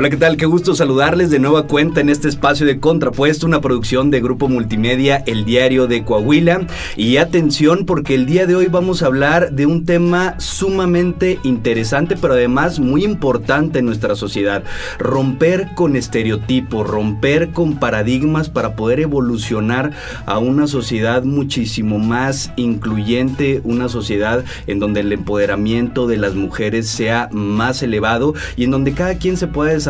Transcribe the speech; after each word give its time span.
Hola, 0.00 0.08
¿qué 0.08 0.16
tal? 0.16 0.38
Qué 0.38 0.46
gusto 0.46 0.74
saludarles 0.74 1.28
de 1.28 1.38
nueva 1.38 1.66
cuenta 1.66 2.00
en 2.00 2.08
este 2.08 2.26
espacio 2.26 2.64
de 2.64 2.80
Contrapuesto, 2.80 3.46
una 3.46 3.60
producción 3.60 4.10
de 4.10 4.22
Grupo 4.22 4.48
Multimedia, 4.48 5.22
El 5.26 5.44
Diario 5.44 5.88
de 5.88 6.06
Coahuila. 6.06 6.66
Y 6.96 7.18
atención 7.18 7.84
porque 7.84 8.14
el 8.14 8.24
día 8.24 8.46
de 8.46 8.54
hoy 8.56 8.68
vamos 8.68 9.02
a 9.02 9.06
hablar 9.08 9.52
de 9.52 9.66
un 9.66 9.84
tema 9.84 10.40
sumamente 10.40 11.38
interesante, 11.42 12.16
pero 12.16 12.32
además 12.32 12.80
muy 12.80 13.04
importante 13.04 13.80
en 13.80 13.84
nuestra 13.84 14.16
sociedad. 14.16 14.64
Romper 14.98 15.74
con 15.74 15.94
estereotipos, 15.96 16.88
romper 16.88 17.50
con 17.50 17.78
paradigmas 17.78 18.48
para 18.48 18.76
poder 18.76 19.00
evolucionar 19.00 19.92
a 20.24 20.38
una 20.38 20.66
sociedad 20.66 21.24
muchísimo 21.24 21.98
más 21.98 22.54
incluyente, 22.56 23.60
una 23.64 23.90
sociedad 23.90 24.46
en 24.66 24.78
donde 24.78 25.00
el 25.00 25.12
empoderamiento 25.12 26.06
de 26.06 26.16
las 26.16 26.34
mujeres 26.34 26.88
sea 26.88 27.28
más 27.32 27.82
elevado 27.82 28.32
y 28.56 28.64
en 28.64 28.70
donde 28.70 28.94
cada 28.94 29.18
quien 29.18 29.36
se 29.36 29.46
pueda 29.46 29.72
desarrollar 29.72 29.89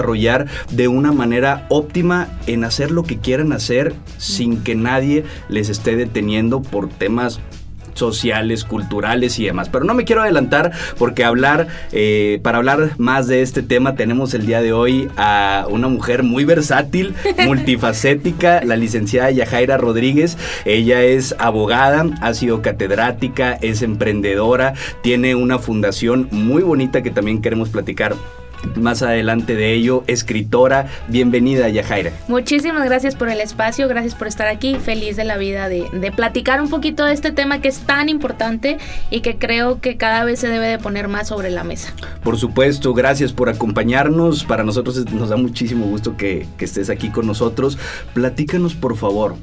de 0.70 0.88
una 0.88 1.12
manera 1.12 1.66
óptima 1.68 2.28
en 2.46 2.64
hacer 2.64 2.90
lo 2.90 3.02
que 3.02 3.18
quieran 3.18 3.52
hacer 3.52 3.95
sin 4.18 4.62
que 4.62 4.74
nadie 4.74 5.24
les 5.48 5.68
esté 5.68 5.96
deteniendo 5.96 6.62
por 6.62 6.88
temas 6.88 7.40
sociales, 7.95 8.64
culturales 8.64 9.38
y 9.38 9.45
demás. 9.45 9.68
Pero 9.68 9.84
no 9.84 9.95
me 9.95 10.04
quiero 10.04 10.23
adelantar 10.23 10.73
porque 10.98 11.24
hablar, 11.24 11.68
eh, 11.92 12.40
para 12.42 12.59
hablar 12.59 12.92
más 12.98 13.26
de 13.26 13.42
este 13.42 13.62
tema 13.62 13.95
tenemos 13.95 14.34
el 14.34 14.46
día 14.46 14.62
de 14.62 14.73
hoy 14.73 15.09
a 15.16 15.66
una 15.68 15.88
mujer 15.88 16.23
muy 16.23 16.45
versátil, 16.45 17.14
multifacética, 17.45 18.62
la 18.64 18.76
licenciada 18.76 19.30
Yajaira 19.30 19.76
Rodríguez. 19.76 20.38
Ella 20.64 21.02
es 21.02 21.34
abogada, 21.38 22.06
ha 22.20 22.34
sido 22.34 22.62
catedrática, 22.62 23.52
es 23.54 23.82
emprendedora, 23.82 24.74
tiene 25.02 25.34
una 25.34 25.59
fundación 25.59 26.28
muy 26.30 26.62
bonita 26.62 27.02
que 27.02 27.10
también 27.10 27.42
queremos 27.42 27.68
platicar 27.68 28.14
más 28.76 29.02
adelante 29.02 29.54
de 29.54 29.72
ello, 29.72 30.04
escritora. 30.06 30.88
Bienvenida, 31.08 31.68
Yajaira. 31.68 32.12
Muchísimas 32.28 32.84
gracias 32.84 33.14
por 33.14 33.28
el 33.28 33.40
espacio, 33.40 33.88
gracias 33.88 34.14
por 34.14 34.26
estar 34.26 34.48
aquí. 34.48 34.76
Feliz 34.76 35.16
de 35.16 35.24
la 35.24 35.36
vida 35.36 35.68
de, 35.68 35.88
de, 35.92 36.12
platicar 36.12 36.60
un 36.60 36.68
poquito 36.68 37.04
de 37.04 37.12
este 37.12 37.32
tema 37.32 37.60
que 37.60 37.68
es 37.68 37.80
tan 37.80 38.08
importante 38.08 38.78
y 39.10 39.20
que 39.20 39.36
creo 39.36 39.80
que 39.80 39.96
cada 39.96 40.24
vez 40.24 40.40
se 40.40 40.48
debe 40.48 40.66
de 40.66 40.78
poner 40.78 41.08
más 41.08 41.28
sobre 41.28 41.50
la 41.50 41.64
mesa. 41.64 41.92
Por 42.22 42.36
supuesto, 42.36 42.94
gracias 42.94 43.32
por 43.32 43.48
acompañarnos. 43.48 44.44
Para 44.44 44.64
nosotros 44.64 45.10
nos 45.12 45.28
da 45.28 45.36
muchísimo 45.36 45.86
gusto 45.86 46.16
que, 46.16 46.46
que 46.58 46.64
estés 46.64 46.90
aquí 46.90 47.10
con 47.10 47.26
nosotros. 47.26 47.78
Platícanos, 48.14 48.74
por 48.74 48.96
favor, 48.96 49.36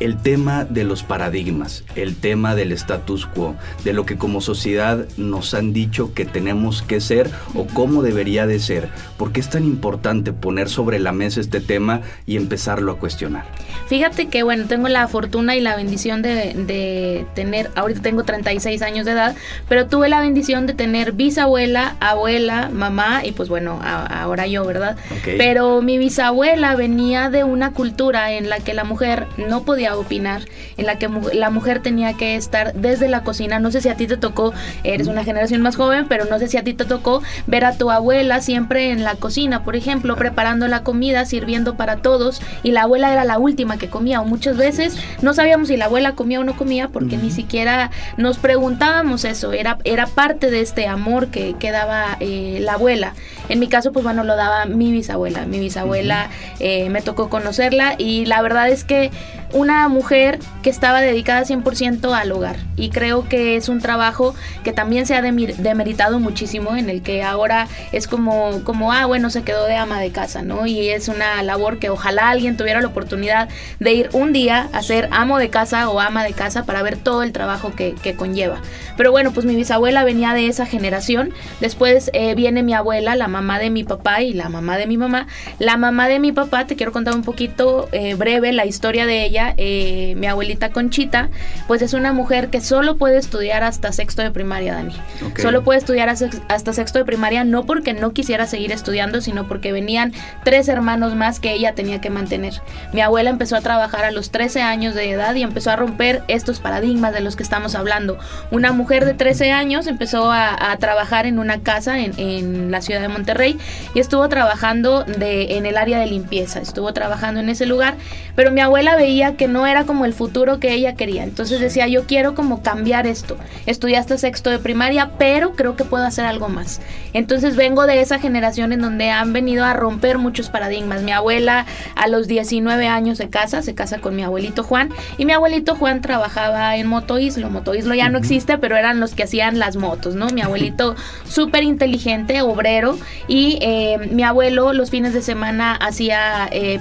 el 0.00 0.16
tema 0.16 0.64
de 0.64 0.84
los 0.84 1.02
paradigmas, 1.02 1.84
el 1.94 2.16
tema 2.16 2.54
del 2.54 2.72
status 2.72 3.26
quo, 3.26 3.54
de 3.84 3.92
lo 3.92 4.06
que 4.06 4.16
como 4.16 4.40
sociedad 4.40 5.06
nos 5.16 5.54
han 5.54 5.72
dicho 5.72 6.14
que 6.14 6.24
tenemos 6.24 6.82
que 6.82 7.00
ser 7.00 7.30
o 7.54 7.66
cómo 7.66 8.02
debería 8.02 8.46
de 8.46 8.58
ser. 8.58 8.88
¿Por 9.16 9.32
qué 9.32 9.40
es 9.40 9.50
tan 9.50 9.64
importante 9.64 10.32
poner 10.32 10.68
sobre 10.68 10.98
la 10.98 11.12
mesa 11.12 11.40
este 11.40 11.60
tema 11.60 12.00
y 12.26 12.36
empezarlo 12.36 12.92
a 12.92 12.98
cuestionar? 12.98 13.44
Fíjate 13.86 14.28
que, 14.28 14.42
bueno, 14.42 14.66
tengo 14.66 14.88
la 14.88 15.06
fortuna 15.08 15.56
y 15.56 15.60
la 15.60 15.76
bendición 15.76 16.22
de, 16.22 17.26
tener, 17.34 17.70
ahorita 17.74 18.00
tengo 18.00 18.24
36 18.24 18.82
años 18.82 19.04
de 19.04 19.12
edad, 19.12 19.36
pero 19.68 19.86
tuve 19.86 20.08
la 20.08 20.20
bendición 20.20 20.66
de 20.66 20.74
tener 20.74 21.12
bisabuela, 21.12 21.96
abuela, 22.00 22.70
mamá 22.72 23.24
y 23.24 23.32
pues 23.32 23.48
bueno, 23.48 23.80
ahora 23.82 24.46
yo, 24.46 24.64
¿verdad? 24.64 24.96
Pero 25.24 25.82
mi 25.82 25.98
bisabuela 25.98 26.74
venía 26.76 27.30
de 27.30 27.44
una 27.44 27.72
cultura 27.72 28.32
en 28.32 28.48
la 28.48 28.60
que 28.60 28.74
la 28.74 28.84
mujer 28.84 29.26
no 29.36 29.62
podía 29.64 29.89
opinar, 29.96 30.42
en 30.76 30.86
la 30.86 30.98
que 30.98 31.08
la 31.32 31.50
mujer 31.50 31.80
tenía 31.80 32.14
que 32.14 32.36
estar 32.36 32.72
desde 32.74 33.08
la 33.08 33.22
cocina. 33.22 33.58
No 33.58 33.70
sé 33.70 33.80
si 33.80 33.88
a 33.88 33.96
ti 33.96 34.06
te 34.06 34.16
tocó, 34.16 34.52
eres 34.84 35.08
una 35.08 35.24
generación 35.24 35.62
más 35.62 35.76
joven, 35.76 36.06
pero 36.08 36.24
no 36.24 36.38
sé 36.38 36.48
si 36.48 36.56
a 36.56 36.64
ti 36.64 36.74
te 36.74 36.84
tocó 36.84 37.22
ver 37.46 37.64
a 37.64 37.76
tu 37.76 37.90
abuela 37.90 38.40
siempre 38.40 38.90
en 38.90 39.04
la 39.04 39.14
cocina, 39.14 39.64
por 39.64 39.76
ejemplo, 39.76 40.16
preparando 40.16 40.68
la 40.68 40.82
comida, 40.82 41.24
sirviendo 41.24 41.76
para 41.76 41.96
todos, 41.96 42.40
y 42.62 42.72
la 42.72 42.82
abuela 42.82 43.12
era 43.12 43.24
la 43.24 43.38
última 43.38 43.78
que 43.78 43.88
comía, 43.88 44.20
o 44.20 44.24
muchas 44.24 44.56
veces 44.56 44.96
no 45.22 45.34
sabíamos 45.34 45.68
si 45.68 45.76
la 45.76 45.86
abuela 45.86 46.12
comía 46.12 46.40
o 46.40 46.44
no 46.44 46.56
comía, 46.56 46.88
porque 46.88 47.16
ni 47.16 47.30
siquiera 47.30 47.90
nos 48.16 48.38
preguntábamos 48.38 49.24
eso, 49.24 49.52
era, 49.52 49.78
era 49.84 50.06
parte 50.06 50.50
de 50.50 50.60
este 50.60 50.86
amor 50.86 51.28
que, 51.28 51.54
que 51.58 51.70
daba 51.70 52.16
eh, 52.20 52.58
la 52.60 52.74
abuela. 52.74 53.14
En 53.48 53.58
mi 53.58 53.68
caso, 53.68 53.92
pues 53.92 54.04
bueno, 54.04 54.24
lo 54.24 54.36
daba 54.36 54.66
mi 54.66 54.92
bisabuela. 54.92 55.44
Mi 55.46 55.58
bisabuela 55.58 56.30
eh, 56.60 56.88
me 56.90 57.02
tocó 57.02 57.28
conocerla 57.28 57.94
y 57.98 58.26
la 58.26 58.42
verdad 58.42 58.68
es 58.68 58.84
que 58.84 59.10
una 59.52 59.88
mujer 59.88 60.38
que 60.62 60.70
estaba 60.70 61.00
dedicada 61.00 61.42
100% 61.42 62.12
al 62.14 62.32
hogar. 62.32 62.56
Y 62.76 62.90
creo 62.90 63.28
que 63.28 63.56
es 63.56 63.68
un 63.68 63.80
trabajo 63.80 64.34
que 64.64 64.72
también 64.72 65.06
se 65.06 65.14
ha 65.14 65.22
demeritado 65.22 66.20
muchísimo 66.20 66.76
en 66.76 66.90
el 66.90 67.02
que 67.02 67.22
ahora 67.22 67.68
es 67.92 68.06
como 68.06 68.62
como 68.64 68.92
ah 68.92 69.06
bueno 69.06 69.30
se 69.30 69.42
quedó 69.42 69.66
de 69.66 69.76
ama 69.76 70.00
de 70.00 70.10
casa 70.10 70.42
no 70.42 70.66
y 70.66 70.88
es 70.88 71.08
una 71.08 71.42
labor 71.42 71.78
que 71.78 71.90
ojalá 71.90 72.30
alguien 72.30 72.56
tuviera 72.56 72.80
la 72.80 72.88
oportunidad 72.88 73.48
de 73.78 73.92
ir 73.92 74.10
un 74.12 74.32
día 74.32 74.68
a 74.72 74.82
ser 74.82 75.08
amo 75.12 75.38
de 75.38 75.50
casa 75.50 75.88
o 75.88 76.00
ama 76.00 76.24
de 76.24 76.32
casa 76.32 76.64
para 76.64 76.82
ver 76.82 76.96
todo 76.96 77.22
el 77.22 77.32
trabajo 77.32 77.72
que, 77.74 77.94
conlleva. 78.16 78.60
Pero 78.96 79.12
bueno 79.12 79.32
pues 79.32 79.46
mi 79.46 79.54
bisabuela 79.54 80.04
venía 80.04 80.34
de 80.34 80.48
esa 80.48 80.66
generación. 80.66 81.32
Después 81.60 82.10
eh, 82.12 82.34
viene 82.34 82.62
mi 82.62 82.74
abuela 82.74 83.14
la 83.14 83.28
mamá 83.28 83.58
de 83.58 83.70
mi 83.70 83.84
papá 83.84 84.20
y 84.22 84.32
la 84.32 84.48
mamá 84.48 84.76
de 84.76 84.86
mi 84.86 84.96
mamá. 84.96 85.26
La 85.58 85.76
mamá 85.76 86.08
de 86.08 86.18
mi 86.18 86.32
papá 86.32 86.66
te 86.66 86.76
quiero 86.76 86.92
contar 86.92 87.14
un 87.14 87.22
poquito 87.22 87.88
eh, 87.92 88.14
breve 88.14 88.52
la 88.52 88.66
historia 88.66 89.06
de 89.06 89.24
ella 89.24 89.39
eh, 89.56 90.14
mi 90.16 90.26
abuelita 90.26 90.70
Conchita, 90.70 91.28
pues 91.66 91.82
es 91.82 91.94
una 91.94 92.12
mujer 92.12 92.48
que 92.48 92.60
solo 92.60 92.96
puede 92.96 93.18
estudiar 93.18 93.62
hasta 93.62 93.92
sexto 93.92 94.22
de 94.22 94.30
primaria, 94.30 94.74
Dani. 94.74 94.94
Solo 95.36 95.62
puede 95.64 95.78
estudiar 95.78 96.08
hasta 96.08 96.72
sexto 96.72 96.98
de 96.98 97.04
primaria, 97.04 97.44
no 97.44 97.64
porque 97.64 97.92
no 97.92 98.12
quisiera 98.12 98.46
seguir 98.46 98.72
estudiando, 98.72 99.20
sino 99.20 99.48
porque 99.48 99.72
venían 99.72 100.12
tres 100.44 100.68
hermanos 100.68 101.14
más 101.14 101.40
que 101.40 101.52
ella 101.52 101.74
tenía 101.74 102.00
que 102.00 102.10
mantener. 102.10 102.54
Mi 102.92 103.00
abuela 103.00 103.30
empezó 103.30 103.56
a 103.56 103.60
trabajar 103.60 104.04
a 104.04 104.10
los 104.10 104.30
13 104.30 104.62
años 104.62 104.94
de 104.94 105.10
edad 105.10 105.34
y 105.34 105.42
empezó 105.42 105.70
a 105.70 105.76
romper 105.76 106.22
estos 106.28 106.60
paradigmas 106.60 107.12
de 107.12 107.20
los 107.20 107.36
que 107.36 107.42
estamos 107.42 107.74
hablando. 107.74 108.18
Una 108.50 108.72
mujer 108.72 109.04
de 109.04 109.14
13 109.14 109.52
años 109.52 109.86
empezó 109.86 110.30
a, 110.32 110.58
trabajar 110.78 111.26
en 111.26 111.38
una 111.38 111.60
casa 111.60 111.98
en, 111.98 112.12
en, 112.18 112.70
la 112.70 112.80
ciudad 112.80 113.00
de 113.00 113.08
Monterrey 113.08 113.58
y 113.94 113.98
estuvo 113.98 114.28
trabajando 114.28 115.04
de, 115.04 115.56
en 115.56 115.66
el 115.66 115.76
área 115.76 115.98
de 115.98 116.06
limpieza, 116.06 116.60
estuvo 116.60 116.92
trabajando 116.92 117.40
en 117.40 117.48
ese 117.48 117.66
lugar, 117.66 117.96
pero 118.34 118.50
mi 118.50 118.60
abuela 118.60 118.96
veía 118.96 119.29
que 119.36 119.48
no 119.48 119.66
era 119.66 119.84
como 119.84 120.04
el 120.04 120.12
futuro 120.12 120.60
que 120.60 120.72
ella 120.72 120.94
quería. 120.94 121.24
Entonces 121.24 121.60
decía, 121.60 121.86
yo 121.88 122.04
quiero 122.04 122.34
como 122.34 122.62
cambiar 122.62 123.06
esto. 123.06 123.36
Estudié 123.66 123.96
hasta 123.96 124.18
sexto 124.18 124.50
de 124.50 124.58
primaria, 124.58 125.12
pero 125.18 125.52
creo 125.52 125.76
que 125.76 125.84
puedo 125.84 126.04
hacer 126.04 126.24
algo 126.24 126.48
más. 126.48 126.80
Entonces 127.12 127.56
vengo 127.56 127.86
de 127.86 128.00
esa 128.00 128.18
generación 128.18 128.72
en 128.72 128.80
donde 128.80 129.10
han 129.10 129.32
venido 129.32 129.64
a 129.64 129.72
romper 129.72 130.18
muchos 130.18 130.50
paradigmas. 130.50 131.02
Mi 131.02 131.12
abuela 131.12 131.66
a 131.94 132.08
los 132.08 132.28
19 132.28 132.86
años 132.88 133.18
se 133.18 133.28
casa, 133.28 133.62
se 133.62 133.74
casa 133.74 133.98
con 133.98 134.16
mi 134.16 134.22
abuelito 134.22 134.62
Juan 134.62 134.90
y 135.18 135.24
mi 135.24 135.32
abuelito 135.32 135.74
Juan 135.76 136.00
trabajaba 136.00 136.76
en 136.76 136.86
Motoislo. 136.86 137.50
Motoislo 137.50 137.94
ya 137.94 138.08
no 138.08 138.18
existe, 138.18 138.58
pero 138.58 138.76
eran 138.76 139.00
los 139.00 139.14
que 139.14 139.24
hacían 139.24 139.58
las 139.58 139.76
motos, 139.76 140.14
¿no? 140.14 140.28
Mi 140.28 140.42
abuelito 140.42 140.96
súper 141.24 141.64
inteligente, 141.64 142.42
obrero 142.42 142.98
y 143.28 143.58
eh, 143.60 143.98
mi 144.10 144.22
abuelo 144.22 144.72
los 144.72 144.90
fines 144.90 145.14
de 145.14 145.22
semana 145.22 145.74
hacía 145.74 146.48
eh, 146.52 146.80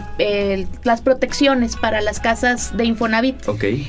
las 0.84 1.02
protecciones 1.02 1.76
para 1.76 2.02
las 2.02 2.20
casas 2.20 2.39
de 2.42 2.86
Infonavit. 2.86 3.36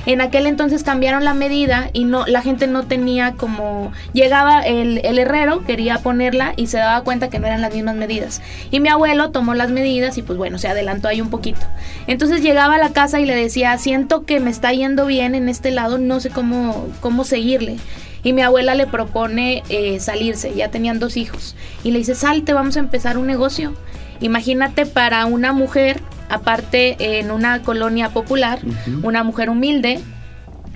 En 0.06 0.20
aquel 0.20 0.46
entonces 0.46 0.82
cambiaron 0.82 1.24
la 1.24 1.34
medida 1.34 1.90
y 1.92 2.04
no 2.04 2.26
la 2.26 2.42
gente 2.42 2.66
no 2.66 2.84
tenía 2.84 3.32
como 3.32 3.92
llegaba 4.12 4.62
el, 4.62 5.00
el 5.04 5.18
herrero 5.18 5.64
quería 5.64 5.98
ponerla 5.98 6.54
y 6.56 6.66
se 6.66 6.78
daba 6.78 7.02
cuenta 7.02 7.28
que 7.28 7.38
no 7.38 7.46
eran 7.46 7.60
las 7.60 7.74
mismas 7.74 7.96
medidas. 7.96 8.42
Y 8.70 8.80
mi 8.80 8.88
abuelo 8.88 9.30
tomó 9.30 9.54
las 9.54 9.70
medidas 9.70 10.18
y 10.18 10.22
pues 10.22 10.38
bueno, 10.38 10.58
se 10.58 10.68
adelantó 10.68 11.08
ahí 11.08 11.20
un 11.20 11.30
poquito. 11.30 11.60
Entonces 12.06 12.42
llegaba 12.42 12.74
a 12.74 12.78
la 12.78 12.92
casa 12.92 13.20
y 13.20 13.26
le 13.26 13.34
decía, 13.34 13.76
"Siento 13.78 14.24
que 14.24 14.40
me 14.40 14.50
está 14.50 14.72
yendo 14.72 15.06
bien 15.06 15.34
en 15.34 15.48
este 15.48 15.70
lado, 15.70 15.98
no 15.98 16.20
sé 16.20 16.30
cómo 16.30 16.88
cómo 17.00 17.24
seguirle." 17.24 17.76
Y 18.22 18.32
mi 18.32 18.42
abuela 18.42 18.74
le 18.74 18.86
propone 18.86 19.62
eh, 19.68 19.98
salirse, 20.00 20.52
ya 20.54 20.70
tenían 20.70 20.98
dos 20.98 21.16
hijos. 21.16 21.56
Y 21.84 21.90
le 21.90 21.98
dice, 21.98 22.14
salte, 22.14 22.52
vamos 22.52 22.76
a 22.76 22.80
empezar 22.80 23.16
un 23.16 23.26
negocio. 23.26 23.74
Imagínate 24.20 24.84
para 24.84 25.24
una 25.24 25.52
mujer 25.52 26.00
aparte 26.30 27.18
en 27.18 27.30
una 27.30 27.62
colonia 27.62 28.10
popular, 28.10 28.60
una 29.02 29.22
mujer 29.24 29.50
humilde, 29.50 30.00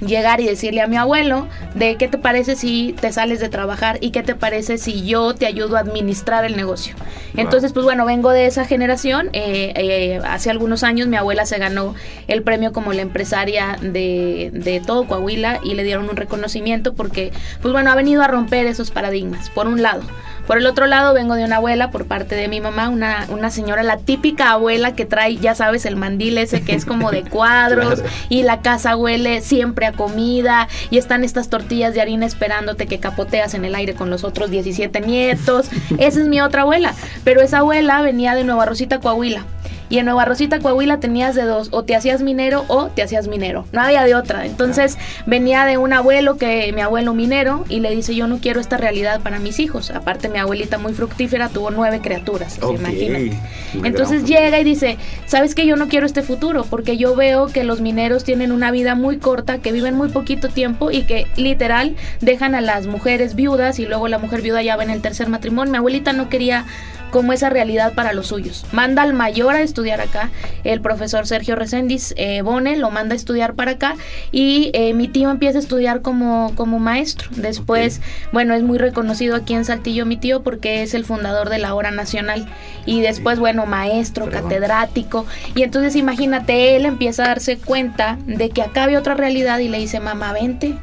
llegar 0.00 0.40
y 0.40 0.46
decirle 0.46 0.82
a 0.82 0.86
mi 0.86 0.96
abuelo 0.96 1.46
de 1.74 1.96
qué 1.96 2.08
te 2.08 2.18
parece 2.18 2.56
si 2.56 2.94
te 3.00 3.12
sales 3.12 3.40
de 3.40 3.48
trabajar 3.48 3.98
y 4.00 4.10
qué 4.10 4.22
te 4.22 4.34
parece 4.34 4.78
si 4.78 5.04
yo 5.04 5.34
te 5.34 5.46
ayudo 5.46 5.76
a 5.76 5.80
administrar 5.80 6.44
el 6.44 6.56
negocio. 6.56 6.94
Entonces, 7.36 7.72
pues 7.72 7.84
bueno, 7.84 8.04
vengo 8.04 8.30
de 8.30 8.46
esa 8.46 8.64
generación. 8.64 9.30
Eh, 9.32 9.72
eh, 9.76 10.20
hace 10.24 10.50
algunos 10.50 10.82
años 10.82 11.08
mi 11.08 11.16
abuela 11.16 11.46
se 11.46 11.58
ganó 11.58 11.94
el 12.28 12.42
premio 12.42 12.72
como 12.72 12.92
la 12.92 13.02
empresaria 13.02 13.76
de, 13.80 14.50
de, 14.52 14.80
todo 14.80 15.06
Coahuila 15.06 15.60
y 15.64 15.74
le 15.74 15.84
dieron 15.84 16.08
un 16.08 16.16
reconocimiento 16.16 16.94
porque, 16.94 17.32
pues 17.62 17.72
bueno, 17.72 17.90
ha 17.90 17.94
venido 17.94 18.22
a 18.22 18.28
romper 18.28 18.66
esos 18.66 18.90
paradigmas, 18.90 19.50
por 19.50 19.66
un 19.66 19.82
lado. 19.82 20.02
Por 20.46 20.58
el 20.58 20.66
otro 20.66 20.86
lado, 20.86 21.14
vengo 21.14 21.34
de 21.36 21.44
una 21.44 21.56
abuela 21.56 21.90
por 21.90 22.06
parte 22.06 22.34
de 22.34 22.48
mi 22.48 22.60
mamá, 22.60 22.88
una, 22.88 23.26
una 23.30 23.50
señora, 23.50 23.82
la 23.82 23.96
típica 23.96 24.50
abuela 24.50 24.94
que 24.94 25.06
trae, 25.06 25.36
ya 25.36 25.54
sabes, 25.54 25.86
el 25.86 25.96
mandil 25.96 26.36
ese 26.38 26.62
que 26.62 26.74
es 26.74 26.84
como 26.84 27.10
de 27.10 27.22
cuadros 27.30 28.02
y 28.28 28.42
la 28.42 28.60
casa 28.60 28.96
huele 28.96 29.40
siempre 29.40 29.86
a 29.86 29.92
comida 29.92 30.68
y 30.90 30.98
están 30.98 31.24
estas 31.24 31.48
tortillas 31.48 31.94
de 31.94 32.00
harina 32.00 32.26
esperándote 32.26 32.86
que 32.86 33.00
capoteas 33.00 33.54
en 33.54 33.64
el 33.64 33.74
aire 33.74 33.94
con 33.94 34.10
los 34.10 34.24
otros 34.24 34.50
17 34.50 35.00
nietos. 35.00 35.70
Esa 35.98 36.20
es 36.20 36.28
mi 36.28 36.40
otra 36.40 36.62
abuela, 36.62 36.94
pero 37.24 37.40
esa 37.40 37.58
abuela 37.58 38.02
venía 38.02 38.34
de 38.34 38.44
Nueva 38.44 38.66
Rosita, 38.66 39.00
Coahuila. 39.00 39.44
Y 39.94 39.98
en 39.98 40.06
Nueva 40.06 40.24
Rosita, 40.24 40.58
Coahuila 40.58 40.98
tenías 40.98 41.36
de 41.36 41.44
dos, 41.44 41.68
o 41.70 41.84
te 41.84 41.94
hacías 41.94 42.20
minero 42.20 42.64
o 42.66 42.86
te 42.86 43.04
hacías 43.04 43.28
minero. 43.28 43.64
No 43.70 43.80
había 43.80 44.02
de 44.02 44.16
otra. 44.16 44.44
Entonces 44.44 44.98
venía 45.24 45.66
de 45.66 45.78
un 45.78 45.92
abuelo 45.92 46.36
que 46.36 46.72
mi 46.72 46.80
abuelo 46.80 47.14
minero 47.14 47.64
y 47.68 47.78
le 47.78 47.94
dice, 47.94 48.12
yo 48.16 48.26
no 48.26 48.38
quiero 48.38 48.58
esta 48.58 48.76
realidad 48.76 49.20
para 49.20 49.38
mis 49.38 49.60
hijos. 49.60 49.92
Aparte 49.92 50.28
mi 50.28 50.38
abuelita 50.38 50.78
muy 50.78 50.94
fructífera 50.94 51.48
tuvo 51.48 51.70
nueve 51.70 52.00
criaturas, 52.02 52.58
imagínate. 52.60 53.38
Entonces 53.84 54.24
llega 54.24 54.58
y 54.58 54.64
dice, 54.64 54.98
¿sabes 55.26 55.54
que 55.54 55.64
yo 55.64 55.76
no 55.76 55.86
quiero 55.86 56.06
este 56.06 56.22
futuro? 56.22 56.66
Porque 56.68 56.96
yo 56.96 57.14
veo 57.14 57.46
que 57.46 57.62
los 57.62 57.80
mineros 57.80 58.24
tienen 58.24 58.50
una 58.50 58.72
vida 58.72 58.96
muy 58.96 59.18
corta, 59.18 59.58
que 59.58 59.70
viven 59.70 59.94
muy 59.94 60.08
poquito 60.08 60.48
tiempo 60.48 60.90
y 60.90 61.02
que 61.02 61.28
literal 61.36 61.94
dejan 62.20 62.56
a 62.56 62.60
las 62.60 62.88
mujeres 62.88 63.36
viudas 63.36 63.78
y 63.78 63.86
luego 63.86 64.08
la 64.08 64.18
mujer 64.18 64.42
viuda 64.42 64.60
ya 64.60 64.74
va 64.74 64.82
en 64.82 64.90
el 64.90 65.02
tercer 65.02 65.28
matrimonio. 65.28 65.70
Mi 65.70 65.78
abuelita 65.78 66.12
no 66.12 66.28
quería 66.28 66.64
como 67.14 67.32
esa 67.32 67.48
realidad 67.48 67.92
para 67.92 68.12
los 68.12 68.26
suyos. 68.26 68.66
Manda 68.72 69.02
al 69.02 69.14
mayor 69.14 69.54
a 69.54 69.62
estudiar 69.62 70.00
acá, 70.00 70.30
el 70.64 70.80
profesor 70.80 71.28
Sergio 71.28 71.54
Reséndiz 71.54 72.12
eh, 72.16 72.42
Bone 72.42 72.76
lo 72.76 72.90
manda 72.90 73.12
a 73.12 73.16
estudiar 73.16 73.54
para 73.54 73.70
acá 73.70 73.94
y 74.32 74.72
eh, 74.74 74.94
mi 74.94 75.06
tío 75.06 75.30
empieza 75.30 75.58
a 75.58 75.60
estudiar 75.60 76.02
como, 76.02 76.50
como 76.56 76.80
maestro. 76.80 77.28
Después, 77.36 78.00
bueno, 78.32 78.52
es 78.54 78.64
muy 78.64 78.78
reconocido 78.78 79.36
aquí 79.36 79.54
en 79.54 79.64
Saltillo 79.64 80.06
mi 80.06 80.16
tío 80.16 80.42
porque 80.42 80.82
es 80.82 80.92
el 80.92 81.04
fundador 81.04 81.50
de 81.50 81.58
la 81.58 81.76
Hora 81.76 81.92
Nacional 81.92 82.48
y 82.84 83.00
después, 83.00 83.38
bueno, 83.38 83.64
maestro, 83.64 84.28
catedrático. 84.28 85.24
Y 85.54 85.62
entonces 85.62 85.94
imagínate, 85.94 86.74
él 86.74 86.84
empieza 86.84 87.26
a 87.26 87.28
darse 87.28 87.58
cuenta 87.58 88.18
de 88.26 88.50
que 88.50 88.62
acá 88.62 88.82
había 88.82 88.98
otra 88.98 89.14
realidad 89.14 89.60
y 89.60 89.68
le 89.68 89.78
dice, 89.78 90.00
mamá, 90.00 90.32
vente 90.32 90.74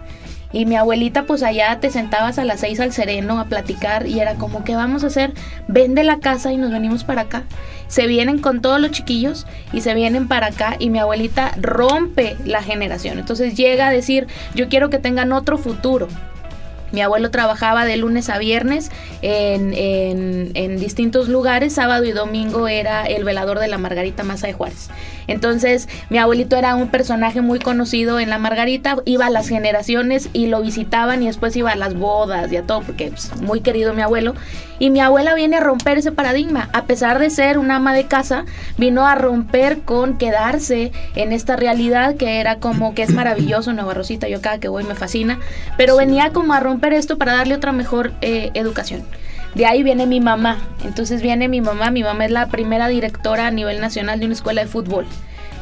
y 0.54 0.66
mi 0.66 0.76
abuelita, 0.76 1.24
pues 1.24 1.44
allá 1.44 1.80
te 1.80 1.90
sentabas 1.90 2.40
a 2.40 2.46
las 2.46 2.60
seis 2.60 2.80
al 2.80 2.92
sereno 2.92 3.40
a 3.40 3.46
platicar 3.46 4.08
y 4.08 4.20
era 4.20 4.36
como, 4.36 4.64
¿qué 4.64 4.76
vamos 4.76 5.04
a 5.04 5.08
hacer? 5.08 5.34
Vende 5.68 6.04
la 6.04 6.20
casa 6.20 6.52
y 6.52 6.58
nos 6.58 6.72
venimos 6.72 7.04
para 7.04 7.22
acá. 7.24 7.44
Se 7.88 8.08
vienen 8.08 8.40
con 8.40 8.62
todos 8.62 8.80
los 8.80 8.92
chiquillos 8.92 9.46
y 9.74 9.82
se 9.82 9.94
vienen 9.94 10.28
para 10.28 10.48
acá 10.48 10.76
y 10.80 10.90
mi 10.90 11.00
abuelita 11.00 11.54
rompe 11.60 12.38
la 12.46 12.64
generación. 12.64 13.20
Entonces 13.20 13.56
llega 13.56 13.88
a 13.88 13.92
decir, 13.92 14.28
yo 14.56 14.70
quiero 14.70 14.90
que 14.90 15.00
tengan 15.00 15.32
otro 15.32 15.58
futuro. 15.58 16.08
Mi 16.92 17.02
abuelo 17.02 17.32
trabajaba 17.32 17.86
de 17.86 17.98
lunes 17.98 18.30
a 18.30 18.38
viernes 18.38 18.92
en, 19.22 19.74
en, 19.76 20.80
distintos 20.80 21.30
lugares. 21.30 21.74
Sábado 21.74 22.04
y 22.06 22.12
domingo 22.12 22.68
era 22.68 23.06
el 23.06 23.24
velador 23.24 23.60
de 23.60 23.68
la 23.68 23.78
Margarita 23.78 24.24
Maza 24.24 24.48
de 24.48 24.54
Juárez. 24.54 24.90
Entonces, 25.28 25.88
mi 26.10 26.18
abuelito 26.18 26.58
era 26.58 26.76
un 26.76 26.90
personaje 26.90 27.42
muy 27.42 27.60
conocido 27.60 28.20
en 28.20 28.30
la 28.30 28.38
Margarita. 28.38 28.98
Iba 29.06 29.28
a 29.28 29.30
las 29.30 29.48
generaciones 29.48 30.30
y 30.34 30.48
lo 30.48 30.62
visitaban 30.62 31.24
y 31.24 31.28
después 31.28 31.56
iba 31.56 31.72
a 31.72 31.76
las 31.76 31.94
bodas 31.94 32.52
y 32.52 32.58
a 32.58 32.64
todo, 32.64 32.82
porque 32.82 33.06
es 33.06 33.28
pues, 33.30 33.42
muy 33.42 33.62
querido 33.62 33.94
mi 33.94 34.02
abuelo. 34.02 34.34
Y 34.80 34.90
mi 34.90 35.00
abuela 35.00 35.36
viene 35.36 35.58
a 35.58 35.60
romper 35.60 36.00
ese 36.00 36.12
paradigma. 36.12 36.70
A 36.74 36.86
pesar 36.86 37.20
de 37.20 37.30
ser 37.30 37.60
una 37.60 37.76
ama 37.76 37.94
de 37.94 38.08
casa, 38.08 38.46
vino 38.78 39.06
a 39.06 39.14
romper 39.14 39.82
con 39.82 40.18
quedarse 40.18 40.92
en 41.16 41.32
esta 41.32 41.56
realidad 41.56 42.16
que 42.16 42.40
era 42.40 42.58
como 42.58 42.96
que 42.96 43.04
es 43.04 43.12
maravilloso 43.12 43.74
Nueva 43.74 43.94
Rosita. 43.94 44.28
Yo 44.28 44.42
cada 44.42 44.60
que 44.60 44.70
voy 44.70 44.84
me 44.84 44.96
fascina. 44.96 45.40
Pero 45.78 45.96
venía 45.96 46.32
como 46.32 46.54
a 46.54 46.60
romper 46.60 46.81
esto 46.90 47.18
para 47.18 47.34
darle 47.34 47.56
otra 47.56 47.72
mejor 47.72 48.12
eh, 48.22 48.52
educación. 48.54 49.04
De 49.56 49.66
ahí 49.66 49.84
viene 49.84 50.06
mi 50.06 50.20
mamá. 50.20 50.58
Entonces 50.84 51.22
viene 51.22 51.48
mi 51.48 51.62
mamá. 51.62 51.92
Mi 51.92 52.04
mamá 52.04 52.26
es 52.26 52.32
la 52.32 52.48
primera 52.48 52.88
directora 52.88 53.48
a 53.48 53.52
nivel 53.52 53.82
nacional 53.82 54.20
de 54.20 54.26
una 54.26 54.34
escuela 54.34 54.62
de 54.62 54.68
fútbol. 54.68 55.06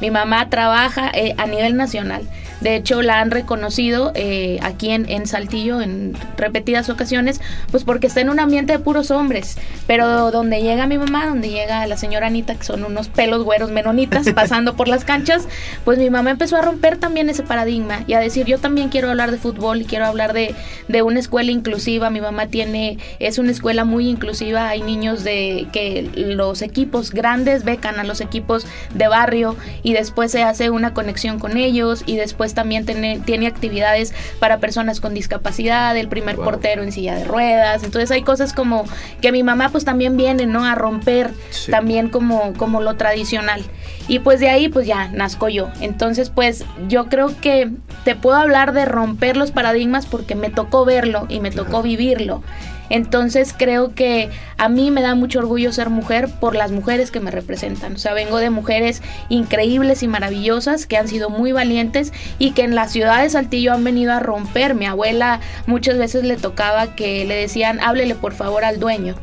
Mi 0.01 0.11
mamá 0.11 0.49
trabaja 0.49 1.11
eh, 1.13 1.35
a 1.37 1.45
nivel 1.45 1.75
nacional. 1.75 2.23
De 2.61 2.75
hecho, 2.75 3.01
la 3.01 3.21
han 3.21 3.31
reconocido 3.31 4.11
eh, 4.15 4.59
aquí 4.61 4.89
en, 4.89 5.09
en, 5.09 5.27
Saltillo 5.27 5.81
en 5.81 6.13
repetidas 6.35 6.89
ocasiones, 6.89 7.39
pues 7.71 7.85
porque 7.85 8.07
está 8.07 8.19
en 8.19 8.29
un 8.29 8.39
ambiente 8.39 8.73
de 8.73 8.79
puros 8.79 9.11
hombres. 9.11 9.57
Pero 9.87 10.31
donde 10.31 10.61
llega 10.61 10.85
mi 10.85 10.97
mamá, 10.97 11.27
donde 11.27 11.49
llega 11.49 11.87
la 11.87 11.95
señora 11.95 12.27
Anita, 12.27 12.55
que 12.55 12.63
son 12.63 12.83
unos 12.83 13.07
pelos 13.07 13.43
güeros 13.43 13.71
menonitas 13.71 14.29
pasando 14.35 14.75
por 14.75 14.87
las 14.87 15.05
canchas, 15.05 15.47
pues 15.85 15.99
mi 15.99 16.09
mamá 16.09 16.31
empezó 16.31 16.57
a 16.57 16.61
romper 16.61 16.97
también 16.97 17.29
ese 17.29 17.43
paradigma 17.43 18.03
y 18.07 18.13
a 18.13 18.19
decir, 18.19 18.45
yo 18.45 18.57
también 18.57 18.89
quiero 18.89 19.09
hablar 19.09 19.31
de 19.31 19.37
fútbol 19.37 19.81
y 19.81 19.85
quiero 19.85 20.05
hablar 20.05 20.33
de, 20.33 20.53
de 20.89 21.01
una 21.01 21.19
escuela 21.19 21.51
inclusiva. 21.51 22.09
Mi 22.09 22.19
mamá 22.19 22.47
tiene, 22.47 22.97
es 23.19 23.37
una 23.37 23.51
escuela 23.51 23.85
muy 23.85 24.09
inclusiva. 24.09 24.67
Hay 24.67 24.81
niños 24.81 25.23
de 25.23 25.67
que 25.71 26.09
los 26.15 26.61
equipos 26.61 27.11
grandes 27.11 27.63
becan 27.63 27.99
a 27.99 28.03
los 28.03 28.19
equipos 28.19 28.67
de 28.93 29.07
barrio 29.07 29.55
y 29.81 29.88
después 29.94 30.31
se 30.31 30.44
hace 30.44 30.69
una 30.69 30.94
conexión 30.94 31.39
con 31.39 31.57
ellos 31.57 32.03
y 32.06 32.15
después 32.15 32.53
también 32.53 32.86
tiene, 32.86 33.19
tiene 33.19 33.47
actividades 33.47 34.13
para 34.39 34.59
personas 34.59 35.00
con 35.00 35.13
discapacidad, 35.13 35.95
el 35.97 36.07
primer 36.07 36.36
portero 36.36 36.83
en 36.83 36.91
silla 36.91 37.15
de 37.15 37.25
ruedas, 37.25 37.83
entonces 37.83 38.12
hay 38.12 38.24
cosas 38.24 38.53
como 38.53 38.86
que 39.21 39.31
mi 39.31 39.44
mamá 39.44 39.69
pues 39.69 39.86
también 39.86 40.18
viene, 40.18 40.45
¿no? 40.45 40.65
A 40.65 40.75
romper 40.75 41.31
también 41.69 42.09
como, 42.09 42.53
como 42.53 42.81
lo 42.81 42.95
tradicional. 42.95 43.63
Y 44.07 44.19
pues 44.19 44.39
de 44.39 44.50
ahí 44.50 44.69
pues 44.69 44.88
ya 44.88 45.07
nazco 45.09 45.50
yo. 45.50 45.69
Entonces 45.81 46.30
pues 46.30 46.65
yo 46.88 47.07
creo 47.09 47.31
que 47.39 47.71
te 48.03 48.15
puedo 48.15 48.38
hablar 48.38 48.74
de 48.74 48.85
romper 48.85 49.38
los 49.38 49.51
paradigmas 49.51 50.06
porque 50.06 50.35
me 50.35 50.50
tocó 50.50 50.85
verlo 50.85 51.25
y 51.30 51.39
me 51.39 51.51
tocó 51.51 51.83
vivirlo. 51.83 52.44
Entonces 52.89 53.53
creo 53.57 53.94
que 53.94 54.30
a 54.57 54.69
mí 54.69 54.91
me 54.91 55.01
da 55.01 55.15
mucho 55.15 55.39
orgullo 55.39 55.71
ser 55.71 55.89
mujer 55.89 56.30
por 56.39 56.56
las 56.56 56.71
mujeres 56.71 57.12
que 57.12 57.19
me 57.19 57.31
representan. 57.31 57.95
O 57.95 57.97
sea, 57.97 58.13
vengo 58.13 58.38
de 58.38 58.50
mujeres 58.50 59.01
increíbles 59.30 60.03
y 60.03 60.07
maravillosas 60.07 60.86
que 60.86 60.97
han 60.97 61.07
sido 61.07 61.30
muy 61.30 61.51
valientes 61.51 62.12
y 62.39 62.51
que 62.51 62.63
en 62.63 62.75
la 62.75 62.88
ciudad 62.88 63.21
de 63.21 63.30
Saltillo 63.30 63.74
han 63.74 63.83
venido 63.83 64.13
a 64.13 64.19
romper. 64.19 64.75
Mi 64.75 64.86
abuela 64.86 65.39
muchas 65.68 65.97
veces 65.97 66.24
le 66.24 66.38
tocaba 66.38 66.95
que 66.95 67.25
le 67.25 67.36
decían, 67.36 67.80
háblele 67.80 68.15
por 68.15 68.33
favor 68.33 68.65
al 68.65 68.80
dueño 68.80 69.15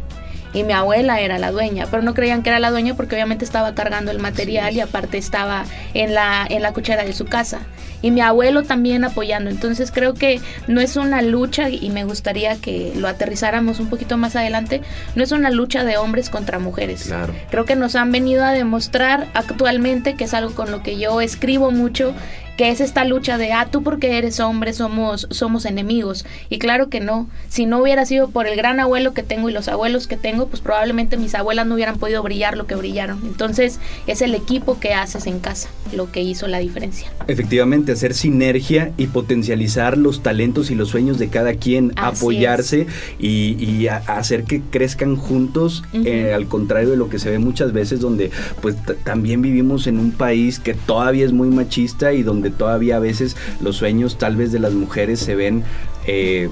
y 0.56 0.64
mi 0.64 0.73
abuela 0.73 1.20
era 1.20 1.38
la 1.38 1.53
dueña, 1.53 1.87
pero 1.91 2.03
no 2.03 2.14
creían 2.14 2.43
que 2.43 2.49
era 2.49 2.58
la 2.58 2.70
dueña 2.70 2.94
porque 2.94 3.14
obviamente 3.14 3.44
estaba 3.44 3.75
cargando 3.75 4.11
el 4.11 4.19
material 4.19 4.75
y 4.75 4.81
aparte 4.81 5.19
estaba 5.19 5.67
en 5.93 6.14
la, 6.14 6.47
en 6.49 6.62
la 6.62 6.73
cuchara 6.73 7.05
de 7.05 7.12
su 7.12 7.26
casa. 7.26 7.61
Y 8.00 8.11
mi 8.11 8.23
abuelo 8.23 8.62
también 8.62 9.05
apoyando. 9.05 9.50
Entonces 9.50 9.91
creo 9.91 10.14
que 10.14 10.41
no 10.67 10.81
es 10.81 10.97
una 10.97 11.20
lucha, 11.20 11.69
y 11.69 11.91
me 11.91 12.05
gustaría 12.05 12.56
que 12.56 12.93
lo 12.97 13.06
aterrizáramos 13.06 13.81
un 13.81 13.91
poquito 13.91 14.17
más 14.17 14.35
adelante, 14.35 14.81
no 15.14 15.23
es 15.23 15.32
una 15.32 15.50
lucha 15.50 15.85
de 15.85 15.99
hombres 15.99 16.31
contra 16.31 16.59
mujeres. 16.59 17.12
Creo 17.50 17.67
que 17.67 17.76
nos 17.76 17.94
han 17.94 18.11
venido 18.11 18.43
a 18.43 18.52
demostrar 18.52 19.29
actualmente, 19.35 20.14
que 20.14 20.25
es 20.25 20.32
algo 20.32 20.55
con 20.55 20.70
lo 20.70 20.82
que 20.82 20.99
yo 20.99 21.20
escribo 21.20 21.70
mucho, 21.70 22.14
que 22.56 22.70
es 22.70 22.81
esta 22.81 23.05
lucha 23.05 23.38
de, 23.38 23.53
ah, 23.53 23.69
tú 23.70 23.82
porque 23.82 24.19
eres 24.19 24.41
hombre 24.41 24.73
somos, 24.73 25.29
somos 25.31 25.64
enemigos. 25.64 26.25
Y 26.49 26.58
claro 26.58 26.88
que 26.88 27.00
no. 27.00 27.29
Si 27.49 27.67
no 27.67 27.81
hubiera 27.81 28.06
sido 28.06 28.29
por 28.31 28.47
el 28.47 28.56
gran 28.56 28.81
abuelo 28.81 29.14
que 29.14 29.23
tengo 29.23 29.49
y 29.49 29.52
los 29.52 29.69
abuelos 29.69 30.07
que 30.07 30.16
tengo, 30.16 30.47
pues 30.49 30.62
probablemente 30.62 31.16
mis 31.16 31.35
abuelas 31.35 31.66
no 31.66 31.75
hubieran 31.75 31.99
podido 31.99 32.23
brillar 32.23 32.57
lo 32.57 32.66
que 32.66 32.75
brillaron. 32.75 33.21
Entonces 33.25 33.78
es 34.07 34.23
el 34.23 34.35
equipo 34.35 34.81
que 34.81 34.95
haces 34.95 35.26
en 35.26 35.40
casa 35.40 35.69
lo 35.92 36.11
que 36.11 36.23
hizo 36.23 36.49
la 36.49 36.59
diferencia. 36.59 37.12
Efectivamente, 37.28 37.92
hacer 37.92 38.14
sinergia 38.14 38.92
y 38.97 39.07
potencializar 39.07 39.99
los 39.99 40.23
talentos 40.23 40.71
y 40.71 40.75
los 40.75 40.88
sueños 40.88 41.19
de 41.19 41.28
cada 41.28 41.54
quien, 41.54 41.92
apoyarse 41.97 42.87
y, 43.19 43.87
hacer 43.87 44.45
que 44.45 44.62
crezcan 44.62 45.16
juntos, 45.16 45.85
eh, 45.92 46.33
al 46.35 46.47
contrario 46.47 46.90
de 46.90 46.97
lo 46.97 47.09
que 47.09 47.19
se 47.19 47.31
ve 47.31 47.38
muchas 47.38 47.73
veces 47.73 48.00
donde 48.00 48.31
pues 48.61 48.76
también 49.04 49.42
vivimos 49.42 49.87
en 49.87 49.99
un 49.99 50.11
país 50.11 50.59
que 50.59 50.75
todavía 50.75 51.25
es 51.25 51.33
muy 51.33 51.49
machista 51.49 52.12
y 52.12 52.23
donde 52.23 52.46
todavía 52.50 52.97
a 52.97 53.00
veces 53.00 53.37
los 53.61 53.76
sueños 53.76 54.19
tal 54.19 54.37
vez 54.37 54.53
de 54.53 54.59
las 54.59 54.75
mujeres 54.75 55.21
se 55.21 55.35
ven 55.35 55.65
eh, 56.07 56.49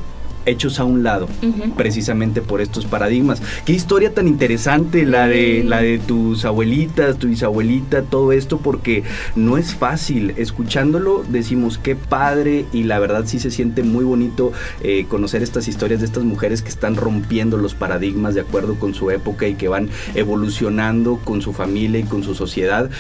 hechos 0.47 0.81
a 0.81 0.85
un 0.85 1.03
lado, 1.03 1.29
precisamente 1.77 2.43
por 2.43 2.61
estos 2.61 2.87
paradigmas. 2.87 3.43
Qué 3.65 3.73
historia 3.73 4.15
tan 4.15 4.29
interesante 4.29 5.05
la 5.05 5.27
de, 5.27 5.65
la 5.65 5.81
de 5.81 5.99
tus 5.99 6.45
abuelitas, 6.45 7.19
tu 7.19 7.29
bisabuelita, 7.29 8.03
todo 8.03 8.33
esto, 8.33 8.59
porque 8.59 9.03
no 9.37 9.59
es 9.59 9.75
fácil. 9.75 10.35
Escuchándolo 10.37 11.25
decimos 11.29 11.79
qué 11.79 11.97
padre 11.97 12.67
y 12.73 12.85
la 12.85 12.99
verdad 12.99 13.25
sí 13.27 13.39
se 13.39 13.51
siente 13.51 13.83
muy 13.83 14.05
bonito 14.05 14.53
eh, 14.83 15.07
conocer 15.09 15.43
estas 15.43 15.69
historias 15.69 16.01
de 16.01 16.07
estas 16.07 16.25
mujeres 16.25 16.63
que 16.63 16.69
están 16.69 16.97
rompiendo 16.97 17.57
los 17.57 17.75
paradigmas 17.75 18.35
de 18.35 18.41
acuerdo 18.41 18.75
con 18.77 18.95
su 18.95 19.11
época 19.11 19.47
y 19.47 19.55
que 19.55 19.69
van 19.69 19.89
evolucionando 20.15 21.19
con 21.25 21.43
su 21.43 21.53
familia 21.53 22.01
y 22.01 22.05
con 22.05 22.23
su 22.23 22.35
sociedad, 22.35 22.91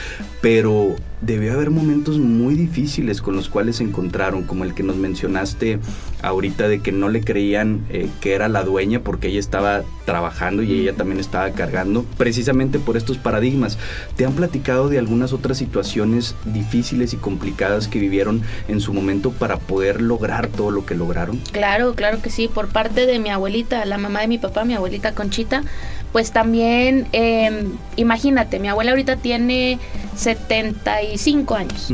pero 0.40 0.96
debió 1.20 1.54
haber 1.54 1.70
momentos 1.70 2.18
muy 2.18 2.54
difíciles 2.54 3.22
con 3.22 3.34
los 3.36 3.48
cuales 3.48 3.76
se 3.76 3.84
encontraron, 3.84 4.44
como 4.44 4.64
el 4.64 4.74
que 4.74 4.82
nos 4.82 4.96
mencionaste 4.96 5.78
ahorita 6.22 6.68
de 6.68 6.80
que 6.80 6.92
no 6.92 7.08
le 7.08 7.20
creían 7.34 7.84
eh, 7.90 8.08
que 8.20 8.34
era 8.34 8.48
la 8.48 8.62
dueña 8.62 9.00
porque 9.00 9.26
ella 9.26 9.40
estaba 9.40 9.82
trabajando 10.04 10.62
y 10.62 10.72
ella 10.72 10.92
también 10.92 11.18
estaba 11.18 11.50
cargando, 11.50 12.04
precisamente 12.16 12.78
por 12.78 12.96
estos 12.96 13.18
paradigmas. 13.18 13.76
¿Te 14.14 14.24
han 14.24 14.34
platicado 14.34 14.88
de 14.88 15.00
algunas 15.00 15.32
otras 15.32 15.58
situaciones 15.58 16.36
difíciles 16.44 17.12
y 17.12 17.16
complicadas 17.16 17.88
que 17.88 17.98
vivieron 17.98 18.42
en 18.68 18.80
su 18.80 18.94
momento 18.94 19.32
para 19.32 19.56
poder 19.56 20.00
lograr 20.00 20.46
todo 20.46 20.70
lo 20.70 20.86
que 20.86 20.94
lograron? 20.94 21.38
Claro, 21.50 21.96
claro 21.96 22.22
que 22.22 22.30
sí, 22.30 22.46
por 22.46 22.68
parte 22.68 23.04
de 23.04 23.18
mi 23.18 23.30
abuelita, 23.30 23.84
la 23.84 23.98
mamá 23.98 24.20
de 24.20 24.28
mi 24.28 24.38
papá, 24.38 24.64
mi 24.64 24.74
abuelita 24.74 25.12
Conchita, 25.12 25.64
pues 26.12 26.30
también, 26.30 27.08
em, 27.10 27.72
imagínate, 27.96 28.60
mi 28.60 28.68
abuela 28.68 28.92
ahorita 28.92 29.16
tiene 29.16 29.80
75 30.14 31.56
años. 31.56 31.92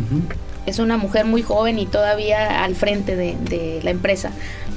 Es 0.66 0.78
una 0.78 0.99
mujer 0.99 1.25
muy 1.25 1.42
joven 1.42 1.78
y 1.78 1.87
todavía 1.87 2.62
al 2.62 2.76
frente 2.76 3.16
de, 3.16 3.80
la 3.82 3.90
empresa. 3.90 4.30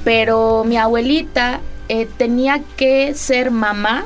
Pero 0.04 0.64
mi 0.64 0.76
abuelita 0.76 1.60
eh, 1.88 2.06
tenía 2.16 2.60
que 2.76 3.14
ser 3.14 3.50
mamá. 3.50 4.04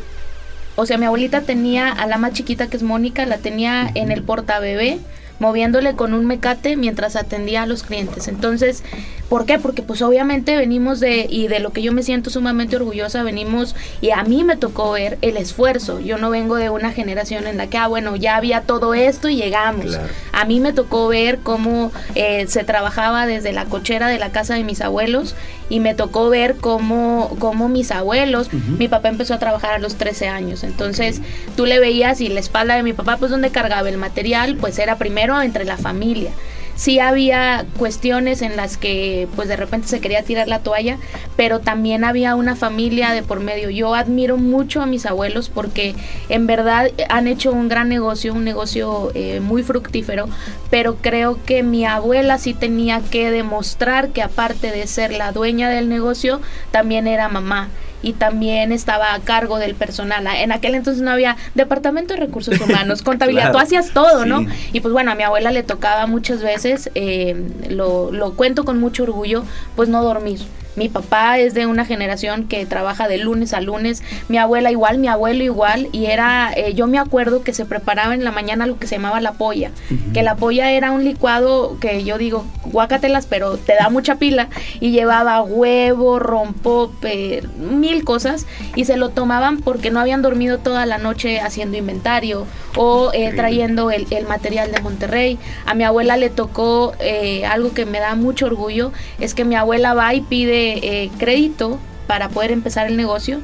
O 0.77 0.87
sea, 0.87 0.97
mi 0.97 1.07
abuelita 1.07 1.41
tenía 1.43 1.91
a 1.91 2.07
la 2.07 2.19
más 2.19 2.33
chiquita 2.33 2.69
que 2.69 2.77
es 2.77 2.83
Mónica, 2.83 3.27
la 3.27 3.39
tenía 3.39 3.91
en 3.95 4.13
el 4.13 4.23
portabebé 4.23 5.01
moviéndole 5.39 5.95
con 5.95 6.15
un 6.15 6.27
mecate 6.27 6.77
mientras 6.77 7.17
atendía 7.17 7.63
a 7.63 7.67
los 7.67 7.83
clientes. 7.83 8.29
Entonces, 8.29 8.83
¿por 9.29 9.47
qué? 9.47 9.59
Porque 9.59 9.83
pues 9.83 10.03
obviamente 10.03 10.57
venimos 10.57 11.01
de, 11.01 11.27
y 11.29 11.49
de 11.49 11.61
lo 11.61 11.71
que 11.71 11.83
yo 11.83 11.93
me 11.93 12.03
siento 12.03 12.31
sumamente 12.31 12.77
orgullosa, 12.77 13.23
venimos, 13.23 13.75
y 14.01 14.11
a 14.11 14.23
mí 14.25 14.45
me 14.45 14.57
tocó 14.57 14.93
ver 14.93 15.19
el 15.23 15.37
esfuerzo. 15.37 16.01
Yo 16.01 16.19
no 16.19 16.31
vengo 16.31 16.57
de 16.57 16.71
una 16.71 16.93
generación 16.93 17.47
en 17.47 17.57
la 17.57 17.69
que, 17.69 17.79
ah, 17.79 17.87
bueno, 17.87 18.17
ya 18.17 18.37
había 18.37 18.63
todo 18.63 18.95
esto 18.95 19.29
y 19.29 19.37
llegamos. 19.37 19.99
A 20.33 20.45
mí 20.45 20.61
me 20.61 20.73
tocó 20.73 21.09
ver 21.09 21.39
cómo 21.43 21.93
eh, 22.15 22.47
se 22.49 22.65
trabajaba 22.65 23.27
desde 23.27 23.53
la 23.53 23.67
cochera 23.67 24.09
de 24.09 24.19
la 24.19 24.31
casa 24.31 24.55
de 24.55 24.65
mis 24.65 24.81
abuelos 24.81 25.35
y 25.69 25.81
me 25.81 25.95
tocó 25.95 26.31
ver 26.31 26.57
cómo, 26.57 27.37
cómo 27.39 27.69
mis 27.69 27.91
abuelos, 27.91 28.51
mi 28.53 28.89
papá 28.89 29.09
empezó 29.09 29.35
a 29.35 29.39
trabajar 29.39 29.73
a 29.75 29.79
los 29.79 29.97
13 29.97 30.29
años. 30.29 30.65
Entonces, 30.65 31.21
tú 31.57 31.67
le 31.67 31.79
veías 31.79 32.21
y 32.21 32.29
la 32.29 32.41
espalda 32.41 32.77
de 32.77 32.83
mi 32.83 32.95
papá, 32.95 33.19
pues 33.19 33.31
donde 33.31 33.51
cargaba 33.51 33.89
el 33.89 33.99
material, 33.99 34.57
pues 34.57 34.79
era 34.79 34.97
primero 34.97 35.41
entre 35.43 35.65
la 35.65 35.77
familia. 35.77 36.31
Sí 36.79 37.01
había 37.01 37.67
cuestiones 37.77 38.41
en 38.41 38.57
las 38.57 38.77
que 38.77 39.27
pues 39.35 39.49
de 39.49 39.57
repente 39.57 39.89
se 39.89 40.01
quería 40.01 40.23
tirar 40.23 40.47
la 40.47 40.61
toalla, 40.61 40.99
pero 41.37 41.59
también 41.59 42.05
había 42.05 42.37
una 42.37 42.55
familia 42.55 43.11
de 43.11 43.25
por 43.25 43.41
medio. 43.41 43.69
Yo 43.69 43.97
admiro 43.97 44.37
mucho 44.37 44.81
a 44.81 44.87
mis 44.87 45.05
abuelos 45.05 45.49
porque 45.49 45.97
en 46.29 46.47
verdad 46.47 46.93
han 47.09 47.27
hecho 47.27 47.51
un 47.51 47.69
gran 47.69 47.89
negocio, 47.89 48.33
un 48.33 48.45
negocio 48.45 49.11
eh, 49.15 49.41
muy 49.41 49.65
fructífero, 49.65 50.29
pero 50.71 50.99
creo 51.03 51.43
que 51.45 51.65
mi 51.65 51.85
abuela 51.85 52.39
sí 52.39 52.55
tenía 52.55 53.01
que 53.01 53.33
demostrar 53.33 54.11
que 54.11 54.23
aparte 54.23 54.71
de 54.71 54.87
ser 54.87 55.11
la 55.11 55.33
dueña 55.33 55.71
del 55.71 55.89
negocio, 55.89 56.41
también 56.71 57.09
era 57.09 57.29
mamá 57.29 57.71
y 58.03 58.13
también 58.13 58.73
estaba 58.73 59.15
a 59.15 59.21
cargo 59.21 59.59
del 59.59 59.75
personal. 59.75 60.27
En 60.27 60.53
aquel 60.53 60.75
entonces 60.75 61.03
no 61.03 61.11
había 61.11 61.37
departamento 61.55 62.15
de 62.15 62.21
recursos 62.21 62.61
humanos, 62.69 63.03
contabilidad, 63.03 63.53
tú 63.53 63.59
hacías 63.59 63.91
todo, 63.93 64.25
¿no? 64.25 64.47
Y 64.73 64.81
pues 64.81 64.93
bueno, 64.93 65.13
a 65.13 65.15
mi 65.15 65.23
abuela 65.23 65.51
le 65.51 65.63
tocaba 65.63 66.07
muchas 66.07 66.43
veces, 66.43 66.91
eh, 66.95 67.37
lo, 67.69 68.11
lo 68.13 68.35
cuento 68.35 68.65
con 68.65 68.79
mucho 68.79 69.03
orgullo, 69.03 69.45
pues 69.77 69.89
no 69.89 70.03
dormir. 70.03 70.41
Mi 70.79 70.89
papá 70.89 71.41
es 71.41 71.55
de 71.55 71.67
una 71.67 71.85
generación 71.85 72.47
que 72.47 72.65
trabaja 72.65 73.09
de 73.09 73.19
lunes 73.19 73.53
a 73.53 73.61
lunes, 73.61 74.05
mi 74.29 74.39
abuela 74.39 74.71
igual, 74.71 74.99
mi 74.99 75.09
abuelo 75.09 75.43
igual, 75.43 75.89
y 75.91 76.07
era, 76.07 76.53
eh, 76.55 76.73
yo 76.75 76.87
me 76.87 77.01
acuerdo 77.01 77.43
que 77.43 77.53
se 77.53 77.65
preparaba 77.65 78.15
en 78.15 78.23
la 78.23 78.31
mañana 78.31 78.65
lo 78.65 78.79
que 78.79 78.87
se 78.87 78.95
llamaba 78.95 79.21
la 79.21 79.33
polla, 79.33 79.73
que 80.15 80.23
la 80.23 80.37
polla 80.37 80.71
era 80.71 80.93
un 80.93 81.03
licuado 81.03 81.79
que 81.81 82.05
yo 82.05 82.17
digo, 82.17 82.47
guácatelas, 82.67 83.27
pero 83.27 83.57
te 83.57 83.75
da 83.75 83.91
mucha 83.91 84.17
pila, 84.17 84.51
y 84.79 84.93
llevaba 84.93 85.43
huevo, 85.43 86.21
rompope, 86.21 87.43
mil 87.59 88.05
cosas, 88.05 88.47
y 88.77 88.85
se 88.85 88.97
lo 88.97 89.09
tomaban 89.09 89.59
porque 89.59 89.91
no 89.91 89.99
habían 89.99 90.23
dormido 90.23 90.59
toda 90.59 90.87
la 90.87 90.99
noche 90.99 91.41
haciendo 91.41 91.77
inventario 91.77 92.47
o 92.77 93.11
eh, 93.13 93.33
trayendo 93.35 93.91
el, 93.91 94.07
material 94.29 94.71
de 94.71 94.81
Monterrey. 94.81 95.39
A 95.67 95.75
mi 95.75 95.83
abuela 95.83 96.17
le 96.17 96.31
tocó 96.31 96.93
eh, 97.01 97.45
algo 97.47 97.73
que 97.73 97.85
me 97.87 97.99
da 97.99 98.15
mucho 98.15 98.47
orgullo, 98.47 98.93
es 99.19 99.35
que 99.35 99.45
mi 99.45 99.57
abuela 99.57 99.95
va 99.95 100.15
y 100.15 100.21
pide 100.21 100.68
eh, 100.75 101.11
crédito 101.19 101.79
para 102.07 102.29
poder 102.29 102.51
empezar 102.53 102.87
el 102.87 102.97
negocio. 102.97 103.41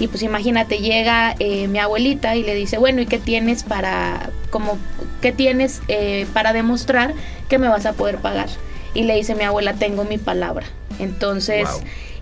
Y 0.00 0.08
pues 0.08 0.22
imagínate, 0.22 0.78
llega 0.78 1.36
eh, 1.38 1.68
mi 1.68 1.78
abuelita 1.78 2.34
y 2.34 2.42
le 2.42 2.54
dice, 2.54 2.78
bueno, 2.78 3.00
¿y 3.00 3.06
qué 3.06 3.18
tienes 3.18 3.62
para, 3.62 4.30
como, 4.50 4.78
qué 5.20 5.30
tienes 5.30 5.82
eh, 5.88 6.26
para 6.32 6.52
demostrar 6.52 7.14
que 7.48 7.58
me 7.58 7.68
vas 7.68 7.86
a 7.86 7.92
poder 7.92 8.18
pagar? 8.18 8.48
Y 8.92 9.04
le 9.04 9.14
dice 9.14 9.34
mi 9.34 9.44
abuela, 9.44 9.74
tengo 9.74 10.04
mi 10.04 10.18
palabra. 10.18 10.66
Entonces, 10.98 11.68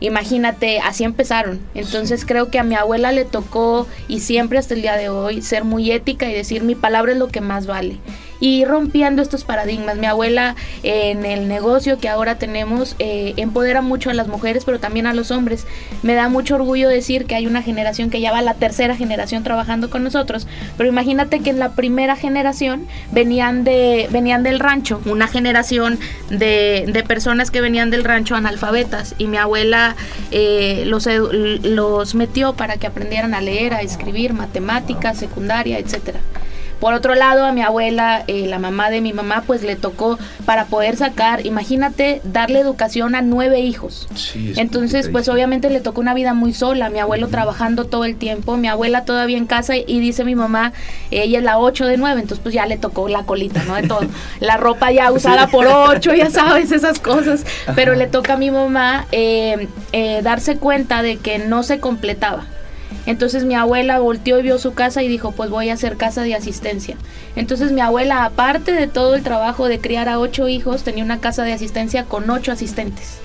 imagínate, 0.00 0.80
así 0.80 1.04
empezaron. 1.04 1.61
Entonces 1.75 2.26
creo 2.26 2.50
que 2.50 2.59
a 2.59 2.62
mi 2.62 2.75
abuela 2.75 3.12
le 3.12 3.25
tocó, 3.25 3.87
y 4.09 4.21
siempre 4.21 4.59
hasta 4.59 4.75
el 4.75 4.82
día 4.82 4.97
de 4.97 5.09
hoy, 5.09 5.40
ser 5.40 5.64
muy 5.64 5.90
ética 5.92 6.28
y 6.28 6.35
decir, 6.35 6.62
mi 6.62 6.75
palabra 6.75 7.12
es 7.12 7.18
lo 7.18 7.28
que 7.28 7.40
más 7.40 7.66
vale 7.66 7.99
y 8.42 8.64
rompiendo 8.64 9.22
estos 9.22 9.44
paradigmas. 9.44 9.96
Mi 9.96 10.06
abuela 10.06 10.56
en 10.82 11.25
el 11.25 11.46
negocio 11.46 11.99
que 11.99 12.08
ahora 12.08 12.38
tenemos 12.38 12.96
eh, 12.99 13.34
empodera 13.37 13.82
mucho 13.82 14.11
a 14.11 14.14
las 14.14 14.26
mujeres, 14.26 14.64
pero 14.64 14.80
también 14.80 15.06
a 15.06 15.14
los 15.14 15.30
hombres. 15.30 15.64
Me 16.02 16.14
da 16.14 16.28
mucho 16.28 16.56
orgullo 16.56 16.88
decir 16.88 17.26
que 17.26 17.37
hay 17.37 17.46
una 17.46 17.62
generación 17.62 18.11
que 18.11 18.20
ya 18.20 18.32
va 18.32 18.42
la 18.42 18.54
tercera 18.54 18.96
generación 18.96 19.44
trabajando 19.44 19.90
con 19.90 20.02
nosotros, 20.02 20.49
pero 20.76 20.88
imagínate 20.88 21.38
que 21.38 21.50
en 21.50 21.61
la 21.61 21.70
primera 21.70 22.16
generación 22.16 22.88
venían, 23.12 23.62
de, 23.62 24.08
venían 24.11 24.42
del 24.42 24.58
rancho, 24.58 25.00
una 25.06 25.28
generación 25.28 26.00
de, 26.28 26.84
de 26.88 27.02
personas 27.04 27.52
que 27.52 27.61
venían 27.61 27.90
del 27.90 28.02
rancho 28.02 28.34
analfabetas 28.34 29.14
y 29.18 29.28
mi 29.28 29.37
abuela 29.37 29.94
eh, 30.32 30.82
los, 30.87 31.06
los 31.06 32.14
metió 32.16 32.54
para 32.54 32.76
que 32.76 32.88
aprendieran 32.88 33.34
a 33.34 33.40
leer, 33.40 33.72
a 33.72 33.82
escribir, 33.82 34.32
matemáticas, 34.32 35.16
secundaria, 35.16 35.78
etcétera. 35.78 36.18
Por 36.82 36.94
otro 36.94 37.14
lado, 37.14 37.44
a 37.44 37.52
mi 37.52 37.62
abuela, 37.62 38.24
eh, 38.26 38.48
la 38.48 38.58
mamá 38.58 38.90
de 38.90 39.00
mi 39.00 39.12
mamá, 39.12 39.44
pues 39.46 39.62
le 39.62 39.76
tocó 39.76 40.18
para 40.44 40.64
poder 40.64 40.96
sacar, 40.96 41.46
imagínate, 41.46 42.20
darle 42.24 42.58
educación 42.58 43.14
a 43.14 43.22
nueve 43.22 43.60
hijos. 43.60 44.08
Entonces, 44.56 45.08
pues 45.08 45.28
obviamente 45.28 45.70
le 45.70 45.80
tocó 45.80 46.00
una 46.00 46.12
vida 46.12 46.34
muy 46.34 46.52
sola, 46.52 46.90
mi 46.90 46.98
abuelo 46.98 47.28
trabajando 47.28 47.84
todo 47.84 48.04
el 48.04 48.16
tiempo, 48.16 48.56
mi 48.56 48.66
abuela 48.66 49.04
todavía 49.04 49.38
en 49.38 49.46
casa 49.46 49.76
y, 49.76 50.00
dice 50.00 50.24
mi 50.24 50.34
mamá, 50.34 50.72
ella 51.12 51.38
es 51.38 51.44
la 51.44 51.60
8 51.60 51.86
de 51.86 51.98
9, 51.98 52.20
entonces 52.20 52.42
pues 52.42 52.52
ya 52.52 52.66
le 52.66 52.78
tocó 52.78 53.08
la 53.08 53.22
colita, 53.22 53.62
¿no? 53.62 53.76
De 53.76 53.86
todo. 53.86 54.00
la 54.40 54.56
ropa 54.56 54.90
ya 54.90 55.12
usada 55.12 55.46
por 55.46 55.68
8, 55.68 56.14
ya 56.14 56.30
sabes, 56.30 56.72
esas 56.72 56.98
cosas. 56.98 57.46
Pero 57.76 57.94
le 57.94 58.08
toca 58.08 58.32
a 58.32 58.36
mi 58.36 58.50
mamá 58.50 59.06
eh, 59.12 59.68
eh, 59.92 60.20
darse 60.24 60.56
cuenta 60.56 61.02
de 61.02 61.18
que 61.18 61.38
no 61.38 61.62
se 61.62 61.78
completaba. 61.78 62.44
Entonces 63.06 63.44
mi 63.44 63.54
abuela 63.54 63.99
volteó 63.99 64.38
y 64.38 64.42
vio 64.42 64.59
su 64.59 64.75
casa 64.75 65.02
y 65.02 65.09
dijo, 65.09 65.32
pues 65.32 65.50
voy 65.50 65.71
a 65.71 65.75
hacer 65.75 65.97
casa 65.97 66.23
de 66.23 66.35
asistencia. 66.35 66.97
Entonces 67.35 67.73
mi 67.73 67.80
abuela, 67.80 68.25
aparte 68.25 68.73
de 68.73 68.87
todo 68.87 69.14
el 69.14 69.23
trabajo 69.23 69.68
de 69.68 69.80
criar 69.80 70.09
a 70.09 70.18
ocho 70.18 70.49
hijos, 70.49 70.82
tenía 70.82 71.04
una 71.04 71.21
casa 71.21 71.42
de 71.42 71.52
asistencia 71.52 72.04
con 72.04 72.30
ocho 72.30 72.52
asistentes. 72.52 73.18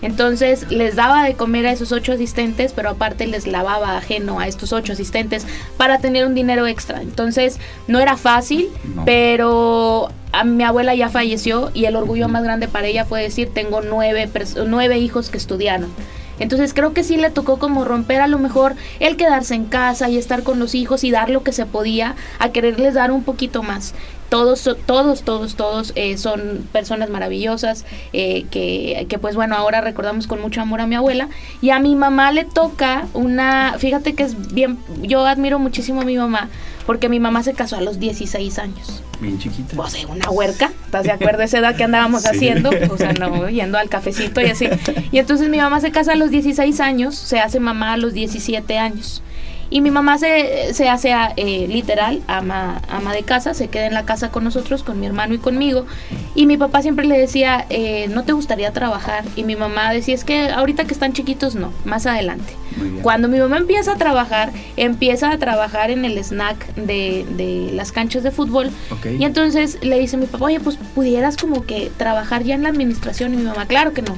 Entonces 0.00 0.70
les 0.70 0.94
daba 0.94 1.24
de 1.24 1.34
comer 1.34 1.66
a 1.66 1.72
esos 1.72 1.90
ocho 1.90 2.12
asistentes, 2.12 2.72
pero 2.72 2.90
aparte 2.90 3.26
les 3.26 3.46
lavaba 3.46 3.96
ajeno 3.96 4.38
a 4.38 4.46
estos 4.46 4.72
ocho 4.72 4.92
asistentes 4.92 5.46
para 5.76 5.98
tener 5.98 6.24
un 6.24 6.34
dinero 6.34 6.66
extra. 6.66 7.02
Entonces 7.02 7.58
no 7.88 7.98
era 7.98 8.16
fácil, 8.16 8.68
pero 9.04 10.10
a 10.32 10.44
mi 10.44 10.62
abuela 10.62 10.94
ya 10.94 11.08
falleció 11.08 11.70
y 11.74 11.86
el 11.86 11.96
orgullo 11.96 12.28
más 12.28 12.44
grande 12.44 12.68
para 12.68 12.86
ella 12.86 13.04
fue 13.04 13.22
decir, 13.22 13.50
tengo 13.52 13.80
nueve, 13.80 14.28
nueve 14.66 14.98
hijos 14.98 15.30
que 15.30 15.38
estudiaron. 15.38 15.90
Entonces 16.38 16.74
creo 16.74 16.92
que 16.92 17.04
sí 17.04 17.16
le 17.16 17.30
tocó 17.30 17.58
como 17.58 17.84
romper 17.84 18.20
a 18.20 18.26
lo 18.26 18.38
mejor 18.38 18.74
el 19.00 19.16
quedarse 19.16 19.54
en 19.54 19.64
casa 19.64 20.08
y 20.08 20.16
estar 20.18 20.42
con 20.42 20.58
los 20.58 20.74
hijos 20.74 21.04
y 21.04 21.10
dar 21.10 21.30
lo 21.30 21.42
que 21.42 21.52
se 21.52 21.66
podía 21.66 22.14
a 22.38 22.50
quererles 22.50 22.94
dar 22.94 23.10
un 23.10 23.22
poquito 23.22 23.62
más. 23.62 23.94
Todos, 24.28 24.68
todos, 24.84 25.22
todos, 25.22 25.54
todos 25.54 25.92
eh, 25.94 26.18
son 26.18 26.68
personas 26.70 27.08
maravillosas 27.08 27.86
eh, 28.12 28.44
que, 28.50 29.06
que, 29.08 29.18
pues 29.18 29.34
bueno, 29.36 29.56
ahora 29.56 29.80
recordamos 29.80 30.26
con 30.26 30.38
mucho 30.42 30.60
amor 30.60 30.82
a 30.82 30.86
mi 30.86 30.96
abuela. 30.96 31.30
Y 31.62 31.70
a 31.70 31.78
mi 31.78 31.94
mamá 31.94 32.30
le 32.30 32.44
toca 32.44 33.06
una, 33.14 33.76
fíjate 33.78 34.14
que 34.14 34.24
es 34.24 34.52
bien, 34.52 34.78
yo 35.00 35.24
admiro 35.24 35.58
muchísimo 35.58 36.02
a 36.02 36.04
mi 36.04 36.18
mamá 36.18 36.50
porque 36.88 37.10
mi 37.10 37.20
mamá 37.20 37.42
se 37.42 37.52
casó 37.52 37.76
a 37.76 37.82
los 37.82 38.00
16 38.00 38.58
años. 38.58 39.02
Bien 39.20 39.38
chiquita. 39.38 39.78
O 39.78 39.90
sea, 39.90 40.06
una 40.06 40.30
huerca, 40.30 40.72
¿estás 40.86 41.04
de 41.04 41.12
acuerdo? 41.12 41.42
Esa 41.42 41.58
edad 41.58 41.76
que 41.76 41.84
andábamos 41.84 42.24
haciendo, 42.26 42.70
o 42.88 42.96
sea, 42.96 43.12
no, 43.12 43.46
yendo 43.50 43.76
al 43.76 43.90
cafecito 43.90 44.40
y 44.40 44.46
así. 44.46 44.70
Y 45.12 45.18
entonces 45.18 45.50
mi 45.50 45.58
mamá 45.58 45.80
se 45.80 45.90
casa 45.90 46.12
a 46.12 46.14
los 46.14 46.30
16 46.30 46.80
años, 46.80 47.14
se 47.14 47.40
hace 47.40 47.60
mamá 47.60 47.92
a 47.92 47.98
los 47.98 48.14
17 48.14 48.78
años. 48.78 49.22
Y 49.70 49.80
mi 49.80 49.90
mamá 49.90 50.18
se, 50.18 50.72
se 50.72 50.88
hace 50.88 51.14
eh, 51.36 51.66
literal 51.68 52.22
ama, 52.26 52.80
ama 52.88 53.12
de 53.12 53.22
casa, 53.22 53.54
se 53.54 53.68
queda 53.68 53.86
en 53.86 53.94
la 53.94 54.04
casa 54.04 54.30
con 54.30 54.44
nosotros, 54.44 54.82
con 54.82 54.98
mi 54.98 55.06
hermano 55.06 55.34
y 55.34 55.38
conmigo. 55.38 55.86
Y 56.34 56.46
mi 56.46 56.56
papá 56.56 56.82
siempre 56.82 57.06
le 57.06 57.18
decía, 57.18 57.66
eh, 57.68 58.08
¿no 58.08 58.24
te 58.24 58.32
gustaría 58.32 58.72
trabajar? 58.72 59.24
Y 59.36 59.44
mi 59.44 59.56
mamá 59.56 59.92
decía, 59.92 60.14
es 60.14 60.24
que 60.24 60.48
ahorita 60.48 60.84
que 60.84 60.94
están 60.94 61.12
chiquitos, 61.12 61.54
no, 61.54 61.72
más 61.84 62.06
adelante. 62.06 62.54
Cuando 63.02 63.28
mi 63.28 63.38
mamá 63.38 63.56
empieza 63.56 63.92
a 63.92 63.96
trabajar, 63.96 64.52
empieza 64.76 65.32
a 65.32 65.38
trabajar 65.38 65.90
en 65.90 66.04
el 66.04 66.16
snack 66.18 66.74
de, 66.76 67.26
de 67.30 67.70
las 67.72 67.90
canchas 67.90 68.22
de 68.22 68.30
fútbol. 68.30 68.70
Y 69.18 69.24
entonces 69.24 69.78
le 69.82 69.98
dice 69.98 70.16
a 70.16 70.18
mi 70.20 70.26
papá, 70.26 70.46
oye, 70.46 70.60
pues 70.60 70.76
pudieras 70.94 71.36
como 71.36 71.66
que 71.66 71.90
trabajar 71.96 72.44
ya 72.44 72.54
en 72.54 72.62
la 72.62 72.68
administración. 72.68 73.34
Y 73.34 73.38
mi 73.38 73.42
mamá, 73.42 73.66
claro 73.66 73.92
que 73.92 74.02
no 74.02 74.16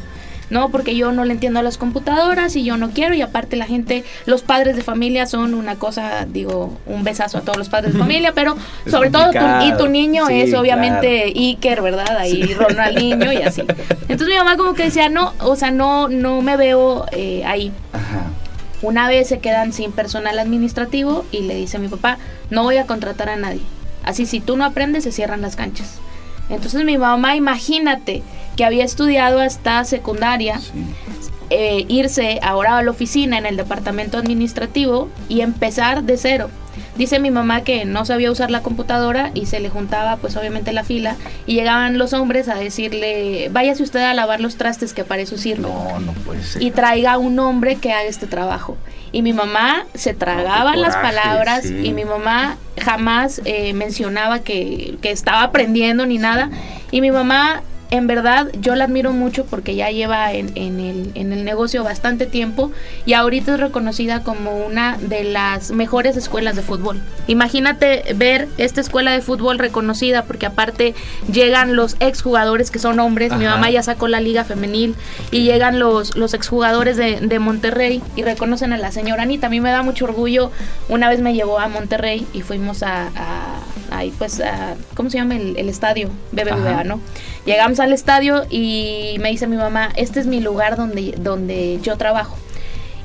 no, 0.50 0.70
porque 0.70 0.96
yo 0.96 1.12
no 1.12 1.24
le 1.24 1.32
entiendo 1.32 1.60
a 1.60 1.62
las 1.62 1.78
computadoras 1.78 2.56
y 2.56 2.64
yo 2.64 2.76
no 2.76 2.90
quiero 2.90 3.14
y 3.14 3.22
aparte 3.22 3.56
la 3.56 3.66
gente, 3.66 4.04
los 4.26 4.42
padres 4.42 4.76
de 4.76 4.82
familia 4.82 5.26
son 5.26 5.54
una 5.54 5.76
cosa, 5.76 6.26
digo, 6.26 6.76
un 6.86 7.04
besazo 7.04 7.38
a 7.38 7.40
todos 7.42 7.56
los 7.56 7.68
padres 7.68 7.92
de 7.94 7.98
familia, 7.98 8.32
pero 8.34 8.56
sobre 8.88 9.10
todo 9.10 9.30
y 9.62 9.72
tu 9.76 9.88
niño 9.88 10.28
es 10.28 10.52
obviamente 10.54 11.32
Iker, 11.34 11.82
¿verdad? 11.82 12.16
Ahí 12.18 12.52
Ronaldinho 12.54 13.32
y 13.32 13.36
así. 13.36 13.62
Entonces 14.08 14.28
mi 14.28 14.36
mamá 14.36 14.56
como 14.56 14.74
que 14.74 14.84
decía, 14.84 15.08
no, 15.08 15.32
o 15.40 15.54
sea, 15.54 15.70
no, 15.70 16.08
no 16.08 16.42
me 16.42 16.56
veo 16.56 17.06
eh, 17.12 17.44
ahí. 17.46 17.72
Una 18.82 19.08
vez 19.08 19.28
se 19.28 19.38
quedan 19.38 19.72
sin 19.72 19.92
personal 19.92 20.38
administrativo 20.38 21.24
y 21.30 21.42
le 21.42 21.54
dice 21.54 21.76
a 21.76 21.80
mi 21.80 21.88
papá, 21.88 22.18
no 22.48 22.64
voy 22.64 22.78
a 22.78 22.86
contratar 22.86 23.28
a 23.28 23.36
nadie. 23.36 23.60
Así 24.02 24.26
si 24.26 24.40
tú 24.40 24.56
no 24.56 24.64
aprendes 24.64 25.04
se 25.04 25.12
cierran 25.12 25.42
las 25.42 25.54
canchas. 25.54 25.98
Entonces 26.48 26.84
mi 26.84 26.98
mamá, 26.98 27.36
imagínate, 27.36 28.22
que 28.60 28.66
había 28.66 28.84
estudiado 28.84 29.40
hasta 29.40 29.82
secundaria, 29.86 30.60
eh, 31.48 31.86
irse 31.88 32.40
ahora 32.42 32.76
a 32.76 32.82
la 32.82 32.90
oficina 32.90 33.38
en 33.38 33.46
el 33.46 33.56
departamento 33.56 34.18
administrativo 34.18 35.08
y 35.30 35.40
empezar 35.40 36.02
de 36.02 36.18
cero. 36.18 36.50
Dice 36.94 37.20
mi 37.20 37.30
mamá 37.30 37.62
que 37.62 37.86
no 37.86 38.04
sabía 38.04 38.30
usar 38.30 38.50
la 38.50 38.60
computadora 38.60 39.30
y 39.32 39.46
se 39.46 39.60
le 39.60 39.70
juntaba 39.70 40.18
pues 40.18 40.36
obviamente 40.36 40.74
la 40.74 40.84
fila 40.84 41.16
y 41.46 41.54
llegaban 41.54 41.96
los 41.96 42.12
hombres 42.12 42.48
a 42.48 42.54
decirle, 42.56 43.48
váyase 43.50 43.82
usted 43.82 44.00
a 44.00 44.12
lavar 44.12 44.42
los 44.42 44.56
trastes 44.56 44.92
que 44.92 45.04
para 45.04 45.22
eso 45.22 45.38
sirve. 45.38 45.62
No, 45.62 45.98
no 45.98 46.12
puede 46.12 46.42
ser. 46.42 46.62
Y 46.62 46.70
traiga 46.70 47.16
un 47.16 47.38
hombre 47.38 47.76
que 47.76 47.94
haga 47.94 48.02
este 48.02 48.26
trabajo. 48.26 48.76
Y 49.10 49.22
mi 49.22 49.32
mamá 49.32 49.86
se 49.94 50.12
tragaba 50.12 50.76
las 50.76 50.96
palabras 50.96 51.64
y 51.64 51.94
mi 51.94 52.04
mamá 52.04 52.58
jamás 52.78 53.40
eh, 53.46 53.72
mencionaba 53.72 54.40
que, 54.40 54.98
que 55.00 55.12
estaba 55.12 55.44
aprendiendo 55.44 56.04
ni 56.04 56.18
nada. 56.18 56.50
Y 56.90 57.00
mi 57.00 57.10
mamá 57.10 57.62
en 57.90 58.06
verdad 58.06 58.48
yo 58.60 58.74
la 58.74 58.84
admiro 58.84 59.12
mucho 59.12 59.44
porque 59.44 59.74
ya 59.74 59.90
lleva 59.90 60.32
en, 60.32 60.56
el, 60.56 61.10
en, 61.14 61.32
el, 61.32 61.44
negocio 61.44 61.82
bastante 61.82 62.26
tiempo 62.26 62.70
y 63.04 63.14
ahorita 63.14 63.54
es 63.54 63.60
reconocida 63.60 64.22
como 64.22 64.64
una 64.64 64.96
de 64.98 65.24
las 65.24 65.70
mejores 65.70 66.16
escuelas 66.16 66.56
de 66.56 66.62
fútbol. 66.62 67.00
Imagínate 67.26 68.14
ver 68.14 68.48
esta 68.58 68.80
escuela 68.80 69.12
de 69.12 69.20
fútbol 69.20 69.58
reconocida 69.58 70.24
porque 70.24 70.46
aparte 70.46 70.94
llegan 71.30 71.76
los 71.76 71.96
exjugadores 72.00 72.70
que 72.70 72.78
son 72.78 73.00
hombres, 73.00 73.32
mi 73.36 73.44
mamá 73.44 73.70
ya 73.70 73.82
sacó 73.82 74.08
la 74.08 74.20
liga 74.20 74.44
femenil 74.44 74.94
y 75.30 75.42
llegan 75.42 75.78
los, 75.78 76.16
los 76.16 76.34
exjugadores 76.34 76.96
de, 76.96 77.20
de 77.20 77.38
Monterrey 77.38 78.02
y 78.16 78.22
reconocen 78.22 78.72
a 78.72 78.78
la 78.78 78.92
señora 78.92 79.22
Anita. 79.22 79.48
A 79.48 79.50
mí 79.50 79.60
me 79.60 79.70
da 79.70 79.82
mucho 79.82 80.04
orgullo, 80.04 80.50
una 80.88 81.08
vez 81.08 81.20
me 81.20 81.34
llevó 81.34 81.58
a 81.58 81.68
Monterrey 81.68 82.26
y 82.32 82.42
fuimos 82.42 82.82
a, 82.82 83.08
ahí 84.00 84.12
pues, 84.16 84.40
a, 84.40 84.76
¿cómo 84.94 85.10
se 85.10 85.18
llama 85.18 85.36
el, 85.36 85.68
estadio? 85.68 86.10
BBVA, 86.32 86.84
¿no? 86.84 87.00
Llegamos 87.44 87.80
al 87.80 87.92
estadio 87.92 88.44
y 88.50 89.16
me 89.20 89.30
dice 89.30 89.46
mi 89.46 89.56
mamá, 89.56 89.90
este 89.96 90.20
es 90.20 90.26
mi 90.26 90.40
lugar 90.40 90.76
donde, 90.76 91.14
donde 91.18 91.78
yo 91.82 91.96
trabajo. 91.96 92.36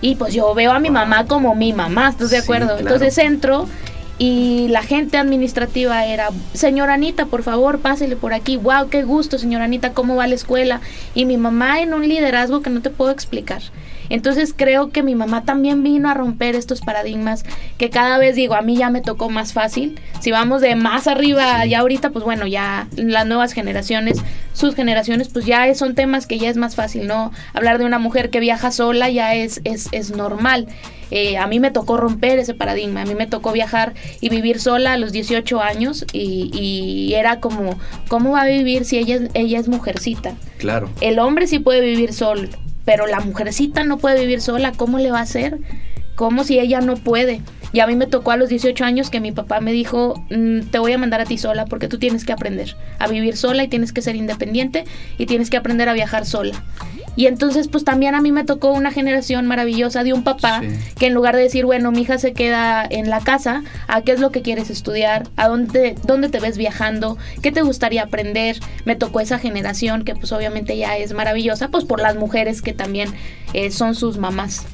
Y 0.02 0.16
pues 0.16 0.34
yo 0.34 0.54
veo 0.54 0.72
a 0.72 0.80
mi 0.80 0.90
mamá 0.90 1.26
como 1.26 1.56
mi 1.56 1.74
mamá, 1.74 2.10
¿estás 2.10 2.30
de 2.30 2.38
acuerdo? 2.38 2.78
Entonces 2.78 3.18
entro 3.18 3.68
y 4.18 4.68
la 4.70 4.82
gente 4.84 5.18
administrativa 5.18 6.06
era, 6.06 6.30
señora 6.54 6.94
Anita, 6.94 7.26
por 7.26 7.44
favor, 7.44 7.80
pásele 7.80 8.16
por 8.16 8.34
aquí. 8.34 8.56
Wow, 8.56 8.90
qué 8.90 9.04
gusto, 9.04 9.38
señora 9.38 9.66
Anita, 9.66 9.94
¿cómo 9.94 10.16
va 10.16 10.28
la 10.28 10.36
escuela? 10.36 10.80
Y 11.14 11.26
mi 11.26 11.38
mamá 11.38 11.82
en 11.82 11.94
un 11.94 12.08
liderazgo 12.08 12.62
que 12.62 12.70
no 12.70 12.82
te 12.82 12.90
puedo 12.90 13.12
explicar. 13.12 13.62
Entonces 14.10 14.54
creo 14.56 14.90
que 14.90 15.04
mi 15.04 15.16
mamá 15.16 15.44
también 15.44 15.84
vino 15.84 16.10
a 16.10 16.14
romper 16.14 16.56
estos 16.56 16.82
paradigmas 16.82 17.44
que 17.78 17.90
cada 17.90 18.18
vez 18.18 18.36
digo, 18.36 18.56
a 18.56 18.62
mí 18.62 18.78
ya 18.78 18.90
me 18.90 19.02
tocó 19.02 19.30
más 19.30 19.54
fácil. 19.54 20.00
Si 20.20 20.32
vamos 20.32 20.62
de 20.62 20.76
más 20.76 21.08
arriba 21.08 21.66
ya 21.66 21.80
ahorita, 21.80 22.12
pues 22.12 22.26
bueno, 22.26 22.48
ya 22.48 22.88
las 22.96 23.26
nuevas 23.26 23.54
generaciones, 23.54 24.22
sus 24.54 24.76
generaciones, 24.76 25.30
pues 25.30 25.46
ya 25.46 25.74
son 25.76 25.96
temas 25.96 26.28
que 26.28 26.40
ya 26.40 26.50
es 26.50 26.58
más 26.58 26.76
fácil, 26.76 27.08
¿no? 27.08 27.32
Hablar 27.54 27.78
de 27.78 27.86
una 27.86 28.00
mujer 28.00 28.30
que 28.30 28.40
viaja 28.40 28.72
sola 28.72 29.10
ya 29.10 29.36
es, 29.36 29.62
es, 29.64 29.90
es 29.92 30.12
normal. 30.12 30.68
Eh, 31.12 31.38
a 31.38 31.48
mí 31.48 31.60
me 31.60 31.72
tocó 31.72 31.98
romper 31.98 32.40
ese 32.40 32.54
paradigma, 32.54 33.02
a 33.02 33.06
mí 33.06 33.14
me 33.16 33.28
tocó 33.28 33.52
viajar 33.52 33.94
y 34.22 34.30
vivir 34.30 34.60
sola 34.60 34.94
a 34.94 34.98
los 34.98 35.12
18 35.12 35.62
años 35.62 36.06
y, 36.12 36.50
y, 36.54 37.14
era 37.14 37.40
como, 37.40 37.78
¿cómo 38.08 38.32
va 38.32 38.42
a 38.42 38.48
vivir 38.48 38.86
si 38.86 38.98
ella, 38.98 39.20
ella 39.34 39.60
es 39.60 39.68
mujercita? 39.68 40.34
Claro. 40.58 40.90
El 41.02 41.20
hombre 41.20 41.48
sí 41.48 41.60
puede 41.60 41.82
vivir 41.82 42.12
solo, 42.12 42.50
pero 42.86 43.08
la 43.08 43.20
mujercita 43.20 43.84
no 43.84 43.98
puede 43.98 44.22
vivir 44.22 44.42
sola, 44.42 44.72
¿cómo 44.72 45.00
le 45.00 45.12
va 45.12 45.20
a 45.20 45.24
hacer? 45.24 45.60
¿Cómo 46.16 46.44
si 46.44 46.60
ella 46.60 46.80
no 46.80 46.96
puede? 46.96 47.42
Y 47.74 47.82
a 47.82 47.88
mí 47.88 47.96
me 47.96 48.08
tocó 48.08 48.32
a 48.32 48.38
los 48.38 48.48
18 48.48 48.86
años 48.86 49.10
que 49.10 49.20
mi 49.20 49.34
papá 49.34 49.60
me 49.60 49.74
dijo, 49.74 50.24
mm, 50.30 50.68
te 50.72 50.80
voy 50.80 50.94
a 50.94 50.98
mandar 50.98 51.20
a 51.20 51.26
ti 51.26 51.38
sola 51.38 51.66
porque 51.66 51.90
tú 51.90 52.00
tienes 52.00 52.24
que 52.24 52.32
aprender 52.32 52.78
a 53.00 53.08
vivir 53.08 53.36
sola 53.36 53.64
y 53.64 53.68
tienes 53.68 53.92
que 53.92 54.02
ser 54.02 54.16
independiente 54.16 54.86
y 55.18 55.26
tienes 55.26 55.50
que 55.50 55.58
aprender 55.58 55.90
a 55.90 55.94
viajar 55.94 56.26
sola. 56.26 56.64
Y 57.16 57.28
entonces, 57.28 57.68
pues 57.68 57.84
también 57.84 58.16
a 58.16 58.22
mí 58.22 58.32
me 58.32 58.44
tocó 58.44 58.72
una 58.72 58.92
generación 58.92 59.46
maravillosa 59.48 60.04
de 60.04 60.14
un 60.14 60.24
papá 60.24 60.62
que 60.98 61.08
en 61.08 61.14
lugar 61.14 61.36
de 61.36 61.44
decir, 61.44 61.66
bueno, 61.66 61.92
mi 61.92 62.02
hija 62.02 62.18
se 62.18 62.34
queda 62.34 62.86
en 62.90 63.10
la 63.10 63.22
casa, 63.22 63.64
¿a 63.88 64.02
qué 64.02 64.12
es 64.12 64.20
lo 64.20 64.32
que 64.32 64.42
quieres 64.42 64.70
estudiar? 64.70 65.28
¿A 65.36 65.48
dónde, 65.48 65.96
dónde 66.04 66.30
te 66.30 66.40
ves 66.40 66.58
viajando? 66.58 67.18
¿Qué 67.42 67.52
te 67.52 67.62
gustaría 67.62 68.04
aprender? 68.04 68.60
Me 68.86 68.96
tocó 68.96 69.20
esa 69.20 69.40
generación 69.40 70.04
que 70.04 70.16
pues 70.16 70.32
obviamente 70.32 70.78
ya 70.78 70.98
es 70.98 71.14
maravillosa, 71.14 71.70
pues 71.70 71.86
por 71.86 72.02
las 72.02 72.16
mujeres 72.16 72.62
que 72.62 72.74
también 72.74 73.14
eh, 73.54 73.72
son 73.72 73.96
sus 73.96 74.18
mamás. 74.18 74.66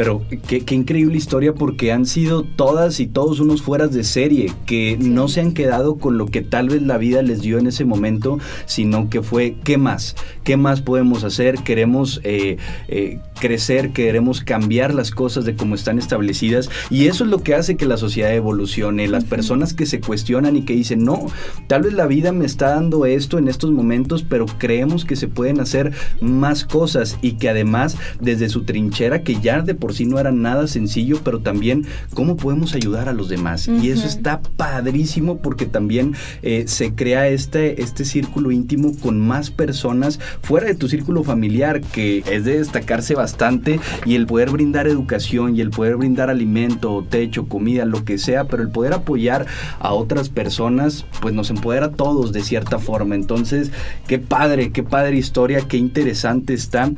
Pero 0.00 0.22
qué, 0.46 0.74
increíble 0.74 1.18
historia 1.18 1.52
porque 1.52 1.92
han 1.92 2.06
sido 2.06 2.42
todas 2.42 3.00
y 3.00 3.06
todos 3.06 3.38
unos 3.38 3.60
fueras 3.60 3.92
de 3.92 4.02
serie 4.02 4.50
que 4.64 4.96
no 4.98 5.28
se 5.28 5.42
han 5.42 5.52
quedado 5.52 5.96
con 5.96 6.16
lo 6.16 6.24
que 6.24 6.40
tal 6.40 6.70
vez 6.70 6.80
la 6.80 6.96
vida 6.96 7.20
les 7.20 7.42
dio 7.42 7.58
en 7.58 7.66
ese 7.66 7.84
momento, 7.84 8.38
sino 8.64 9.10
que 9.10 9.20
fue, 9.20 9.56
¿qué 9.62 9.76
más? 9.76 10.16
¿Qué 10.42 10.56
más 10.56 10.80
podemos 10.80 11.22
hacer? 11.22 11.56
Queremos 11.64 12.22
eh, 12.24 12.56
eh, 12.88 13.18
crecer, 13.38 13.92
queremos 13.92 14.40
cambiar 14.40 14.94
las 14.94 15.10
cosas 15.10 15.44
de 15.44 15.54
cómo 15.54 15.74
están 15.74 15.98
establecidas 15.98 16.70
y 16.88 17.08
eso 17.08 17.24
es 17.24 17.30
lo 17.30 17.42
que 17.42 17.54
hace 17.54 17.76
que 17.76 17.84
la 17.84 17.98
sociedad 17.98 18.34
evolucione. 18.34 19.06
Las 19.06 19.24
personas 19.24 19.74
que 19.74 19.84
se 19.84 20.00
cuestionan 20.00 20.56
y 20.56 20.62
que 20.62 20.72
dicen, 20.72 21.04
no, 21.04 21.26
tal 21.66 21.82
vez 21.82 21.92
la 21.92 22.06
vida 22.06 22.32
me 22.32 22.46
está 22.46 22.70
dando 22.70 23.04
esto 23.04 23.36
en 23.36 23.48
estos 23.48 23.70
momentos, 23.70 24.22
pero 24.22 24.46
creemos 24.56 25.04
que 25.04 25.16
se 25.16 25.28
pueden 25.28 25.60
hacer 25.60 25.92
más 26.22 26.64
cosas 26.64 27.18
y 27.20 27.32
que 27.32 27.50
además 27.50 27.98
desde 28.18 28.48
su 28.48 28.62
trinchera, 28.62 29.22
que 29.22 29.38
ya 29.42 29.60
de 29.60 29.74
por 29.74 29.89
sí 29.92 30.06
no 30.06 30.18
era 30.18 30.32
nada 30.32 30.66
sencillo, 30.66 31.20
pero 31.24 31.40
también 31.40 31.86
cómo 32.14 32.36
podemos 32.36 32.74
ayudar 32.74 33.08
a 33.08 33.12
los 33.12 33.28
demás. 33.28 33.68
Y 33.68 33.90
eso 33.90 34.06
está 34.06 34.40
padrísimo 34.40 35.38
porque 35.38 35.66
también 35.66 36.14
eh, 36.42 36.64
se 36.66 36.94
crea 36.94 37.28
este, 37.28 37.82
este 37.82 38.04
círculo 38.04 38.50
íntimo 38.50 38.96
con 39.00 39.20
más 39.20 39.50
personas 39.50 40.18
fuera 40.42 40.66
de 40.66 40.74
tu 40.74 40.88
círculo 40.88 41.22
familiar, 41.22 41.80
que 41.80 42.22
es 42.30 42.44
de 42.44 42.58
destacarse 42.58 43.14
bastante, 43.14 43.80
y 44.04 44.14
el 44.14 44.26
poder 44.26 44.50
brindar 44.50 44.86
educación 44.86 45.56
y 45.56 45.60
el 45.60 45.70
poder 45.70 45.96
brindar 45.96 46.30
alimento, 46.30 47.04
techo, 47.08 47.46
comida, 47.46 47.84
lo 47.84 48.04
que 48.04 48.18
sea, 48.18 48.44
pero 48.44 48.62
el 48.62 48.70
poder 48.70 48.92
apoyar 48.92 49.46
a 49.78 49.92
otras 49.92 50.28
personas, 50.28 51.06
pues 51.20 51.34
nos 51.34 51.50
empodera 51.50 51.86
a 51.86 51.92
todos 51.92 52.32
de 52.32 52.42
cierta 52.42 52.78
forma. 52.78 53.14
Entonces, 53.14 53.70
qué 54.06 54.18
padre, 54.18 54.70
qué 54.70 54.82
padre 54.82 55.16
historia, 55.16 55.62
qué 55.68 55.76
interesante 55.76 56.54
está. 56.54 56.90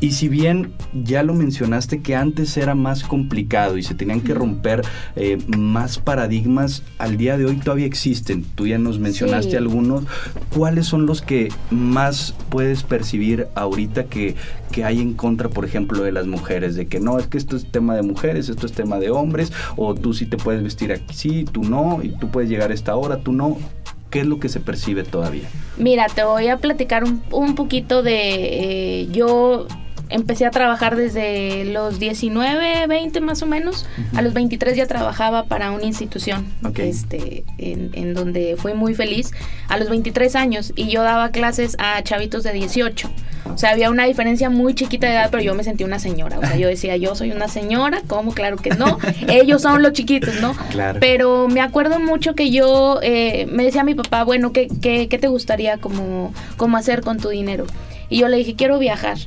Y 0.00 0.12
si 0.12 0.28
bien 0.28 0.72
ya 0.92 1.24
lo 1.24 1.34
mencionaste 1.34 2.02
que 2.02 2.14
antes 2.14 2.56
era 2.56 2.76
más 2.76 3.02
complicado 3.02 3.76
y 3.78 3.82
se 3.82 3.94
tenían 3.94 4.20
que 4.20 4.32
romper 4.32 4.82
eh, 5.16 5.38
más 5.48 5.98
paradigmas, 5.98 6.84
al 6.98 7.16
día 7.16 7.36
de 7.36 7.46
hoy 7.46 7.56
todavía 7.56 7.86
existen. 7.86 8.44
Tú 8.54 8.68
ya 8.68 8.78
nos 8.78 9.00
mencionaste 9.00 9.56
algunos. 9.56 10.04
¿Cuáles 10.54 10.86
son 10.86 11.06
los 11.06 11.20
que 11.20 11.48
más 11.70 12.34
puedes 12.48 12.84
percibir 12.84 13.48
ahorita 13.56 14.04
que, 14.04 14.36
que 14.70 14.84
hay 14.84 15.00
en 15.00 15.14
contra, 15.14 15.48
por 15.48 15.64
ejemplo, 15.64 16.04
de 16.04 16.12
las 16.12 16.28
mujeres? 16.28 16.76
De 16.76 16.86
que 16.86 17.00
no, 17.00 17.18
es 17.18 17.26
que 17.26 17.38
esto 17.38 17.56
es 17.56 17.66
tema 17.66 17.96
de 17.96 18.02
mujeres, 18.02 18.48
esto 18.48 18.66
es 18.66 18.72
tema 18.72 19.00
de 19.00 19.10
hombres, 19.10 19.52
o 19.76 19.96
tú 19.96 20.14
sí 20.14 20.26
te 20.26 20.36
puedes 20.36 20.62
vestir 20.62 20.92
aquí, 20.92 21.44
tú 21.44 21.64
no, 21.64 22.00
y 22.04 22.10
tú 22.10 22.28
puedes 22.28 22.48
llegar 22.48 22.70
a 22.70 22.74
esta 22.74 22.94
hora, 22.94 23.18
tú 23.18 23.32
no. 23.32 23.58
¿Qué 24.10 24.20
es 24.20 24.26
lo 24.26 24.40
que 24.40 24.48
se 24.48 24.60
percibe 24.60 25.02
todavía? 25.02 25.48
Mira, 25.76 26.06
te 26.06 26.24
voy 26.24 26.48
a 26.48 26.56
platicar 26.56 27.04
un, 27.04 27.22
un 27.30 27.54
poquito 27.54 28.02
de... 28.02 29.02
Eh, 29.02 29.08
yo 29.12 29.66
empecé 30.10 30.46
a 30.46 30.50
trabajar 30.50 30.96
desde 30.96 31.64
los 31.64 31.98
19, 31.98 32.86
20 32.86 33.20
más 33.20 33.42
o 33.42 33.46
menos. 33.46 33.86
A 34.14 34.22
los 34.22 34.34
23 34.34 34.76
ya 34.76 34.86
trabajaba 34.86 35.44
para 35.44 35.70
una 35.70 35.84
institución 35.84 36.46
este, 36.76 37.44
en, 37.58 38.14
donde 38.14 38.56
fui 38.56 38.74
muy 38.74 38.94
feliz. 38.94 39.32
A 39.68 39.76
los 39.76 39.88
23 39.88 40.34
años 40.36 40.72
y 40.76 40.88
yo 40.88 41.02
daba 41.02 41.30
clases 41.30 41.76
a 41.78 42.02
chavitos 42.02 42.42
de 42.42 42.52
18. 42.52 43.10
O 43.52 43.56
sea, 43.56 43.70
había 43.70 43.90
una 43.90 44.04
diferencia 44.04 44.50
muy 44.50 44.74
chiquita 44.74 45.06
de 45.06 45.14
edad, 45.14 45.28
pero 45.30 45.42
yo 45.42 45.54
me 45.54 45.64
sentía 45.64 45.86
una 45.86 45.98
señora. 45.98 46.38
O 46.38 46.42
sea, 46.42 46.56
yo 46.56 46.68
decía, 46.68 46.96
yo 46.96 47.14
soy 47.14 47.32
una 47.32 47.48
señora, 47.48 48.02
¿cómo? 48.06 48.32
Claro 48.32 48.56
que 48.56 48.70
no. 48.70 48.98
Ellos 49.28 49.62
son 49.62 49.82
los 49.82 49.92
chiquitos, 49.92 50.40
¿no? 50.40 50.54
Claro. 50.70 51.00
Pero 51.00 51.48
me 51.48 51.60
acuerdo 51.60 51.98
mucho 51.98 52.34
que 52.34 52.50
yo 52.50 53.00
eh, 53.02 53.46
me 53.50 53.64
decía 53.64 53.80
a 53.80 53.84
mi 53.84 53.94
papá, 53.94 54.24
bueno, 54.24 54.52
¿qué, 54.52 54.68
qué, 54.82 55.08
qué 55.08 55.18
te 55.18 55.28
gustaría 55.28 55.78
como, 55.78 56.32
como 56.56 56.76
hacer 56.76 57.00
con 57.00 57.18
tu 57.18 57.30
dinero? 57.30 57.66
Y 58.10 58.18
yo 58.18 58.28
le 58.28 58.36
dije, 58.36 58.54
quiero 58.54 58.78
viajar 58.78 59.18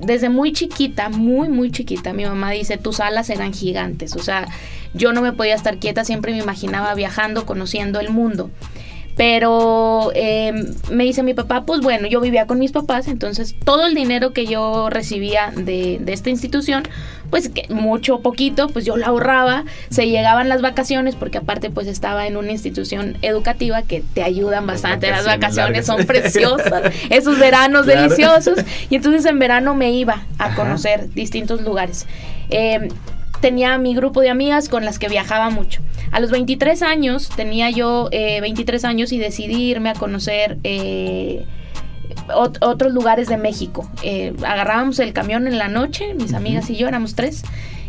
desde 0.00 0.28
muy 0.28 0.52
chiquita, 0.52 1.08
muy, 1.08 1.48
muy 1.48 1.70
chiquita, 1.70 2.12
mi 2.12 2.24
mamá 2.24 2.50
dice, 2.50 2.76
tus 2.78 3.00
alas 3.00 3.30
eran 3.30 3.52
gigantes. 3.52 4.16
O 4.16 4.20
sea, 4.20 4.48
yo 4.94 5.12
no 5.12 5.22
me 5.22 5.32
podía 5.32 5.54
estar 5.54 5.78
quieta, 5.78 6.04
siempre 6.04 6.32
me 6.32 6.38
imaginaba 6.38 6.94
viajando, 6.94 7.46
conociendo 7.46 8.00
el 8.00 8.10
mundo. 8.10 8.50
Pero 9.16 10.12
eh, 10.14 10.52
me 10.90 11.04
dice 11.04 11.22
mi 11.22 11.34
papá, 11.34 11.66
pues 11.66 11.80
bueno, 11.80 12.06
yo 12.06 12.20
vivía 12.20 12.46
con 12.46 12.58
mis 12.58 12.72
papás, 12.72 13.06
entonces 13.06 13.54
todo 13.64 13.86
el 13.86 13.94
dinero 13.94 14.32
que 14.32 14.46
yo 14.46 14.88
recibía 14.88 15.52
de, 15.54 15.98
de 16.00 16.12
esta 16.12 16.30
institución, 16.30 16.84
pues 17.30 17.48
que 17.48 17.66
mucho 17.72 18.16
o 18.16 18.20
poquito, 18.20 18.68
pues 18.68 18.84
yo 18.84 18.96
lo 18.96 19.06
ahorraba, 19.06 19.64
se 19.88 20.08
llegaban 20.08 20.48
las 20.48 20.62
vacaciones, 20.62 21.14
porque 21.14 21.38
aparte 21.38 21.70
pues 21.70 21.86
estaba 21.86 22.26
en 22.26 22.36
una 22.36 22.52
institución 22.52 23.16
educativa 23.22 23.82
que 23.82 24.02
te 24.14 24.22
ayudan 24.22 24.66
bastante, 24.66 25.10
las 25.10 25.24
vacaciones, 25.24 25.86
son 25.86 26.04
preciosas, 26.04 26.92
esos 27.10 27.38
veranos 27.38 27.86
deliciosos, 27.86 28.58
y 28.88 28.96
entonces 28.96 29.24
en 29.26 29.38
verano 29.38 29.74
me 29.74 29.92
iba 29.92 30.24
a 30.38 30.54
conocer 30.54 31.12
distintos 31.14 31.62
lugares. 31.62 32.06
Eh, 32.50 32.88
tenía 33.40 33.78
mi 33.78 33.94
grupo 33.94 34.20
de 34.20 34.30
amigas 34.30 34.68
con 34.68 34.84
las 34.84 34.98
que 34.98 35.08
viajaba 35.08 35.50
mucho. 35.50 35.80
A 36.10 36.20
los 36.20 36.30
23 36.30 36.82
años, 36.82 37.30
tenía 37.34 37.70
yo 37.70 38.08
eh, 38.12 38.40
23 38.40 38.84
años 38.84 39.12
y 39.12 39.18
decidí 39.18 39.70
irme 39.70 39.90
a 39.90 39.94
conocer 39.94 40.58
eh, 40.64 41.46
ot 42.34 42.58
otros 42.60 42.92
lugares 42.92 43.28
de 43.28 43.36
México. 43.36 43.88
Eh, 44.02 44.34
agarrábamos 44.46 44.98
el 44.98 45.12
camión 45.12 45.46
en 45.46 45.58
la 45.58 45.68
noche, 45.68 46.14
mis 46.14 46.34
amigas 46.34 46.68
y 46.70 46.76
yo 46.76 46.88
éramos 46.88 47.14
tres. 47.14 47.42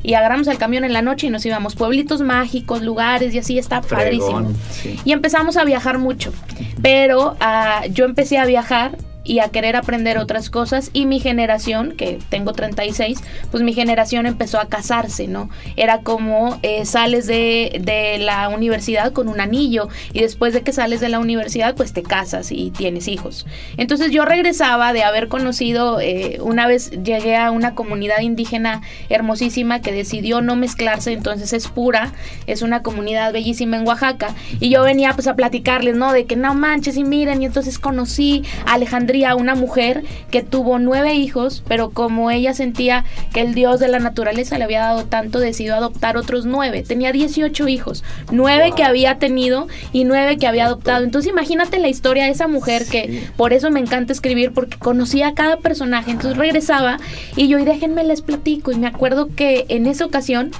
Y 0.04 0.16
agarramos 0.16 0.48
el 0.48 0.58
camión 0.58 0.84
en 0.84 0.94
la 0.94 1.04
noche 1.04 1.28
y 1.28 1.30
nos 1.30 1.46
íbamos 1.46 1.76
pueblitos 1.76 2.22
mágicos, 2.22 2.82
lugares 2.82 3.36
y 3.36 3.38
así, 3.38 3.60
está 3.60 3.82
padrísimo. 3.82 4.52
Sí. 4.72 5.00
Y 5.06 5.12
empezamos 5.12 5.58
a 5.58 5.64
viajar 5.64 6.00
mucho. 6.00 6.34
Pero 6.82 7.34
uh, 7.34 7.88
yo 7.92 8.06
empecé 8.06 8.40
a 8.40 8.46
viajar 8.46 8.98
y 9.24 9.40
a 9.40 9.50
querer 9.50 9.76
aprender 9.76 10.18
otras 10.18 10.50
cosas 10.50 10.90
y 10.94 11.06
mi 11.06 11.20
generación, 11.20 11.94
que 11.94 12.20
tengo 12.30 12.54
36, 12.54 13.20
pues 13.52 13.64
mi 13.64 13.74
generación 13.74 14.26
empezó 14.26 14.60
a 14.60 14.68
casarse, 14.68 15.28
¿no? 15.28 15.50
Era 15.76 16.00
como 16.00 16.60
eh, 16.64 16.86
sales 16.86 17.28
de, 17.28 17.80
de, 17.82 18.18
la 18.18 18.50
universidad 18.50 19.14
con 19.14 19.28
un 19.28 19.40
anillo 19.40 19.90
y 20.14 20.22
después 20.22 20.54
de 20.54 20.62
que 20.62 20.74
sales 20.74 21.00
de 21.00 21.10
la 21.10 21.20
universidad 21.20 21.76
pues 21.76 21.94
te 21.94 22.04
casas 22.04 22.52
y 22.52 22.72
tienes 22.72 23.08
hijos. 23.08 23.46
Entonces 23.78 24.12
yo 24.12 24.26
regresaba 24.26 24.94
de 24.94 25.04
haber 25.04 25.28
conocido, 25.28 26.00
eh, 26.00 26.40
una 26.42 26.68
vez 26.68 26.92
llegué 26.92 27.36
a 27.36 27.52
una 27.52 27.76
comunidad 27.76 28.22
indígena 28.22 28.82
hermosísima 29.10 29.82
que 29.82 29.92
decidió 29.92 30.42
no 30.42 30.56
mezclarse, 30.56 31.14
entonces 31.14 31.54
es 31.54 31.68
pura, 31.68 32.14
es 32.48 32.62
una 32.62 32.82
comunidad 32.82 33.34
bellísima 33.34 33.78
en 33.78 33.88
Oaxaca 33.88 34.36
y 34.60 34.70
yo 34.70 34.84
venía 34.84 35.14
pues 35.14 35.28
a 35.28 35.36
platicarles, 35.36 35.96
¿no? 35.96 36.12
De 36.12 36.26
que 36.26 36.36
no 36.36 36.54
manches 36.54 36.98
y 36.98 37.04
miren 37.04 37.42
y 37.42 37.46
entonces 37.46 37.80
conocí 37.80 38.44
a 38.66 38.78
Alejandría 39.12 39.36
una 39.36 39.56
mujer 39.56 40.04
que 40.30 40.42
tuvo 40.42 40.80
nueve 40.80 41.16
hijos, 41.16 41.64
pero 41.68 41.90
como 41.90 42.32
ella 42.32 42.54
sentía 42.54 43.04
que 43.34 43.42
el 43.42 43.54
dios 43.54 43.80
de 43.80 43.90
la 43.90 44.00
naturaleza 44.00 44.58
le 44.58 44.64
había 44.64 44.80
dado 44.82 45.04
tanto, 45.06 45.40
decidió 45.40 45.76
adoptar 45.76 46.16
otros 46.16 46.46
nueve. 46.46 46.84
Tenía 46.88 47.12
18 47.12 47.68
hijos, 47.68 48.04
nueve 48.32 48.68
wow. 48.68 48.76
que 48.76 48.84
había 48.84 49.20
tenido 49.20 49.68
y 49.92 50.06
nueve 50.06 50.38
que 50.38 50.48
había 50.48 50.66
adoptado. 50.66 51.04
Entonces 51.04 51.32
imagínate 51.32 51.80
la 51.80 51.90
historia 51.90 52.26
de 52.26 52.32
esa 52.32 52.48
mujer 52.48 52.84
sí. 52.84 52.92
que 52.92 53.24
por 53.36 53.52
eso 53.52 53.70
me 53.70 53.80
encanta 53.80 54.14
escribir, 54.14 54.54
porque 54.54 54.78
conocía 54.78 55.30
a 55.30 55.34
cada 55.34 55.58
personaje. 55.58 56.12
Entonces 56.12 56.38
regresaba 56.38 56.98
y 57.36 57.48
yo, 57.48 57.60
y 57.60 57.66
déjenme 57.66 58.04
les 58.04 58.22
platico. 58.22 58.72
Y 58.72 58.76
me 58.76 58.88
acuerdo 58.88 59.28
que 59.36 59.66
en 59.68 59.88
esa 59.88 60.06
ocasión 60.06 60.52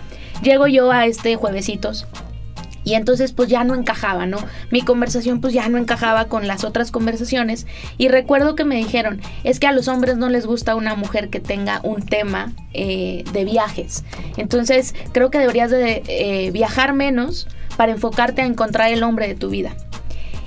llego 0.44 0.68
yo 0.68 0.92
a 0.92 1.06
este 1.06 1.36
juevesitos 1.36 2.06
y 2.84 2.96
entonces 2.96 3.32
pues 3.34 3.50
ya 3.50 3.64
no 3.64 3.76
encajaba, 3.76 4.26
¿no? 4.26 4.38
Mi 4.72 4.82
conversación 4.82 5.42
pues 5.42 5.54
ya 5.54 5.68
no 5.70 5.78
encajaba 5.78 6.26
con 6.26 6.48
las 6.48 6.64
otras 6.64 6.92
conversaciones 6.92 7.68
y 7.98 8.08
recuerdo 8.08 8.56
que 8.56 8.66
me 8.66 8.76
dijeron, 8.76 9.22
es 9.44 9.60
que 9.60 9.68
a 9.68 9.72
los 9.72 9.88
hombres 9.88 10.18
no 10.18 10.30
les 10.30 10.46
gusta 10.46 10.76
una 10.76 10.96
mujer 10.96 11.30
que 11.30 11.40
tenga 11.40 11.80
un 11.84 12.06
tema 12.06 12.52
eh, 12.74 13.24
de 13.34 13.46
viajes. 13.46 14.04
Entonces 14.38 14.96
creo 15.12 15.30
que 15.30 15.40
deberías 15.40 15.72
de 15.72 16.04
eh, 16.08 16.52
viajar 16.52 16.94
menos 16.94 17.48
para 17.78 17.92
enfocarte 17.92 18.42
a 18.42 18.46
encontrar 18.46 18.92
el 18.92 19.04
hombre 19.04 19.28
de 19.28 19.36
tu 19.36 19.50
vida. 19.50 19.76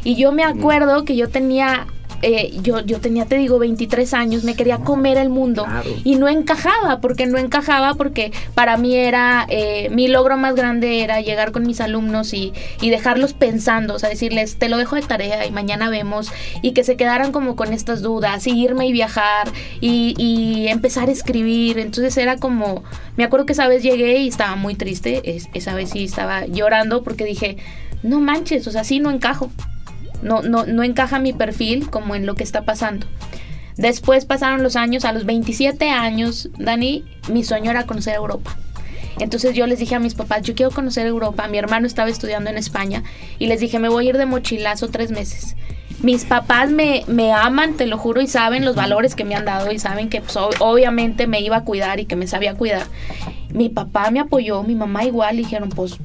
Y 0.03 0.17
yo 0.17 0.33
me 0.33 0.45
acuerdo 0.45 1.05
que 1.05 1.17
yo 1.17 1.31
tenía 1.31 1.87
eh, 2.27 2.53
yo, 2.63 2.81
yo 2.81 3.01
tenía, 3.01 3.27
te 3.27 3.37
digo, 3.37 3.59
23 3.59 4.15
años, 4.15 4.45
me 4.45 4.55
quería 4.57 4.79
comer 4.79 5.19
el 5.19 5.29
mundo. 5.29 5.65
claro. 5.65 5.91
y 6.05 6.17
no 6.17 6.27
encajaba, 6.27 7.01
porque 7.03 7.27
no 7.27 7.37
encajaba, 7.37 7.95
porque 7.95 8.33
para 8.55 8.79
mí 8.79 8.97
era, 8.97 9.47
eh, 9.51 9.91
mi 9.91 10.09
logro 10.09 10.39
más 10.39 10.55
grande 10.55 11.03
era 11.03 11.21
llegar 11.21 11.53
con 11.53 11.67
mis 11.67 11.83
alumnos 11.83 12.33
y, 12.33 12.55
y, 12.81 12.89
dejarlos 12.89 13.35
pensando, 13.35 13.95
o 13.95 13.99
sea, 13.99 14.09
decirles, 14.09 14.57
te 14.57 14.71
lo 14.71 14.79
dejo 14.79 14.97
de 14.97 15.03
tarea 15.03 15.45
y 15.45 15.51
mañana 15.51 15.91
vemos, 15.91 16.33
y 16.63 16.73
que 16.73 16.83
se 16.83 16.97
quedaran 16.97 17.31
como 17.31 17.57
con 17.57 17.75
estas 17.75 18.01
dudas, 18.01 18.47
y 18.47 18.59
irme 18.59 18.87
y 18.87 18.93
viajar, 18.93 19.53
y, 19.83 20.15
y 20.17 20.69
empezar 20.69 21.11
a 21.11 21.13
escribir, 21.13 21.79
entonces 21.79 22.17
era 22.17 22.39
como, 22.39 22.85
me 23.17 23.25
acuerdo 23.25 23.45
que 23.45 23.53
esa 23.53 23.69
vez 23.69 23.83
llegué 23.83 24.17
y 24.21 24.29
estaba 24.29 24.57
muy 24.57 24.75
triste, 24.77 25.37
es, 25.37 25.49
esa 25.53 25.75
vez 25.75 25.91
sí 25.91 26.05
estaba 26.05 26.47
llorando 26.47 27.03
porque 27.03 27.27
dije, 27.27 27.59
no 28.03 28.21
manches, 28.21 28.67
o 28.67 28.71
sea, 28.71 28.83
sí 28.83 28.99
no 28.99 29.11
encajo 29.11 29.51
no, 30.25 30.43
no, 30.43 30.67
no 30.67 30.83
encaja 30.83 31.19
mi 31.21 31.33
perfil 31.33 31.89
como 31.89 32.15
en 32.15 32.27
lo 32.27 32.35
que 32.35 32.43
está 32.43 32.65
pasando. 32.65 33.07
Después 33.77 34.25
pasaron 34.25 34.63
los 34.63 34.77
años, 34.77 35.05
a 35.05 35.13
los 35.13 35.25
27 35.25 35.91
años, 35.91 36.49
Dani, 36.59 37.05
mi 37.29 37.45
sueño 37.45 37.71
era 37.71 37.87
conocer 37.87 38.15
Europa. 38.15 38.57
Entonces 39.19 39.55
yo 39.55 39.67
les 39.67 39.79
dije 39.79 39.95
a 39.95 40.01
mis 40.01 40.15
papás, 40.15 40.43
yo 40.43 40.55
quiero 40.55 40.73
conocer 40.73 41.07
Europa. 41.07 41.47
Mi 41.49 41.59
hermano 41.59 41.87
estaba 41.87 42.09
estudiando 42.09 42.51
en 42.51 42.59
España 42.59 43.03
y 43.39 43.47
les 43.47 43.61
dije, 43.61 43.79
me 43.79 43.89
voy 43.89 44.07
a 44.07 44.11
ir 44.11 44.19
de 44.19 44.27
mochilazo 44.27 44.89
tres 44.89 45.11
meses. 45.11 45.57
Mis 46.03 46.25
papás 46.25 46.71
me, 46.71 47.05
me 47.07 47.33
aman, 47.33 47.75
te 47.75 47.87
lo 47.87 47.97
juro, 47.97 48.21
y 48.21 48.27
saben 48.27 48.65
los 48.65 48.75
valores 48.75 49.15
que 49.15 49.25
me 49.25 49.37
han 49.37 49.45
dado 49.45 49.73
y 49.73 49.79
saben 49.79 50.11
que 50.11 50.21
pues, 50.21 50.37
obviamente 50.37 51.27
me 51.27 51.41
iba 51.41 51.57
a 51.59 51.65
cuidar 51.65 52.01
y 52.01 52.05
que 52.05 52.17
me 52.17 52.27
sabía 52.27 52.55
cuidar. 52.55 52.87
Mi 53.53 53.69
papá 53.69 54.11
me 54.11 54.21
apoyó, 54.21 54.63
mi 54.65 54.75
mamá 54.75 55.05
igual, 55.05 55.37
y 55.37 55.45
dijeron, 55.45 55.71
pues 55.71 55.99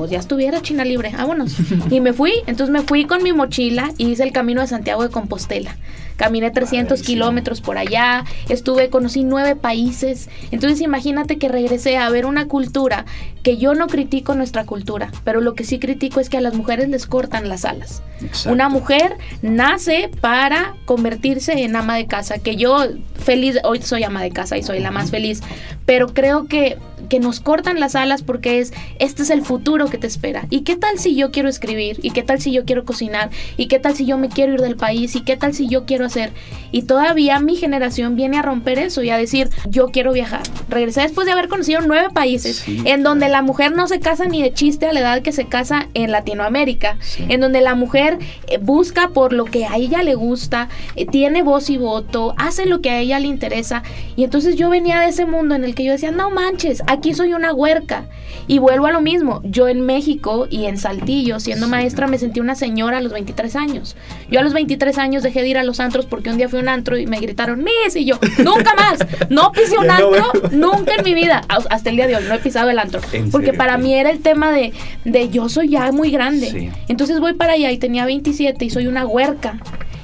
pues 0.00 0.10
ya 0.10 0.18
estuviera 0.18 0.60
China 0.60 0.84
libre, 0.84 1.12
vámonos. 1.16 1.56
y 1.90 2.00
me 2.00 2.12
fui, 2.12 2.32
entonces 2.46 2.68
me 2.68 2.82
fui 2.82 3.06
con 3.06 3.22
mi 3.22 3.32
mochila 3.32 3.92
y 3.96 4.10
hice 4.10 4.24
el 4.24 4.32
camino 4.32 4.60
de 4.60 4.66
Santiago 4.66 5.02
de 5.02 5.08
Compostela. 5.08 5.74
Caminé 6.16 6.50
300 6.50 7.02
kilómetros 7.02 7.60
por 7.60 7.78
allá, 7.78 8.24
estuve, 8.48 8.88
conocí 8.90 9.22
nueve 9.22 9.56
países. 9.56 10.28
Entonces 10.50 10.80
imagínate 10.80 11.38
que 11.38 11.48
regresé 11.48 11.96
a 11.98 12.08
ver 12.10 12.26
una 12.26 12.46
cultura 12.46 13.04
que 13.42 13.56
yo 13.58 13.74
no 13.74 13.86
critico 13.86 14.34
nuestra 14.34 14.64
cultura, 14.64 15.10
pero 15.24 15.40
lo 15.40 15.54
que 15.54 15.64
sí 15.64 15.78
critico 15.78 16.20
es 16.20 16.28
que 16.28 16.38
a 16.38 16.40
las 16.40 16.54
mujeres 16.54 16.88
les 16.88 17.06
cortan 17.06 17.48
las 17.48 17.64
alas. 17.64 18.02
Exacto. 18.22 18.52
Una 18.52 18.68
mujer 18.68 19.16
nace 19.40 20.10
para 20.20 20.74
convertirse 20.84 21.52
en 21.62 21.76
ama 21.76 21.96
de 21.96 22.06
casa, 22.06 22.38
que 22.38 22.56
yo 22.56 22.78
feliz, 23.14 23.58
hoy 23.64 23.80
soy 23.82 24.04
ama 24.04 24.22
de 24.22 24.30
casa 24.30 24.56
y 24.56 24.62
soy 24.62 24.80
la 24.80 24.90
más 24.90 25.10
feliz, 25.10 25.42
pero 25.84 26.08
creo 26.08 26.46
que 26.46 26.78
que 27.08 27.20
nos 27.20 27.40
cortan 27.40 27.80
las 27.80 27.94
alas 27.94 28.22
porque 28.22 28.58
es, 28.58 28.72
este 28.98 29.22
es 29.22 29.30
el 29.30 29.42
futuro 29.42 29.86
que 29.86 29.98
te 29.98 30.06
espera. 30.06 30.46
¿Y 30.50 30.60
qué 30.60 30.76
tal 30.76 30.98
si 30.98 31.16
yo 31.16 31.30
quiero 31.30 31.48
escribir? 31.48 31.98
¿Y 32.02 32.10
qué 32.10 32.22
tal 32.22 32.40
si 32.40 32.52
yo 32.52 32.64
quiero 32.64 32.84
cocinar? 32.84 33.30
¿Y 33.56 33.66
qué 33.68 33.78
tal 33.78 33.94
si 33.94 34.06
yo 34.06 34.18
me 34.18 34.28
quiero 34.28 34.54
ir 34.54 34.60
del 34.60 34.76
país? 34.76 35.16
¿Y 35.16 35.22
qué 35.22 35.36
tal 35.36 35.54
si 35.54 35.68
yo 35.68 35.84
quiero 35.84 36.04
hacer? 36.04 36.32
Y 36.72 36.82
todavía 36.82 37.38
mi 37.40 37.56
generación 37.56 38.16
viene 38.16 38.38
a 38.38 38.42
romper 38.42 38.78
eso 38.78 39.02
y 39.02 39.10
a 39.10 39.16
decir, 39.16 39.50
yo 39.68 39.88
quiero 39.88 40.12
viajar. 40.12 40.42
Regresé 40.68 41.02
después 41.02 41.26
de 41.26 41.32
haber 41.32 41.48
conocido 41.48 41.80
nueve 41.86 42.08
países 42.12 42.56
sí, 42.58 42.82
en 42.84 43.02
donde 43.02 43.28
la 43.28 43.42
mujer 43.42 43.72
no 43.72 43.86
se 43.88 44.00
casa 44.00 44.26
ni 44.26 44.42
de 44.42 44.52
chiste 44.52 44.86
a 44.86 44.92
la 44.92 45.00
edad 45.00 45.22
que 45.22 45.32
se 45.32 45.46
casa 45.46 45.88
en 45.94 46.10
Latinoamérica, 46.12 46.96
sí. 47.00 47.26
en 47.28 47.40
donde 47.40 47.60
la 47.60 47.74
mujer 47.74 48.18
eh, 48.48 48.58
busca 48.58 49.08
por 49.08 49.32
lo 49.32 49.44
que 49.44 49.66
a 49.66 49.76
ella 49.76 50.02
le 50.02 50.14
gusta, 50.14 50.68
eh, 50.96 51.06
tiene 51.06 51.42
voz 51.42 51.70
y 51.70 51.78
voto, 51.78 52.34
hace 52.36 52.66
lo 52.66 52.80
que 52.80 52.90
a 52.90 52.98
ella 52.98 53.18
le 53.18 53.28
interesa. 53.28 53.82
Y 54.16 54.24
entonces 54.24 54.56
yo 54.56 54.70
venía 54.70 55.00
de 55.00 55.08
ese 55.08 55.26
mundo 55.26 55.54
en 55.54 55.64
el 55.64 55.74
que 55.74 55.84
yo 55.84 55.92
decía, 55.92 56.10
no 56.10 56.30
manches, 56.30 56.82
aquí 56.96 57.14
soy 57.14 57.32
una 57.32 57.52
huerca. 57.52 58.04
Y 58.48 58.58
vuelvo 58.58 58.86
a 58.86 58.92
lo 58.92 59.00
mismo, 59.00 59.40
yo 59.44 59.66
en 59.66 59.80
México 59.80 60.46
y 60.48 60.66
en 60.66 60.78
Saltillo, 60.78 61.40
siendo 61.40 61.66
maestra, 61.66 62.06
me 62.06 62.18
sentí 62.18 62.38
una 62.38 62.54
señora 62.54 62.98
a 62.98 63.00
los 63.00 63.12
23 63.12 63.56
años. 63.56 63.96
Yo 64.30 64.38
a 64.38 64.42
los 64.42 64.52
23 64.52 64.98
años 64.98 65.22
dejé 65.22 65.42
de 65.42 65.48
ir 65.48 65.58
a 65.58 65.64
los 65.64 65.80
antros 65.80 66.06
porque 66.06 66.30
un 66.30 66.36
día 66.36 66.48
fui 66.48 66.60
a 66.60 66.62
un 66.62 66.68
antro 66.68 66.96
y 66.96 67.06
me 67.06 67.18
gritaron, 67.18 67.64
Miss, 67.64 67.96
y 67.96 68.04
yo, 68.04 68.18
nunca 68.38 68.74
más, 68.74 68.98
no 69.30 69.50
pisé 69.52 69.78
un 69.78 69.90
antro, 69.90 70.30
nunca 70.52 70.94
en 70.96 71.04
mi 71.04 71.14
vida, 71.14 71.42
hasta 71.48 71.90
el 71.90 71.96
día 71.96 72.06
de 72.06 72.16
hoy, 72.16 72.24
no 72.28 72.34
he 72.34 72.38
pisado 72.38 72.70
el 72.70 72.78
antro. 72.78 73.00
Porque 73.32 73.52
para 73.52 73.78
mí 73.78 73.94
era 73.94 74.10
el 74.10 74.20
tema 74.20 74.52
de, 74.52 74.72
de 75.04 75.28
yo 75.28 75.48
soy 75.48 75.68
ya 75.70 75.90
muy 75.90 76.10
grande. 76.10 76.50
Sí. 76.50 76.70
Entonces 76.88 77.18
voy 77.20 77.34
para 77.34 77.54
allá 77.54 77.72
y 77.72 77.78
tenía 77.78 78.06
27 78.06 78.64
y 78.64 78.70
soy 78.70 78.86
una 78.86 79.06
huerca 79.06 79.58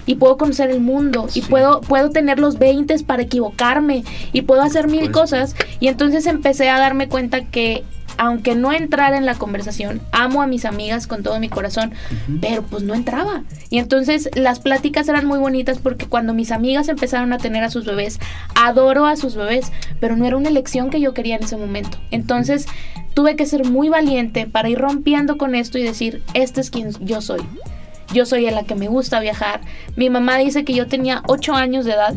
y 0.07 0.17
puedo 0.17 0.37
conocer 0.37 0.71
el 0.71 0.81
mundo 0.81 1.27
sí. 1.29 1.41
y 1.41 1.43
puedo, 1.43 1.81
puedo 1.81 2.11
tener 2.11 2.39
los 2.39 2.59
20 2.59 2.93
para 3.05 3.23
equivocarme 3.23 4.05
y 4.33 4.43
puedo 4.43 4.63
hacer 4.63 4.89
mil 4.89 5.11
pues, 5.11 5.13
cosas. 5.13 5.57
Y 5.81 5.89
entonces 5.89 6.27
empecé 6.27 6.69
a 6.69 6.79
darme 6.79 7.09
cuenta 7.09 7.45
que 7.45 7.85
aunque 8.19 8.55
no 8.55 8.73
entrara 8.73 9.17
en 9.17 9.27
la 9.27 9.35
conversación, 9.35 10.01
amo 10.13 10.43
a 10.43 10.47
mis 10.47 10.65
amigas 10.65 11.07
con 11.07 11.23
todo 11.23 11.39
mi 11.41 11.49
corazón, 11.49 11.93
pero 12.41 12.63
pues 12.63 12.83
no 12.83 12.95
entraba. 12.95 13.43
Y 13.71 13.79
entonces 13.79 14.31
las 14.35 14.61
pláticas 14.61 15.09
eran 15.09 15.27
muy 15.27 15.39
bonitas 15.39 15.79
porque 15.79 16.07
cuando 16.07 16.35
mis 16.35 16.53
amigas 16.53 16.89
empezaron 16.89 17.33
a 17.33 17.39
tener 17.39 17.65
a 17.65 17.71
sus 17.71 17.85
bebés, 17.85 18.21
adoro 18.55 19.07
a 19.07 19.17
sus 19.17 19.35
bebés, 19.35 19.73
pero 20.01 20.17
no 20.17 20.27
era 20.27 20.37
una 20.37 20.51
elección 20.51 20.91
que 20.91 21.01
yo 21.01 21.15
quería 21.15 21.37
en 21.37 21.45
ese 21.45 21.57
momento. 21.57 21.99
Entonces 22.11 22.67
tuve 23.15 23.37
que 23.37 23.47
ser 23.47 23.65
muy 23.65 23.89
valiente 23.89 24.47
para 24.47 24.69
ir 24.69 24.79
rompiendo 24.79 25.37
con 25.37 25.55
esto 25.55 25.79
y 25.79 25.83
decir, 25.83 26.23
este 26.35 26.61
es 26.61 26.71
quien 26.71 26.93
yo 27.01 27.21
soy. 27.21 27.41
Yo 28.13 28.27
soy 28.27 28.51
la 28.51 28.65
que 28.65 28.75
me 28.75 28.89
gusta 28.89 29.21
viajar. 29.21 29.61
Mi 29.97 30.11
mamá 30.11 30.39
dice 30.39 30.65
que 30.65 30.75
yo 30.75 30.87
tenía 30.87 31.23
8 31.27 31.55
años 31.55 31.85
de 31.85 31.93
edad 31.93 32.15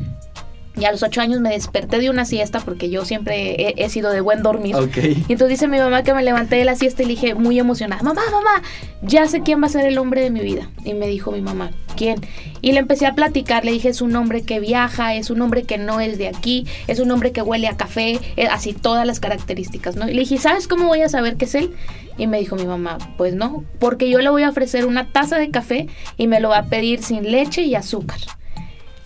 y 0.78 0.86
a 0.86 0.92
los 0.92 1.04
ocho 1.04 1.22
años 1.22 1.40
me 1.40 1.50
desperté 1.50 2.00
de 2.00 2.10
una 2.10 2.26
siesta 2.26 2.60
porque 2.60 2.90
yo 2.90 3.06
siempre 3.06 3.74
he, 3.78 3.90
sido 3.90 4.12
de 4.12 4.22
buen 4.22 4.44
dormir. 4.44 4.76
Y 4.96 5.32
entonces 5.32 5.50
dice 5.50 5.68
mi 5.68 5.78
mamá 5.78 6.04
que 6.04 6.14
me 6.14 6.24
levanté 6.24 6.58
de 6.58 6.66
la 6.66 6.76
siesta 6.76 7.04
y 7.04 7.06
le 7.06 7.12
dije 7.12 7.36
muy 7.36 7.60
emocionada, 7.60 8.04
mamá, 8.04 8.22
mamá, 8.32 8.62
ya 9.02 9.28
sé 9.28 9.42
quién 9.42 9.62
va 9.62 9.68
a 9.68 9.70
ser 9.70 9.86
el 9.86 9.98
hombre 9.98 10.22
de 10.22 10.30
mi 10.30 10.42
vida. 10.42 10.70
Y 10.84 10.94
me 10.94 11.08
dijo 11.08 11.32
mi 11.32 11.42
mamá, 11.42 11.72
¿quién? 11.96 12.20
Y 12.62 12.74
le 12.74 12.80
empecé 12.80 13.06
a 13.06 13.16
platicar, 13.16 13.64
le 13.64 13.72
dije, 13.72 13.90
es 13.90 14.02
un 14.02 14.16
hombre 14.16 14.42
que 14.42 14.60
viaja, 14.60 15.16
es 15.16 15.30
un 15.30 15.42
hombre 15.42 15.64
que 15.64 15.78
no 15.78 16.00
es 16.00 16.18
de 16.18 16.28
aquí, 16.28 16.66
es 16.88 17.00
un 17.00 17.12
hombre 17.12 17.32
que 17.32 17.42
huele 17.42 17.68
a 17.68 17.78
café, 17.78 18.20
eh, 18.36 18.48
así 18.48 18.74
todas 18.74 19.06
las 19.06 19.20
características, 19.20 19.96
¿no? 19.96 20.10
Y 20.10 20.14
le 20.14 20.22
dije, 20.22 20.38
¿sabes 20.38 20.68
cómo 20.68 20.88
voy 20.88 21.02
a 21.02 21.10
saber 21.10 21.38
que 21.38 21.46
es 21.46 21.56
él? 21.56 21.74
Y 22.18 22.28
me 22.28 22.40
dijo 22.40 22.56
mi 22.56 22.66
mamá, 22.66 22.98
pues 23.18 23.34
no, 23.34 23.64
porque 23.80 24.10
yo 24.10 24.20
le 24.20 24.30
voy 24.30 24.44
a 24.44 24.50
ofrecer 24.50 24.86
una 24.86 25.08
taza 25.08 25.38
de 25.38 25.52
café 25.52 25.88
y 26.18 26.28
me 26.28 26.40
lo 26.40 26.50
va 26.50 26.60
a 26.60 26.66
pedir 26.66 27.04
sin 27.04 27.32
leche 27.32 27.62
y 27.64 27.76
azúcar. 27.76 28.20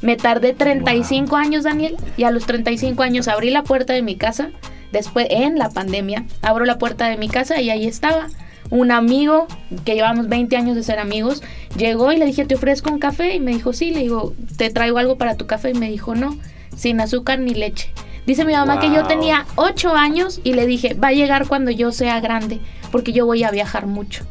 Me 0.02 0.16
tardé 0.16 0.54
35 0.54 1.36
años, 1.36 1.64
Daniel, 1.64 1.98
y 2.16 2.24
a 2.24 2.32
los 2.32 2.46
35 2.46 3.04
años 3.04 3.28
abrí 3.28 3.50
la 3.50 3.64
puerta 3.64 3.94
de 3.94 4.02
mi 4.02 4.16
casa. 4.16 4.50
Después, 4.92 5.28
en 5.30 5.58
la 5.58 5.70
pandemia, 5.70 6.26
abro 6.42 6.66
la 6.66 6.78
puerta 6.78 7.08
de 7.08 7.18
mi 7.18 7.28
casa 7.28 7.62
y 7.62 7.70
ahí 7.70 7.86
estaba. 7.86 8.28
Un 8.72 8.92
amigo, 8.92 9.48
que 9.84 9.96
llevamos 9.96 10.30
20 10.30 10.56
años 10.56 10.76
de 10.76 10.84
ser 10.84 11.00
amigos, 11.00 11.42
llegó 11.76 12.12
y 12.12 12.18
le 12.18 12.26
dije, 12.26 12.46
¿te 12.46 12.56
ofrezco 12.56 12.92
un 12.92 13.00
café? 13.00 13.36
Y 13.36 13.40
me 13.40 13.52
dijo, 13.52 13.74
sí. 13.74 13.92
Le 13.92 14.02
digo, 14.02 14.34
¿te 14.58 14.70
traigo 14.70 15.00
algo 15.00 15.18
para 15.18 15.36
tu 15.36 15.48
café? 15.48 15.72
Y 15.72 15.74
me 15.74 15.90
dijo, 15.90 16.16
no, 16.16 16.38
sin 16.76 17.02
azúcar 17.02 17.40
ni 17.40 17.54
leche. 17.54 17.92
Dice 18.26 18.46
mi 18.46 18.54
mamá 18.54 18.80
que 18.80 18.92
yo 18.92 19.08
tenía 19.08 19.48
8 19.56 19.96
años 19.96 20.40
y 20.44 20.54
le 20.54 20.68
dije, 20.68 20.94
va 20.94 21.08
a 21.08 21.14
llegar 21.14 21.48
cuando 21.48 21.72
yo 21.72 21.92
sea 21.92 22.20
grande, 22.20 22.60
porque 22.92 23.12
yo 23.12 23.26
voy 23.26 23.44
a 23.44 23.50
viajar 23.50 23.88
mucho. 23.88 24.24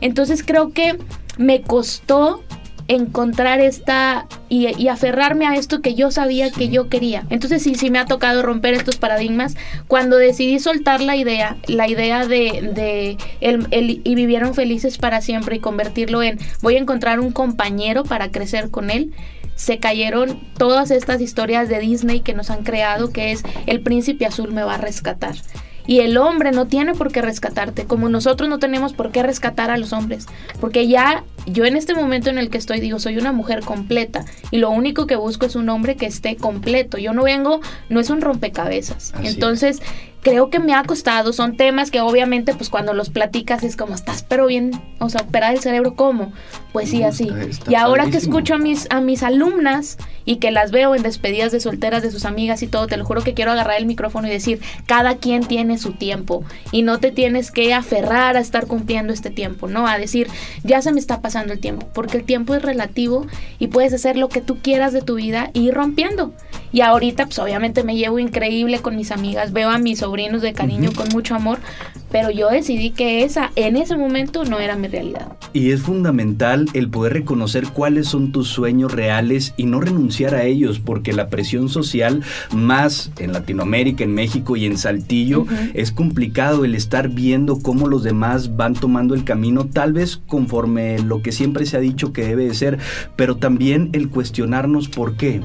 Entonces 0.00 0.42
creo 0.42 0.72
que 0.72 0.96
me 1.36 1.60
costó 1.60 2.42
encontrar 2.88 3.60
esta 3.60 4.26
y, 4.48 4.88
aferrarme 4.88 5.46
a 5.46 5.54
esto 5.54 5.80
que 5.80 5.94
yo 5.94 6.10
sabía 6.10 6.50
que 6.50 6.68
yo 6.68 6.88
quería. 6.88 7.24
Entonces 7.30 7.62
sí, 7.62 7.74
sí 7.74 7.90
me 7.90 7.98
ha 7.98 8.06
tocado 8.06 8.42
romper 8.42 8.74
estos 8.74 8.96
paradigmas. 8.96 9.56
Cuando 9.88 10.16
decidí 10.16 10.58
soltar 10.58 11.00
la 11.00 11.16
idea, 11.16 11.56
la 11.66 11.88
idea 11.88 12.26
de, 12.26 12.70
de 12.74 13.16
el, 13.40 14.00
y 14.04 14.14
vivieron 14.14 14.54
felices 14.54 14.98
para 14.98 15.20
siempre 15.20 15.56
y 15.56 15.60
convertirlo 15.60 16.22
en 16.22 16.38
voy 16.60 16.76
a 16.76 16.80
encontrar 16.80 17.20
un 17.20 17.32
compañero 17.32 18.04
para 18.04 18.30
crecer 18.30 18.70
con 18.70 18.90
él, 18.90 19.12
se 19.54 19.78
cayeron 19.78 20.40
todas 20.58 20.90
estas 20.90 21.20
historias 21.20 21.68
de 21.68 21.78
Disney 21.78 22.20
que 22.20 22.34
nos 22.34 22.50
han 22.50 22.64
creado, 22.64 23.10
que 23.10 23.32
es 23.32 23.42
el 23.66 23.80
príncipe 23.80 24.26
azul 24.26 24.52
me 24.52 24.64
va 24.64 24.74
a 24.74 24.78
rescatar. 24.78 25.34
Y 25.86 26.00
el 26.00 26.16
hombre 26.16 26.52
no 26.52 26.66
tiene 26.66 26.94
por 26.94 27.10
qué 27.10 27.22
rescatarte, 27.22 27.84
como 27.84 28.08
nosotros 28.08 28.48
no 28.48 28.58
tenemos 28.58 28.92
por 28.92 29.10
qué 29.10 29.22
rescatar 29.22 29.70
a 29.70 29.76
los 29.76 29.92
hombres. 29.92 30.26
Porque 30.60 30.86
ya 30.86 31.24
yo 31.46 31.64
en 31.64 31.76
este 31.76 31.94
momento 31.94 32.30
en 32.30 32.38
el 32.38 32.50
que 32.50 32.58
estoy 32.58 32.80
digo, 32.80 32.98
soy 32.98 33.18
una 33.18 33.32
mujer 33.32 33.60
completa 33.60 34.24
y 34.50 34.58
lo 34.58 34.70
único 34.70 35.06
que 35.06 35.16
busco 35.16 35.46
es 35.46 35.56
un 35.56 35.68
hombre 35.68 35.96
que 35.96 36.06
esté 36.06 36.36
completo. 36.36 36.98
Yo 36.98 37.12
no 37.12 37.24
vengo, 37.24 37.60
no 37.88 38.00
es 38.00 38.10
un 38.10 38.20
rompecabezas. 38.20 39.12
Entonces, 39.22 39.80
creo 40.22 40.50
que 40.50 40.60
me 40.60 40.72
ha 40.72 40.84
costado, 40.84 41.32
son 41.32 41.56
temas 41.56 41.90
que 41.90 42.00
obviamente 42.00 42.54
pues 42.54 42.70
cuando 42.70 42.94
los 42.94 43.10
platicas 43.10 43.64
es 43.64 43.76
como 43.76 43.94
estás 43.94 44.22
pero 44.22 44.46
bien, 44.46 44.70
o 45.00 45.10
sea, 45.10 45.22
operar 45.22 45.52
el 45.52 45.60
cerebro 45.60 45.96
¿cómo? 45.96 46.32
Pues 46.72 46.90
sí, 46.90 47.02
así. 47.02 47.28
y 47.68 47.74
ahora 47.74 48.08
que 48.08 48.16
escucho 48.16 48.54
a 48.54 48.58
mis 48.58 48.86
a 48.90 49.00
mis 49.00 49.22
alumnas 49.24 49.98
y 50.24 50.36
que 50.36 50.52
las 50.52 50.70
veo 50.70 50.94
en 50.94 51.02
despedidas 51.02 51.50
de 51.50 51.60
solteras 51.60 52.02
de 52.02 52.12
sus 52.12 52.24
amigas 52.24 52.62
y 52.62 52.68
todo, 52.68 52.86
te 52.86 52.96
lo 52.96 53.04
juro 53.04 53.22
que 53.22 53.34
quiero 53.34 53.50
agarrar 53.50 53.78
el 53.78 53.86
micrófono 53.86 54.28
y 54.28 54.30
decir, 54.30 54.60
cada 54.86 55.16
quien 55.16 55.44
tiene 55.44 55.76
su 55.76 55.92
tiempo 55.92 56.44
y 56.70 56.82
no 56.82 56.98
te 56.98 57.10
tienes 57.10 57.50
que 57.50 57.74
aferrar 57.74 58.36
a 58.36 58.40
estar 58.40 58.66
cumpliendo 58.66 59.12
este 59.12 59.30
tiempo, 59.30 59.66
¿no? 59.66 59.88
A 59.88 59.98
decir, 59.98 60.28
ya 60.62 60.80
se 60.82 60.92
me 60.92 61.00
está 61.00 61.20
pasando 61.20 61.31
el 61.34 61.58
tiempo, 61.58 61.88
porque 61.92 62.18
el 62.18 62.24
tiempo 62.24 62.54
es 62.54 62.62
relativo 62.62 63.26
y 63.58 63.68
puedes 63.68 63.92
hacer 63.92 64.16
lo 64.16 64.28
que 64.28 64.40
tú 64.40 64.58
quieras 64.58 64.92
de 64.92 65.02
tu 65.02 65.16
vida 65.16 65.50
y 65.52 65.68
ir 65.68 65.74
rompiendo. 65.74 66.32
Y 66.72 66.80
ahorita 66.80 67.26
pues 67.26 67.38
obviamente 67.38 67.84
me 67.84 67.96
llevo 67.96 68.18
increíble 68.18 68.80
con 68.80 68.96
mis 68.96 69.10
amigas, 69.10 69.52
veo 69.52 69.70
a 69.70 69.78
mis 69.78 70.00
sobrinos 70.00 70.42
de 70.42 70.52
cariño 70.52 70.90
con 70.94 71.08
mucho 71.08 71.34
amor, 71.34 71.58
pero 72.12 72.30
yo 72.30 72.50
decidí 72.50 72.90
que 72.90 73.24
esa 73.24 73.50
en 73.56 73.76
ese 73.76 73.96
momento 73.96 74.44
no 74.44 74.60
era 74.60 74.76
mi 74.76 74.86
realidad. 74.86 75.32
Y 75.54 75.70
es 75.70 75.80
fundamental 75.80 76.66
el 76.74 76.88
poder 76.88 77.14
reconocer 77.14 77.68
cuáles 77.68 78.06
son 78.06 78.30
tus 78.30 78.48
sueños 78.48 78.92
reales 78.92 79.54
y 79.56 79.64
no 79.64 79.80
renunciar 79.80 80.34
a 80.34 80.44
ellos, 80.44 80.78
porque 80.78 81.12
la 81.12 81.28
presión 81.28 81.68
social, 81.68 82.22
más 82.54 83.10
en 83.18 83.32
Latinoamérica, 83.32 84.04
en 84.04 84.14
México 84.14 84.56
y 84.56 84.66
en 84.66 84.76
Saltillo, 84.76 85.46
es 85.74 85.90
complicado 85.90 86.64
el 86.64 86.74
estar 86.74 87.08
viendo 87.08 87.60
cómo 87.60 87.88
los 87.88 88.02
demás 88.02 88.56
van 88.56 88.74
tomando 88.74 89.14
el 89.14 89.24
camino, 89.24 89.66
tal 89.66 89.94
vez 89.94 90.20
conforme 90.26 90.98
lo 90.98 91.22
que 91.22 91.32
siempre 91.32 91.66
se 91.66 91.76
ha 91.78 91.80
dicho 91.80 92.12
que 92.12 92.26
debe 92.26 92.44
de 92.44 92.54
ser, 92.54 92.78
pero 93.16 93.36
también 93.36 93.88
el 93.92 94.10
cuestionarnos 94.10 94.88
por 94.88 95.16
qué. 95.16 95.40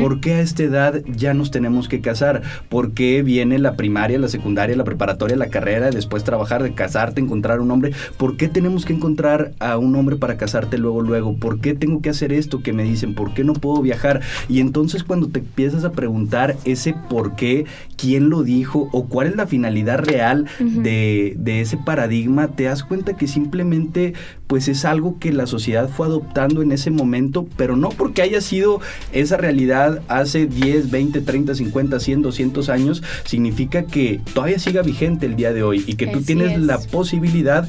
¿Por 0.00 0.20
qué 0.20 0.34
a 0.34 0.40
esta 0.40 0.62
edad 0.62 1.02
ya 1.06 1.34
nos 1.34 1.50
tenemos 1.50 1.88
que 1.88 2.00
casar? 2.00 2.42
¿Por 2.68 2.92
qué 2.92 3.22
viene 3.22 3.58
la 3.58 3.76
primaria, 3.76 4.18
la 4.18 4.28
secundaria, 4.28 4.76
la 4.76 4.84
preparatoria, 4.84 5.36
la 5.36 5.48
carrera, 5.48 5.90
después 5.90 6.11
Puedes 6.12 6.24
trabajar, 6.24 6.62
de 6.62 6.74
casarte, 6.74 7.22
encontrar 7.22 7.62
un 7.62 7.70
hombre. 7.70 7.92
¿Por 8.18 8.36
qué 8.36 8.46
tenemos 8.46 8.84
que 8.84 8.92
encontrar 8.92 9.52
a 9.60 9.78
un 9.78 9.96
hombre 9.96 10.16
para 10.16 10.36
casarte 10.36 10.76
luego, 10.76 11.00
luego? 11.00 11.34
¿Por 11.36 11.58
qué 11.58 11.72
tengo 11.72 12.02
que 12.02 12.10
hacer 12.10 12.34
esto 12.34 12.62
que 12.62 12.74
me 12.74 12.82
dicen? 12.82 13.14
¿Por 13.14 13.32
qué 13.32 13.44
no 13.44 13.54
puedo 13.54 13.80
viajar? 13.80 14.20
Y 14.46 14.60
entonces 14.60 15.04
cuando 15.04 15.28
te 15.28 15.38
empiezas 15.38 15.84
a 15.84 15.92
preguntar 15.92 16.58
ese 16.66 16.94
por 17.08 17.34
qué, 17.34 17.64
quién 17.96 18.28
lo 18.28 18.42
dijo 18.42 18.90
o 18.92 19.06
cuál 19.06 19.28
es 19.28 19.36
la 19.36 19.46
finalidad 19.46 20.00
real 20.00 20.44
de, 20.58 21.32
de 21.38 21.62
ese 21.62 21.78
paradigma, 21.78 22.48
te 22.48 22.64
das 22.64 22.84
cuenta 22.84 23.16
que 23.16 23.26
simplemente 23.26 24.12
pues 24.52 24.68
es 24.68 24.84
algo 24.84 25.18
que 25.18 25.32
la 25.32 25.46
sociedad 25.46 25.88
fue 25.88 26.08
adoptando 26.08 26.60
en 26.60 26.72
ese 26.72 26.90
momento, 26.90 27.46
pero 27.56 27.74
no 27.74 27.88
porque 27.88 28.20
haya 28.20 28.42
sido 28.42 28.82
esa 29.10 29.38
realidad 29.38 30.02
hace 30.08 30.46
10, 30.46 30.90
20, 30.90 31.22
30, 31.22 31.54
50, 31.54 31.98
100, 31.98 32.20
200 32.20 32.68
años, 32.68 33.02
significa 33.24 33.84
que 33.84 34.20
todavía 34.34 34.58
siga 34.58 34.82
vigente 34.82 35.24
el 35.24 35.36
día 35.36 35.54
de 35.54 35.62
hoy 35.62 35.82
y 35.86 35.94
que 35.94 36.01
tú 36.06 36.22
tienes 36.22 36.58
la 36.60 36.78
posibilidad 36.78 37.68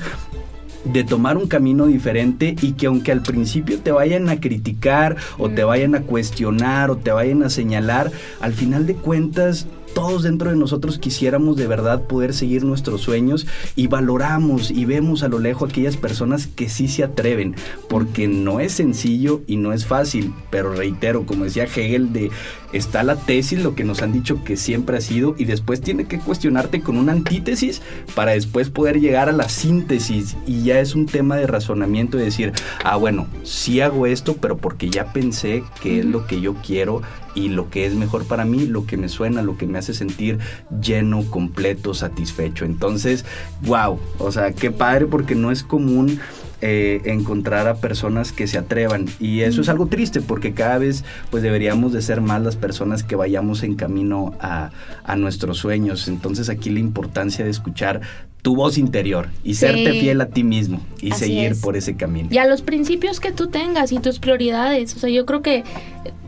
de 0.85 1.03
tomar 1.03 1.37
un 1.37 1.47
camino 1.47 1.85
diferente 1.85 2.55
y 2.61 2.73
que 2.73 2.87
aunque 2.87 3.11
al 3.11 3.21
principio 3.21 3.79
te 3.79 3.91
vayan 3.91 4.29
a 4.29 4.39
criticar 4.39 5.15
o 5.37 5.49
te 5.49 5.63
vayan 5.63 5.95
a 5.95 6.01
cuestionar 6.01 6.91
o 6.91 6.97
te 6.97 7.11
vayan 7.11 7.43
a 7.43 7.49
señalar, 7.49 8.11
al 8.41 8.53
final 8.53 8.85
de 8.85 8.95
cuentas 8.95 9.67
todos 9.93 10.23
dentro 10.23 10.49
de 10.49 10.55
nosotros 10.55 10.97
quisiéramos 10.97 11.55
de 11.55 11.67
verdad 11.67 12.01
poder 12.07 12.33
seguir 12.33 12.63
nuestros 12.63 13.01
sueños 13.01 13.45
y 13.75 13.87
valoramos 13.87 14.71
y 14.71 14.85
vemos 14.85 15.23
a 15.23 15.27
lo 15.27 15.39
lejos 15.39 15.69
aquellas 15.69 15.97
personas 15.97 16.47
que 16.47 16.67
sí 16.67 16.87
se 16.87 17.03
atreven, 17.03 17.55
porque 17.89 18.27
no 18.27 18.59
es 18.59 18.73
sencillo 18.73 19.41
y 19.45 19.57
no 19.57 19.71
es 19.71 19.85
fácil, 19.85 20.33
pero 20.49 20.73
reitero, 20.73 21.25
como 21.25 21.45
decía 21.45 21.65
Hegel, 21.65 22.11
de 22.11 22.31
está 22.73 23.03
la 23.03 23.15
tesis, 23.15 23.63
lo 23.63 23.75
que 23.75 23.83
nos 23.83 24.01
han 24.01 24.11
dicho 24.11 24.43
que 24.43 24.57
siempre 24.57 24.97
ha 24.97 25.01
sido, 25.01 25.35
y 25.37 25.45
después 25.45 25.81
tiene 25.81 26.05
que 26.05 26.19
cuestionarte 26.19 26.81
con 26.81 26.97
una 26.97 27.11
antítesis 27.11 27.81
para 28.15 28.31
después 28.31 28.69
poder 28.69 28.99
llegar 28.99 29.29
a 29.29 29.33
la 29.33 29.47
síntesis, 29.47 30.35
y 30.45 30.63
ya 30.63 30.79
es 30.79 30.95
un 30.95 31.05
tema 31.05 31.37
de 31.37 31.47
razonamiento 31.47 32.17
de 32.17 32.25
decir, 32.25 32.51
ah, 32.83 32.97
bueno, 32.97 33.27
sí 33.43 33.81
hago 33.81 34.07
esto, 34.07 34.35
pero 34.35 34.57
porque 34.57 34.89
ya 34.89 35.13
pensé 35.13 35.63
que 35.81 35.99
es 35.99 36.05
lo 36.05 36.25
que 36.27 36.41
yo 36.41 36.55
quiero 36.55 37.01
y 37.35 37.49
lo 37.49 37.69
que 37.69 37.85
es 37.85 37.95
mejor 37.95 38.25
para 38.25 38.45
mí, 38.45 38.65
lo 38.67 38.85
que 38.85 38.97
me 38.97 39.09
suena, 39.09 39.41
lo 39.41 39.57
que 39.57 39.65
me 39.65 39.79
hace 39.79 39.93
sentir 39.93 40.39
lleno, 40.81 41.23
completo, 41.29 41.93
satisfecho. 41.93 42.65
Entonces, 42.65 43.25
wow, 43.61 43.99
o 44.19 44.31
sea, 44.31 44.53
qué 44.53 44.71
padre 44.71 45.07
porque 45.07 45.35
no 45.35 45.51
es 45.51 45.63
común 45.63 46.19
eh, 46.65 47.01
encontrar 47.03 47.67
a 47.67 47.75
personas 47.75 48.31
que 48.31 48.47
se 48.47 48.57
atrevan. 48.57 49.07
Y 49.19 49.41
eso 49.41 49.59
es 49.59 49.67
algo 49.67 49.87
triste 49.87 50.21
porque 50.21 50.53
cada 50.53 50.77
vez 50.77 51.03
pues 51.29 51.43
deberíamos 51.43 51.91
de 51.91 52.01
ser 52.01 52.21
más 52.21 52.41
las 52.41 52.55
personas 52.55 53.03
que 53.03 53.17
vayamos 53.17 53.63
en 53.63 53.75
camino 53.75 54.33
a, 54.39 54.71
a 55.03 55.17
nuestros 55.17 55.57
sueños. 55.57 56.07
Entonces 56.07 56.47
aquí 56.47 56.69
la 56.69 56.79
importancia 56.79 57.43
de 57.43 57.51
escuchar 57.51 57.99
tu 58.41 58.55
voz 58.55 58.77
interior 58.77 59.29
y 59.43 59.55
serte 59.55 59.91
fiel 59.99 60.21
a 60.21 60.27
ti 60.27 60.43
mismo 60.43 60.81
y 61.01 61.11
seguir 61.11 61.59
por 61.59 61.75
ese 61.75 61.95
camino. 61.95 62.29
Y 62.31 62.37
a 62.37 62.45
los 62.45 62.61
principios 62.61 63.19
que 63.19 63.33
tú 63.33 63.47
tengas 63.47 63.91
y 63.91 63.99
tus 63.99 64.19
prioridades. 64.19 64.95
O 64.95 64.99
sea, 64.99 65.09
yo 65.09 65.25
creo 65.25 65.41
que 65.41 65.63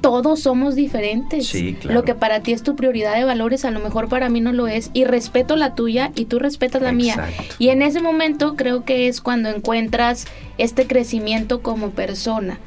todos 0.05 0.41
somos 0.41 0.75
diferentes. 0.75 1.47
Sí, 1.47 1.73
claro. 1.73 1.95
Lo 1.95 2.03
que 2.03 2.13
para 2.13 2.41
ti 2.41 2.53
es 2.53 2.61
tu 2.61 2.75
prioridad 2.75 3.15
de 3.15 3.23
valores, 3.23 3.65
a 3.65 3.71
lo 3.71 3.79
mejor 3.79 4.07
para 4.07 4.29
mí 4.29 4.39
no 4.39 4.53
lo 4.53 4.67
es. 4.67 4.91
Y 4.93 5.03
respeto 5.03 5.55
la 5.55 5.73
tuya 5.73 6.11
y 6.13 6.25
tú 6.25 6.37
respetas 6.37 6.83
la 6.83 6.91
mía. 6.91 7.27
Y 7.57 7.69
en 7.69 7.81
ese 7.81 8.01
momento 8.01 8.55
creo 8.55 8.85
que 8.85 9.07
es 9.07 9.19
cuando 9.19 9.49
encuentras 9.49 10.27
este 10.59 10.85
crecimiento 10.85 11.63
como 11.63 11.89
persona. 11.89 12.59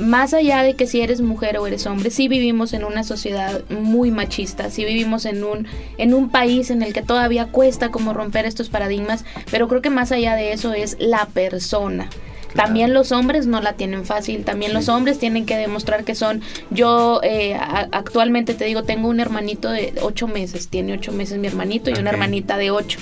Más 0.00 0.34
allá 0.34 0.64
de 0.64 0.74
que 0.74 0.88
si 0.88 1.00
eres 1.00 1.20
mujer 1.20 1.58
o 1.58 1.66
eres 1.68 1.86
hombre, 1.86 2.10
sí 2.10 2.26
vivimos 2.26 2.72
en 2.72 2.84
una 2.84 3.04
sociedad 3.04 3.62
muy 3.70 4.10
machista, 4.10 4.68
sí 4.68 4.84
vivimos 4.84 5.26
en 5.26 5.44
un, 5.44 5.68
en 5.96 6.12
un 6.12 6.28
país 6.28 6.70
en 6.70 6.82
el 6.82 6.92
que 6.92 7.02
todavía 7.02 7.46
cuesta 7.46 7.92
como 7.92 8.12
romper 8.14 8.46
estos 8.46 8.68
paradigmas, 8.68 9.24
pero 9.52 9.68
creo 9.68 9.80
que 9.80 9.90
más 9.90 10.10
allá 10.10 10.34
de 10.34 10.52
eso 10.52 10.72
es 10.72 10.96
la 10.98 11.26
persona. 11.26 12.10
También 12.54 12.94
los 12.94 13.12
hombres 13.12 13.46
no 13.46 13.60
la 13.60 13.74
tienen 13.74 14.04
fácil, 14.04 14.44
también 14.44 14.74
los 14.74 14.88
hombres 14.88 15.18
tienen 15.18 15.46
que 15.46 15.56
demostrar 15.56 16.04
que 16.04 16.14
son. 16.14 16.42
Yo 16.70 17.20
eh, 17.22 17.56
actualmente 17.92 18.54
te 18.54 18.64
digo, 18.64 18.82
tengo 18.82 19.08
un 19.08 19.20
hermanito 19.20 19.70
de 19.70 19.94
ocho 20.02 20.26
meses, 20.26 20.68
tiene 20.68 20.94
ocho 20.94 21.12
meses 21.12 21.38
mi 21.38 21.46
hermanito 21.46 21.90
y 21.90 21.94
una 21.94 22.10
hermanita 22.10 22.56
de 22.56 22.70
ocho. 22.70 22.98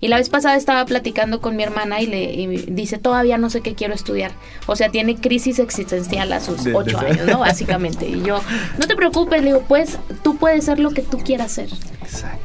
Y 0.00 0.08
la 0.08 0.16
vez 0.16 0.30
pasada 0.30 0.56
estaba 0.56 0.84
platicando 0.86 1.40
con 1.40 1.56
mi 1.56 1.62
hermana 1.62 2.00
y 2.00 2.06
le 2.06 2.64
dice, 2.68 2.98
todavía 2.98 3.38
no 3.38 3.50
sé 3.50 3.60
qué 3.60 3.74
quiero 3.74 3.94
estudiar. 3.94 4.32
O 4.66 4.76
sea, 4.76 4.88
tiene 4.88 5.16
crisis 5.16 5.58
existencial 5.58 6.32
a 6.32 6.40
sus 6.40 6.66
ocho 6.66 6.98
años, 6.98 7.26
¿no? 7.26 7.40
Básicamente. 7.40 8.08
Y 8.08 8.22
yo, 8.22 8.40
no 8.78 8.86
te 8.86 8.96
preocupes, 8.96 9.42
le 9.42 9.48
digo, 9.48 9.64
pues 9.68 9.98
tú 10.22 10.36
puedes 10.36 10.64
ser 10.64 10.78
lo 10.78 10.90
que 10.90 11.02
tú 11.02 11.18
quieras 11.18 11.52
ser. 11.52 11.68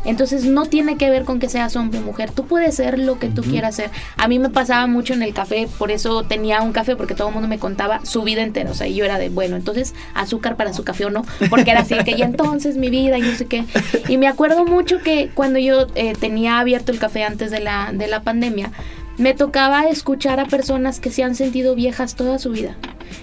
Entonces 0.03 0.45
no 0.45 0.65
tiene 0.65 0.97
que 0.97 1.09
ver 1.09 1.23
con 1.23 1.39
que 1.39 1.49
seas 1.49 1.75
hombre 1.75 1.99
o 1.99 2.03
mujer, 2.03 2.31
tú 2.31 2.45
puedes 2.45 2.75
ser 2.75 2.99
lo 2.99 3.19
que 3.19 3.27
tú 3.27 3.41
quieras 3.41 3.75
ser. 3.75 3.89
A 4.17 4.27
mí 4.27 4.37
me 4.39 4.49
pasaba 4.49 4.85
mucho 4.87 5.13
en 5.13 5.23
el 5.23 5.33
café, 5.33 5.67
por 5.77 5.91
eso 5.91 6.23
tenía 6.23 6.61
un 6.61 6.71
café, 6.71 6.95
porque 6.95 7.15
todo 7.15 7.29
el 7.29 7.33
mundo 7.33 7.47
me 7.47 7.57
contaba 7.57 8.05
su 8.05 8.23
vida 8.23 8.43
entera. 8.43 8.69
O 8.71 8.73
sea, 8.73 8.87
y 8.87 8.95
yo 8.95 9.05
era 9.05 9.17
de, 9.17 9.29
bueno, 9.29 9.55
entonces 9.55 9.95
azúcar 10.13 10.55
para 10.55 10.73
su 10.73 10.83
café 10.83 11.05
o 11.05 11.09
no, 11.09 11.25
porque 11.49 11.71
era 11.71 11.81
así, 11.81 11.95
que 12.05 12.15
ya 12.15 12.25
entonces 12.25 12.77
mi 12.77 12.89
vida 12.89 13.17
y 13.17 13.21
no 13.21 13.35
sé 13.35 13.45
qué. 13.45 13.65
Y 14.07 14.17
me 14.17 14.27
acuerdo 14.27 14.65
mucho 14.65 14.99
que 15.01 15.29
cuando 15.33 15.59
yo 15.59 15.87
eh, 15.95 16.13
tenía 16.19 16.59
abierto 16.59 16.91
el 16.91 16.99
café 16.99 17.23
antes 17.23 17.44
de 17.51 17.59
la, 17.59 17.91
de 17.93 18.07
la 18.07 18.21
pandemia, 18.23 18.71
me 19.17 19.33
tocaba 19.33 19.87
escuchar 19.87 20.39
a 20.39 20.45
personas 20.45 20.99
que 20.99 21.11
se 21.11 21.23
han 21.23 21.35
sentido 21.35 21.75
viejas 21.75 22.15
toda 22.15 22.39
su 22.39 22.51
vida. 22.51 22.75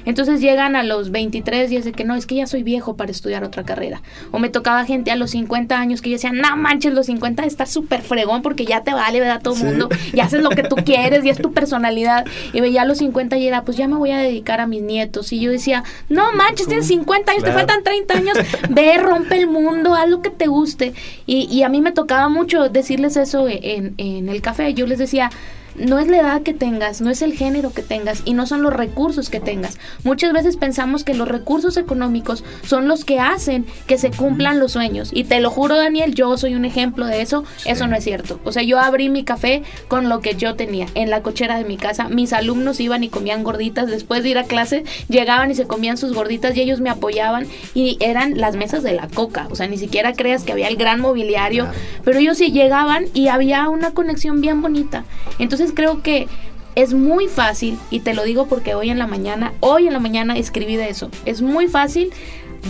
Entonces 0.05 0.41
llegan 0.41 0.77
a 0.77 0.83
los 0.83 1.11
23 1.11 1.71
y 1.71 1.77
es 1.77 1.85
de 1.85 1.93
que 1.93 2.05
no, 2.05 2.15
es 2.15 2.27
que 2.27 2.37
ya 2.37 2.47
soy 2.47 2.63
viejo 2.63 2.97
para 2.97 3.11
estudiar 3.11 3.45
otra 3.45 3.65
carrera. 3.65 4.03
O 4.31 4.39
me 4.39 4.49
tocaba 4.49 4.85
gente 4.85 5.11
a 5.11 5.17
los 5.17 5.31
50 5.31 5.79
años 5.79 6.03
que 6.03 6.11
yo 6.11 6.15
decía, 6.15 6.33
no 6.33 6.57
manches, 6.57 6.93
los 6.93 7.07
50 7.07 7.45
está 7.45 7.67
súper 7.67 8.03
fregón 8.03 8.43
porque 8.43 8.65
ya 8.65 8.83
te 8.83 8.93
vale, 8.93 9.21
¿verdad? 9.21 9.41
Todo 9.43 9.57
el 9.57 9.65
mundo, 9.65 9.89
y 10.13 10.21
haces 10.21 10.43
lo 10.43 10.51
que 10.51 10.63
tú 10.63 10.77
quieres 10.85 11.25
y 11.25 11.31
es 11.31 11.39
tu 11.39 11.53
personalidad. 11.53 12.25
Y 12.53 12.61
veía 12.61 12.83
a 12.83 12.85
los 12.85 12.99
50 12.99 13.37
y 13.37 13.47
era, 13.47 13.65
pues 13.65 13.77
ya 13.77 13.89
me 13.89 13.97
voy 13.97 14.11
a 14.11 14.19
dedicar 14.19 14.61
a 14.61 14.67
mis 14.67 14.83
nietos. 14.83 15.33
Y 15.33 15.41
yo 15.41 15.51
decía, 15.51 15.85
no 16.09 16.33
manches, 16.33 16.67
tienes 16.69 16.87
50 16.87 17.33
años, 17.33 17.45
te 17.45 17.53
faltan 17.53 17.83
30 17.83 18.15
años, 18.15 18.39
ve, 18.71 18.99
rompe 18.99 19.37
el 19.39 19.47
mundo, 19.47 19.95
haz 19.95 20.09
lo 20.09 20.23
que 20.23 20.31
te 20.31 20.47
guste. 20.47 20.95
Y, 21.27 21.49
y 21.51 21.63
a 21.63 21.69
mí 21.69 21.81
me 21.81 21.93
tocaba 21.93 22.29
mucho 22.29 22.69
decirles 22.69 23.17
eso 23.17 23.47
en, 23.49 23.95
en 23.99 24.29
el 24.29 24.41
café. 24.43 24.75
Yo 24.75 24.87
les 24.87 24.99
decía, 24.99 25.31
no 25.77 25.99
es 25.99 26.09
la 26.09 26.19
edad 26.19 26.43
que 26.43 26.55
tengas, 26.55 27.01
no 27.01 27.11
es 27.11 27.23
el 27.23 27.33
género 27.33 27.73
que 27.73 27.83
tengas 27.83 28.23
y 28.25 28.35
no 28.35 28.47
son 28.47 28.63
los 28.63 28.73
recursos 28.73 29.31
que 29.31 29.41
tengas. 29.41 29.79
Muchas 30.05 30.33
veces 30.33 30.57
pensamos 30.57 31.05
que 31.05 31.15
los 31.15 31.29
recursos 31.29 31.77
económicos 31.77 32.45
son 32.65 32.89
los 32.89 33.05
que 33.05 33.21
hacen 33.21 33.67
que 33.87 33.99
se 33.99 34.11
cumplan 34.11 34.59
los 34.59 34.73
sueños. 34.73 35.11
Y 35.13 35.25
te 35.25 35.41
lo 35.41 35.51
juro, 35.51 35.77
Daniel, 35.77 36.15
yo 36.15 36.37
soy 36.37 36.55
un 36.55 36.65
ejemplo 36.65 37.07
de 37.07 37.23
eso. 37.23 37.45
Eso 37.65 37.87
no 37.87 37.97
es 37.97 38.05
cierto. 38.05 38.41
O 38.45 38.53
sea, 38.53 38.63
yo 38.63 38.79
abrí 38.79 39.09
mi 39.09 39.25
café 39.25 39.63
con 39.89 40.09
lo 40.09 40.21
que 40.21 40.35
yo 40.35 40.55
tenía 40.55 40.87
en 40.95 41.11
la 41.11 41.23
cochera 41.23 41.57
de 41.57 41.65
mi 41.65 41.77
casa. 41.77 42.09
Mis 42.09 42.33
alumnos 42.33 42.81
iban 42.81 43.05
y 43.05 43.09
comían 43.09 43.45
gorditas. 43.45 43.89
Después 43.89 44.23
de 44.23 44.31
ir 44.31 44.39
a 44.39 44.45
clase, 44.45 44.85
llegaban 45.09 45.51
y 45.51 45.55
se 45.55 45.67
comían 45.67 45.97
sus 45.97 46.13
gorditas 46.15 46.57
y 46.57 46.61
ellos 46.61 46.81
me 46.81 46.91
apoyaban. 46.91 47.47
Y 47.75 47.97
eran 48.01 48.39
las 48.39 48.57
mesas 48.57 48.83
de 48.83 48.93
la 48.93 49.09
coca. 49.09 49.47
O 49.51 49.57
sea, 49.57 49.67
ni 49.69 49.79
siquiera 49.79 50.13
creas 50.13 50.45
que 50.45 50.53
había 50.53 50.69
el 50.69 50.77
gran 50.77 51.01
mobiliario. 51.01 51.69
Pero 52.05 52.19
ellos 52.19 52.39
sí 52.39 52.51
llegaban 52.51 53.07
y 53.15 53.29
había 53.29 53.69
una 53.69 53.93
conexión 53.93 54.41
bien 54.41 54.63
bonita. 54.63 55.05
Entonces, 55.39 55.62
creo 55.71 56.03
que 56.03 56.27
es 56.75 56.95
muy 56.95 57.29
fácil, 57.29 57.79
y 57.91 58.01
te 58.01 58.15
lo 58.15 58.25
digo 58.25 58.47
porque 58.47 58.75
hoy 58.75 58.91
en 58.91 58.99
la 58.99 59.07
mañana, 59.07 59.53
hoy 59.61 59.87
en 59.87 59.93
la 59.93 60.01
mañana 60.01 60.37
escribí 60.37 60.77
de 60.77 60.89
eso, 60.89 61.11
es 61.27 61.43
muy 61.43 61.69
fácil 61.69 62.11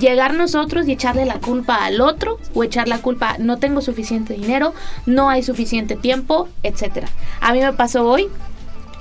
llegar 0.00 0.34
nosotros 0.34 0.88
y 0.88 0.92
echarle 0.92 1.24
la 1.24 1.38
culpa 1.38 1.84
al 1.84 2.00
otro 2.00 2.38
o 2.54 2.64
echar 2.64 2.88
la 2.88 2.98
culpa 2.98 3.36
no 3.38 3.58
tengo 3.58 3.80
suficiente 3.80 4.34
dinero, 4.34 4.74
no 5.06 5.28
hay 5.28 5.42
suficiente 5.42 5.96
tiempo, 5.96 6.48
etcétera. 6.62 7.08
A 7.40 7.52
mí 7.52 7.60
me 7.60 7.72
pasó 7.74 8.08
hoy, 8.08 8.28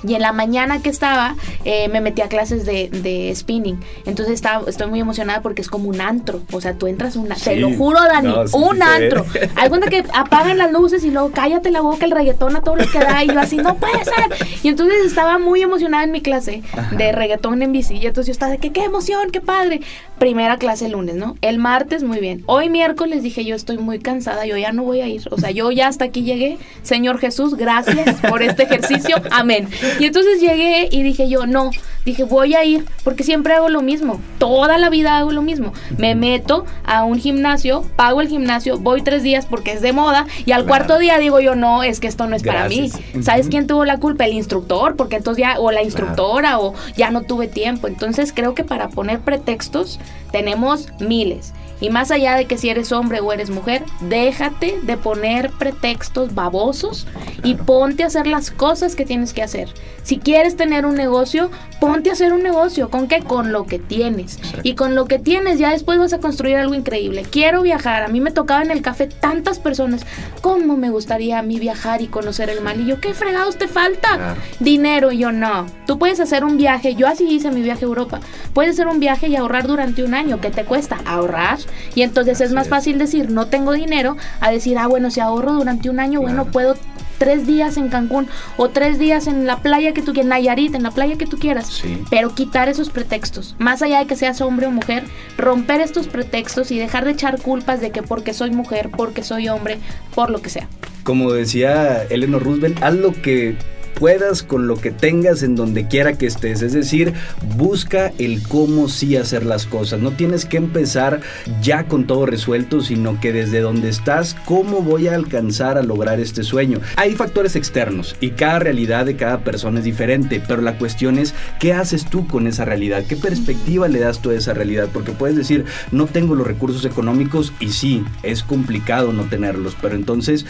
y 0.06 0.14
en 0.14 0.22
la 0.22 0.32
mañana 0.32 0.82
que 0.82 0.90
estaba, 0.90 1.36
eh, 1.64 1.88
me 1.88 2.00
metí 2.00 2.22
a 2.22 2.28
clases 2.28 2.66
de, 2.66 2.88
de 2.90 3.32
spinning. 3.34 3.78
Entonces 4.06 4.34
estaba, 4.34 4.68
estoy 4.68 4.88
muy 4.88 5.00
emocionada 5.00 5.42
porque 5.42 5.62
es 5.62 5.68
como 5.68 5.88
un 5.88 6.00
antro. 6.00 6.40
O 6.52 6.60
sea, 6.60 6.74
tú 6.74 6.86
entras 6.86 7.16
un 7.16 7.28
Te 7.28 7.56
lo 7.56 7.70
juro, 7.70 8.00
Dani, 8.00 8.34
un 8.52 8.82
antro. 8.82 9.24
Alguna 9.56 9.86
que 9.86 10.04
apagan 10.14 10.58
las 10.58 10.72
luces 10.72 11.04
y 11.04 11.10
luego 11.10 11.30
cállate 11.32 11.70
la 11.70 11.80
boca, 11.80 12.04
el 12.04 12.10
reggaetón 12.10 12.56
a 12.56 12.60
todos 12.60 12.78
los 12.78 12.90
que 12.90 12.98
da. 12.98 13.22
Y 13.24 13.28
yo 13.28 13.40
así, 13.40 13.56
no 13.56 13.76
puede 13.76 14.04
ser. 14.04 14.48
Y 14.62 14.68
entonces 14.68 15.04
estaba 15.04 15.38
muy 15.38 15.62
emocionada 15.62 16.04
en 16.04 16.12
mi 16.12 16.20
clase 16.20 16.62
de 16.96 17.12
reggaetón 17.12 17.62
en 17.62 17.72
bici. 17.72 17.94
Y 17.96 18.06
entonces 18.06 18.28
yo 18.28 18.32
estaba 18.32 18.52
de 18.52 18.58
que 18.58 18.72
qué 18.72 18.84
emoción, 18.84 19.30
qué 19.30 19.40
padre. 19.40 19.80
Primera 20.18 20.56
clase 20.56 20.86
el 20.86 20.92
lunes, 20.92 21.16
¿no? 21.16 21.36
El 21.40 21.58
martes, 21.58 22.02
muy 22.02 22.18
bien. 22.18 22.44
Hoy 22.46 22.70
miércoles 22.70 23.22
dije, 23.22 23.44
yo 23.44 23.56
estoy 23.56 23.78
muy 23.78 23.98
cansada, 23.98 24.46
yo 24.46 24.56
ya 24.56 24.72
no 24.72 24.84
voy 24.84 25.00
a 25.00 25.08
ir. 25.08 25.22
O 25.30 25.38
sea, 25.38 25.50
yo 25.50 25.70
ya 25.72 25.88
hasta 25.88 26.04
aquí 26.04 26.22
llegué. 26.22 26.58
Señor 26.82 27.18
Jesús, 27.18 27.56
gracias 27.56 28.20
por 28.28 28.42
este 28.42 28.64
ejercicio. 28.64 29.16
Amén. 29.30 29.68
Y 29.98 30.06
entonces 30.06 30.40
llegué 30.40 30.88
y 30.90 31.02
dije 31.02 31.28
yo, 31.28 31.46
no, 31.46 31.70
dije 32.04 32.24
voy 32.24 32.54
a 32.54 32.64
ir 32.64 32.84
porque 33.04 33.24
siempre 33.24 33.54
hago 33.54 33.68
lo 33.68 33.82
mismo, 33.82 34.20
toda 34.38 34.78
la 34.78 34.90
vida 34.90 35.18
hago 35.18 35.32
lo 35.32 35.42
mismo. 35.42 35.72
Me 35.98 36.14
meto 36.14 36.64
a 36.84 37.04
un 37.04 37.18
gimnasio, 37.18 37.84
pago 37.96 38.20
el 38.20 38.28
gimnasio, 38.28 38.78
voy 38.78 39.02
tres 39.02 39.22
días 39.22 39.46
porque 39.46 39.72
es 39.72 39.82
de 39.82 39.92
moda 39.92 40.26
y 40.44 40.52
al 40.52 40.66
cuarto 40.66 40.98
día 40.98 41.18
digo 41.18 41.40
yo, 41.40 41.54
no, 41.54 41.82
es 41.82 42.00
que 42.00 42.08
esto 42.08 42.26
no 42.26 42.36
es 42.36 42.42
para 42.42 42.68
mí. 42.68 42.90
¿Sabes 43.22 43.48
quién 43.48 43.66
tuvo 43.66 43.84
la 43.84 43.98
culpa? 43.98 44.24
El 44.24 44.32
instructor, 44.32 44.96
porque 44.96 45.16
entonces 45.16 45.42
ya, 45.42 45.58
o 45.58 45.70
la 45.70 45.82
instructora, 45.82 46.58
o 46.58 46.74
ya 46.96 47.10
no 47.10 47.22
tuve 47.22 47.48
tiempo. 47.48 47.86
Entonces 47.86 48.32
creo 48.34 48.54
que 48.54 48.64
para 48.64 48.88
poner 48.88 49.20
pretextos 49.20 50.00
tenemos 50.30 50.88
miles. 51.00 51.52
Y 51.82 51.90
más 51.90 52.12
allá 52.12 52.36
de 52.36 52.46
que 52.46 52.58
si 52.58 52.70
eres 52.70 52.92
hombre 52.92 53.18
o 53.18 53.32
eres 53.32 53.50
mujer, 53.50 53.84
déjate 54.00 54.78
de 54.82 54.96
poner 54.96 55.50
pretextos 55.50 56.32
babosos 56.32 57.08
y 57.42 57.56
ponte 57.56 58.04
a 58.04 58.06
hacer 58.06 58.28
las 58.28 58.52
cosas 58.52 58.94
que 58.94 59.04
tienes 59.04 59.32
que 59.32 59.42
hacer. 59.42 59.68
Si 60.04 60.18
quieres 60.18 60.56
tener 60.56 60.86
un 60.86 60.94
negocio, 60.94 61.50
ponte 61.80 62.10
a 62.10 62.12
hacer 62.12 62.32
un 62.32 62.44
negocio. 62.44 62.88
¿Con 62.88 63.08
qué? 63.08 63.20
Con 63.20 63.50
lo 63.50 63.66
que 63.66 63.80
tienes. 63.80 64.38
Y 64.62 64.74
con 64.74 64.94
lo 64.94 65.06
que 65.06 65.18
tienes 65.18 65.58
ya 65.58 65.70
después 65.70 65.98
vas 65.98 66.12
a 66.12 66.20
construir 66.20 66.56
algo 66.56 66.74
increíble. 66.74 67.24
Quiero 67.28 67.62
viajar. 67.62 68.04
A 68.04 68.08
mí 68.08 68.20
me 68.20 68.30
tocaba 68.30 68.62
en 68.62 68.70
el 68.70 68.82
café 68.82 69.08
tantas 69.08 69.58
personas. 69.58 70.06
¿Cómo 70.40 70.76
me 70.76 70.90
gustaría 70.90 71.40
a 71.40 71.42
mí 71.42 71.58
viajar 71.58 72.00
y 72.00 72.06
conocer 72.06 72.48
el 72.48 72.60
mal? 72.60 72.80
Y 72.80 72.86
yo, 72.86 73.00
¿qué 73.00 73.12
fregados 73.12 73.58
te 73.58 73.66
falta? 73.66 74.36
Dinero. 74.60 75.10
Y 75.10 75.18
yo, 75.18 75.32
no. 75.32 75.66
Tú 75.86 75.98
puedes 75.98 76.20
hacer 76.20 76.44
un 76.44 76.56
viaje. 76.56 76.94
Yo 76.94 77.08
así 77.08 77.24
hice 77.24 77.50
mi 77.50 77.62
viaje 77.62 77.84
a 77.84 77.88
Europa. 77.88 78.20
Puedes 78.54 78.72
hacer 78.72 78.86
un 78.86 79.00
viaje 79.00 79.26
y 79.26 79.34
ahorrar 79.34 79.66
durante 79.66 80.04
un 80.04 80.14
año. 80.14 80.40
¿Qué 80.40 80.50
te 80.50 80.64
cuesta? 80.64 81.00
Ahorrar 81.06 81.58
y 81.94 82.02
entonces 82.02 82.40
es 82.40 82.52
más 82.52 82.68
fácil 82.68 82.98
decir 82.98 83.30
no 83.30 83.46
tengo 83.46 83.72
dinero 83.72 84.16
a 84.40 84.50
decir, 84.50 84.78
ah, 84.78 84.86
bueno, 84.86 85.10
si 85.10 85.20
ahorro 85.20 85.52
durante 85.52 85.90
un 85.90 86.00
año, 86.00 86.20
bueno, 86.20 86.46
puedo 86.46 86.76
tres 87.22 87.46
días 87.46 87.76
en 87.76 87.88
Cancún 87.88 88.26
o 88.56 88.70
tres 88.70 88.98
días 88.98 89.28
en 89.28 89.46
la 89.46 89.58
playa 89.62 89.92
que 89.92 90.02
tú 90.02 90.12
quieras, 90.12 90.28
Nayarit, 90.28 90.74
en 90.74 90.82
la 90.82 90.90
playa 90.90 91.16
que 91.16 91.26
tú 91.26 91.38
quieras. 91.38 91.82
Pero 92.10 92.34
quitar 92.34 92.68
esos 92.68 92.90
pretextos, 92.90 93.54
más 93.60 93.80
allá 93.80 94.00
de 94.00 94.06
que 94.06 94.16
seas 94.16 94.40
hombre 94.40 94.66
o 94.66 94.72
mujer, 94.72 95.04
romper 95.38 95.80
estos 95.80 96.08
pretextos 96.08 96.72
y 96.72 96.78
dejar 96.80 97.04
de 97.04 97.12
echar 97.12 97.40
culpas 97.40 97.80
de 97.80 97.90
que 97.90 98.02
porque 98.02 98.34
soy 98.34 98.50
mujer, 98.50 98.90
porque 98.96 99.22
soy 99.22 99.48
hombre, 99.48 99.78
por 100.16 100.30
lo 100.30 100.42
que 100.42 100.50
sea. 100.50 100.68
Como 101.04 101.32
decía 101.32 102.02
Eleanor 102.10 102.42
Roosevelt, 102.42 102.82
haz 102.82 102.94
lo 102.94 103.12
que 103.12 103.56
puedas, 103.94 104.42
con 104.42 104.66
lo 104.66 104.76
que 104.76 104.90
tengas, 104.90 105.42
en 105.42 105.56
donde 105.56 105.88
quiera 105.88 106.14
que 106.14 106.26
estés. 106.26 106.62
Es 106.62 106.72
decir, 106.72 107.12
busca 107.56 108.12
el 108.18 108.42
cómo 108.42 108.88
sí 108.88 109.16
hacer 109.16 109.44
las 109.44 109.66
cosas. 109.66 110.00
No 110.00 110.12
tienes 110.12 110.44
que 110.44 110.56
empezar 110.56 111.20
ya 111.62 111.84
con 111.84 112.06
todo 112.06 112.26
resuelto, 112.26 112.80
sino 112.80 113.20
que 113.20 113.32
desde 113.32 113.60
donde 113.60 113.88
estás, 113.88 114.36
¿cómo 114.44 114.82
voy 114.82 115.08
a 115.08 115.14
alcanzar 115.14 115.78
a 115.78 115.82
lograr 115.82 116.20
este 116.20 116.42
sueño? 116.42 116.80
Hay 116.96 117.14
factores 117.14 117.56
externos 117.56 118.16
y 118.20 118.30
cada 118.30 118.58
realidad 118.58 119.06
de 119.06 119.16
cada 119.16 119.44
persona 119.44 119.78
es 119.78 119.84
diferente, 119.84 120.42
pero 120.46 120.62
la 120.62 120.78
cuestión 120.78 121.18
es, 121.18 121.34
¿qué 121.60 121.72
haces 121.72 122.04
tú 122.04 122.26
con 122.26 122.46
esa 122.46 122.64
realidad? 122.64 123.04
¿Qué 123.08 123.16
perspectiva 123.16 123.88
le 123.88 124.00
das 124.00 124.20
tú 124.20 124.30
a 124.30 124.34
esa 124.34 124.54
realidad? 124.54 124.88
Porque 124.92 125.12
puedes 125.12 125.36
decir, 125.36 125.64
no 125.90 126.06
tengo 126.06 126.34
los 126.34 126.46
recursos 126.46 126.84
económicos 126.84 127.52
y 127.60 127.70
sí, 127.70 128.04
es 128.22 128.42
complicado 128.42 129.12
no 129.12 129.24
tenerlos, 129.24 129.76
pero 129.80 129.94
entonces 129.94 130.46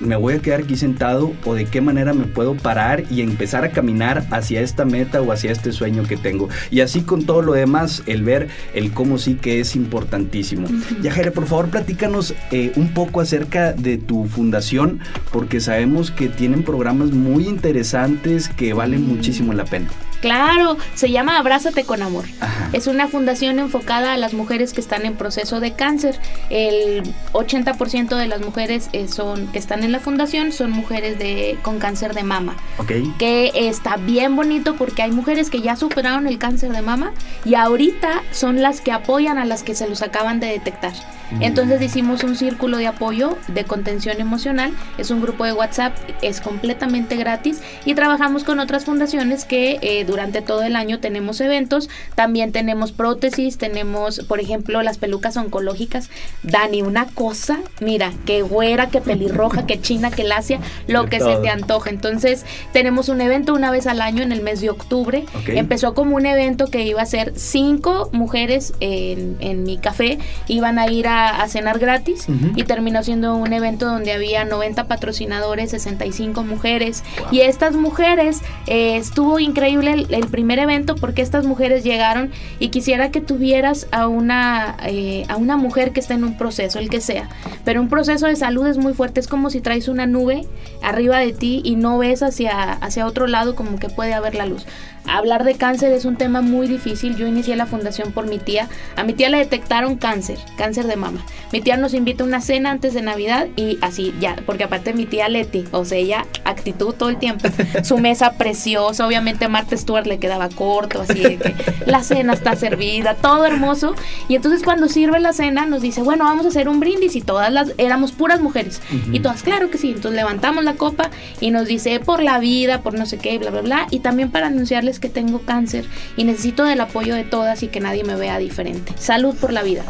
me 0.00 0.16
voy 0.16 0.34
a 0.34 0.38
quedar 0.40 0.60
aquí 0.60 0.76
sentado 0.76 1.32
o 1.44 1.54
de 1.54 1.66
qué 1.66 1.80
manera 1.80 2.12
me 2.12 2.24
puedo 2.24 2.54
parar 2.54 3.04
y 3.10 3.20
empezar 3.20 3.64
a 3.64 3.70
caminar 3.70 4.26
hacia 4.30 4.60
esta 4.60 4.84
meta 4.84 5.20
o 5.20 5.32
hacia 5.32 5.52
este 5.52 5.72
sueño 5.72 6.04
que 6.04 6.16
tengo. 6.16 6.48
Y 6.70 6.80
así 6.80 7.02
con 7.02 7.24
todo 7.24 7.42
lo 7.42 7.52
demás, 7.52 8.02
el 8.06 8.22
ver 8.22 8.48
el 8.74 8.92
cómo 8.92 9.18
sí 9.18 9.34
que 9.34 9.60
es 9.60 9.76
importantísimo. 9.76 10.66
Uh 10.68 11.30
por 11.34 11.46
favor, 11.46 11.68
platícanos 11.68 12.34
eh, 12.50 12.72
un 12.76 12.94
poco 12.94 13.20
acerca 13.20 13.72
de 13.72 13.98
tu 13.98 14.24
fundación, 14.24 15.00
porque 15.32 15.60
sabemos 15.60 16.10
que 16.10 16.28
tienen 16.28 16.64
programas 16.64 17.10
muy 17.10 17.46
interesantes 17.46 18.48
que 18.48 18.72
valen 18.72 19.06
muchísimo 19.06 19.52
la 19.52 19.64
pena. 19.64 19.88
Claro, 20.20 20.76
se 20.94 21.10
llama 21.10 21.38
Abrázate 21.38 21.84
con 21.84 22.02
Amor. 22.02 22.24
Es 22.72 22.86
una 22.86 23.08
fundación 23.08 23.58
enfocada 23.58 24.12
a 24.12 24.16
las 24.16 24.34
mujeres 24.34 24.72
que 24.72 24.80
están 24.80 25.06
en 25.06 25.16
proceso 25.16 25.60
de 25.60 25.72
cáncer. 25.72 26.18
El 26.50 27.02
80% 27.32 28.16
de 28.16 28.26
las 28.26 28.40
mujeres 28.40 28.90
eh, 28.92 29.08
son 29.08 29.48
que 29.48 29.58
están 29.58 29.82
en 29.82 29.92
la 29.92 30.00
fundación 30.00 30.52
son 30.52 30.70
mujeres 30.70 31.18
de 31.18 31.58
con 31.62 31.78
cáncer 31.78 32.14
de 32.14 32.22
mama. 32.22 32.56
Okay. 32.78 33.12
Que 33.18 33.50
está 33.54 33.96
bien 33.96 34.36
bonito 34.36 34.76
porque 34.76 35.02
hay 35.02 35.10
mujeres 35.10 35.50
que 35.50 35.60
ya 35.60 35.76
superaron 35.76 36.26
el 36.26 36.38
cáncer 36.38 36.72
de 36.72 36.82
mama 36.82 37.12
y 37.44 37.54
ahorita 37.54 38.22
son 38.32 38.62
las 38.62 38.80
que 38.80 38.92
apoyan 38.92 39.38
a 39.38 39.44
las 39.44 39.62
que 39.62 39.74
se 39.74 39.88
los 39.88 40.02
acaban 40.02 40.40
de 40.40 40.48
detectar. 40.48 40.92
Entonces 41.38 41.80
hicimos 41.80 42.24
un 42.24 42.34
círculo 42.34 42.78
de 42.78 42.88
apoyo 42.88 43.38
de 43.46 43.64
contención 43.64 44.20
emocional, 44.20 44.72
es 44.98 45.10
un 45.10 45.20
grupo 45.20 45.44
de 45.44 45.52
WhatsApp, 45.52 45.96
es 46.22 46.40
completamente 46.40 47.16
gratis 47.16 47.60
y 47.84 47.94
trabajamos 47.94 48.42
con 48.42 48.58
otras 48.58 48.84
fundaciones 48.84 49.44
que 49.44 49.78
eh, 49.80 50.04
durante 50.10 50.42
todo 50.42 50.62
el 50.62 50.76
año 50.76 51.00
tenemos 51.00 51.40
eventos, 51.40 51.88
también 52.14 52.52
tenemos 52.52 52.92
prótesis, 52.92 53.58
tenemos 53.58 54.20
por 54.20 54.40
ejemplo 54.40 54.82
las 54.82 54.98
pelucas 54.98 55.36
oncológicas, 55.36 56.10
Dani, 56.42 56.82
una 56.82 57.06
cosa, 57.06 57.60
mira, 57.80 58.12
que 58.26 58.42
güera, 58.42 58.88
que 58.88 59.00
pelirroja, 59.00 59.66
que 59.66 59.80
china, 59.80 60.10
que 60.10 60.24
lacia, 60.24 60.60
lo 60.86 61.06
que 61.06 61.20
se 61.20 61.36
te 61.36 61.48
antoja. 61.48 61.90
Entonces 61.90 62.44
tenemos 62.72 63.08
un 63.08 63.20
evento 63.20 63.54
una 63.54 63.70
vez 63.70 63.86
al 63.86 64.00
año 64.00 64.22
en 64.22 64.32
el 64.32 64.42
mes 64.42 64.60
de 64.60 64.70
octubre, 64.70 65.24
empezó 65.46 65.94
como 65.94 66.16
un 66.16 66.26
evento 66.26 66.66
que 66.66 66.84
iba 66.84 67.02
a 67.02 67.06
ser 67.06 67.32
cinco 67.36 68.10
mujeres 68.12 68.74
en, 68.80 69.36
en 69.40 69.62
mi 69.62 69.78
café, 69.78 70.18
iban 70.48 70.78
a 70.78 70.90
ir 70.90 71.06
a, 71.08 71.46
cenar 71.48 71.78
gratis 71.78 72.26
y 72.54 72.64
terminó 72.64 73.02
siendo 73.02 73.34
un 73.34 73.52
evento 73.52 73.86
donde 73.86 74.12
había 74.12 74.44
90 74.44 74.84
patrocinadores, 74.84 75.70
65 75.70 76.42
mujeres. 76.44 77.02
Y 77.30 77.40
estas 77.40 77.74
mujeres 77.74 78.40
eh, 78.66 78.96
estuvo 78.96 79.40
increíble 79.40 79.99
el, 80.10 80.26
primer 80.28 80.58
evento 80.58 80.94
porque 80.94 81.22
estas 81.22 81.44
mujeres 81.44 81.84
llegaron 81.84 82.30
y 82.58 82.68
quisiera 82.68 83.10
que 83.10 83.20
tuvieras 83.20 83.86
a 83.90 84.06
una, 84.06 84.76
eh, 84.86 85.24
a 85.28 85.36
una 85.36 85.56
mujer 85.56 85.92
que 85.92 86.00
esté 86.00 86.14
en 86.14 86.24
un 86.24 86.36
proceso, 86.38 86.78
el 86.78 86.88
que 86.88 87.00
sea, 87.00 87.28
pero 87.64 87.80
un 87.80 87.88
proceso 87.88 88.26
de 88.26 88.36
salud 88.36 88.66
es 88.66 88.78
muy 88.78 88.94
fuerte, 88.94 89.20
es 89.20 89.28
como 89.28 89.50
si 89.50 89.60
traes 89.60 89.88
una 89.88 90.06
nube 90.06 90.46
arriba 90.82 91.18
de 91.18 91.32
ti 91.32 91.60
y 91.64 91.76
no 91.76 91.98
ves 91.98 92.22
hacia, 92.22 92.72
hacia 92.72 93.06
otro 93.06 93.26
lado 93.26 93.54
como 93.54 93.78
que 93.78 93.88
puede 93.88 94.14
haber 94.14 94.34
la 94.34 94.46
luz. 94.46 94.66
Hablar 95.06 95.44
de 95.44 95.54
cáncer 95.54 95.92
es 95.92 96.04
un 96.04 96.16
tema 96.16 96.40
muy 96.40 96.66
difícil. 96.68 97.16
Yo 97.16 97.26
inicié 97.26 97.56
la 97.56 97.66
fundación 97.66 98.12
por 98.12 98.28
mi 98.28 98.38
tía. 98.38 98.68
A 98.96 99.04
mi 99.04 99.12
tía 99.12 99.28
le 99.28 99.38
detectaron 99.38 99.96
cáncer, 99.96 100.38
cáncer 100.56 100.86
de 100.86 100.96
mama. 100.96 101.24
Mi 101.52 101.60
tía 101.60 101.76
nos 101.76 101.94
invita 101.94 102.22
a 102.22 102.26
una 102.26 102.40
cena 102.40 102.70
antes 102.70 102.94
de 102.94 103.02
Navidad 103.02 103.48
y 103.56 103.78
así 103.80 104.14
ya, 104.20 104.36
porque 104.46 104.64
aparte 104.64 104.92
mi 104.92 105.06
tía 105.06 105.28
Leti, 105.28 105.64
o 105.72 105.84
sea, 105.84 105.98
ella 105.98 106.26
actitud 106.44 106.94
todo 106.94 107.08
el 107.08 107.16
tiempo. 107.16 107.48
Su 107.82 107.98
mesa 107.98 108.34
preciosa, 108.34 109.06
obviamente 109.06 109.48
Marta 109.48 109.76
Stewart 109.76 110.06
le 110.06 110.18
quedaba 110.18 110.48
corto, 110.48 111.02
así 111.02 111.20
de 111.20 111.38
que 111.38 111.54
la 111.86 112.02
cena 112.04 112.34
está 112.34 112.54
servida, 112.54 113.14
todo 113.14 113.46
hermoso. 113.46 113.94
Y 114.28 114.36
entonces 114.36 114.62
cuando 114.62 114.88
sirve 114.88 115.18
la 115.18 115.32
cena 115.32 115.66
nos 115.66 115.82
dice, 115.82 116.02
bueno, 116.02 116.24
vamos 116.24 116.46
a 116.46 116.50
hacer 116.50 116.68
un 116.68 116.78
brindis 116.78 117.16
y 117.16 117.20
todas 117.20 117.52
las 117.52 117.72
éramos 117.78 118.12
puras 118.12 118.40
mujeres. 118.40 118.80
Y 119.12 119.20
todas, 119.20 119.42
claro 119.42 119.70
que 119.70 119.78
sí. 119.78 119.88
Entonces 119.88 120.12
levantamos 120.12 120.62
la 120.62 120.74
copa 120.74 121.10
y 121.40 121.50
nos 121.50 121.66
dice 121.66 121.98
por 122.00 122.22
la 122.22 122.38
vida, 122.38 122.82
por 122.82 122.94
no 122.94 123.06
sé 123.06 123.18
qué, 123.18 123.38
bla, 123.38 123.50
bla, 123.50 123.62
bla. 123.62 123.86
Y 123.90 124.00
también 124.00 124.30
para 124.30 124.46
anunciarle 124.46 124.89
que 124.98 125.08
tengo 125.08 125.40
cáncer 125.40 125.84
y 126.16 126.24
necesito 126.24 126.64
del 126.64 126.80
apoyo 126.80 127.14
de 127.14 127.24
todas 127.24 127.62
y 127.62 127.68
que 127.68 127.80
nadie 127.80 128.02
me 128.04 128.16
vea 128.16 128.38
diferente. 128.38 128.92
Salud 128.96 129.36
por 129.36 129.52
la 129.52 129.62
vida. 129.62 129.84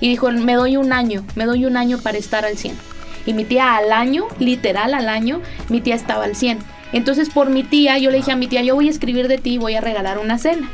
Y 0.00 0.08
dijo, 0.08 0.30
me 0.30 0.54
doy 0.54 0.76
un 0.76 0.92
año, 0.92 1.24
me 1.34 1.46
doy 1.46 1.64
un 1.64 1.76
año 1.76 1.98
para 1.98 2.18
estar 2.18 2.44
al 2.44 2.56
100. 2.56 2.74
Y 3.24 3.32
mi 3.32 3.44
tía 3.44 3.76
al 3.76 3.92
año, 3.92 4.26
literal 4.38 4.94
al 4.94 5.08
año, 5.08 5.40
mi 5.68 5.80
tía 5.80 5.94
estaba 5.94 6.24
al 6.24 6.36
100. 6.36 6.58
Entonces 6.92 7.30
por 7.30 7.50
mi 7.50 7.64
tía, 7.64 7.98
yo 7.98 8.10
le 8.10 8.18
dije 8.18 8.32
a 8.32 8.36
mi 8.36 8.46
tía, 8.46 8.62
yo 8.62 8.74
voy 8.74 8.88
a 8.88 8.90
escribir 8.90 9.26
de 9.26 9.38
ti 9.38 9.54
y 9.54 9.58
voy 9.58 9.74
a 9.74 9.80
regalar 9.80 10.18
una 10.18 10.38
cena 10.38 10.70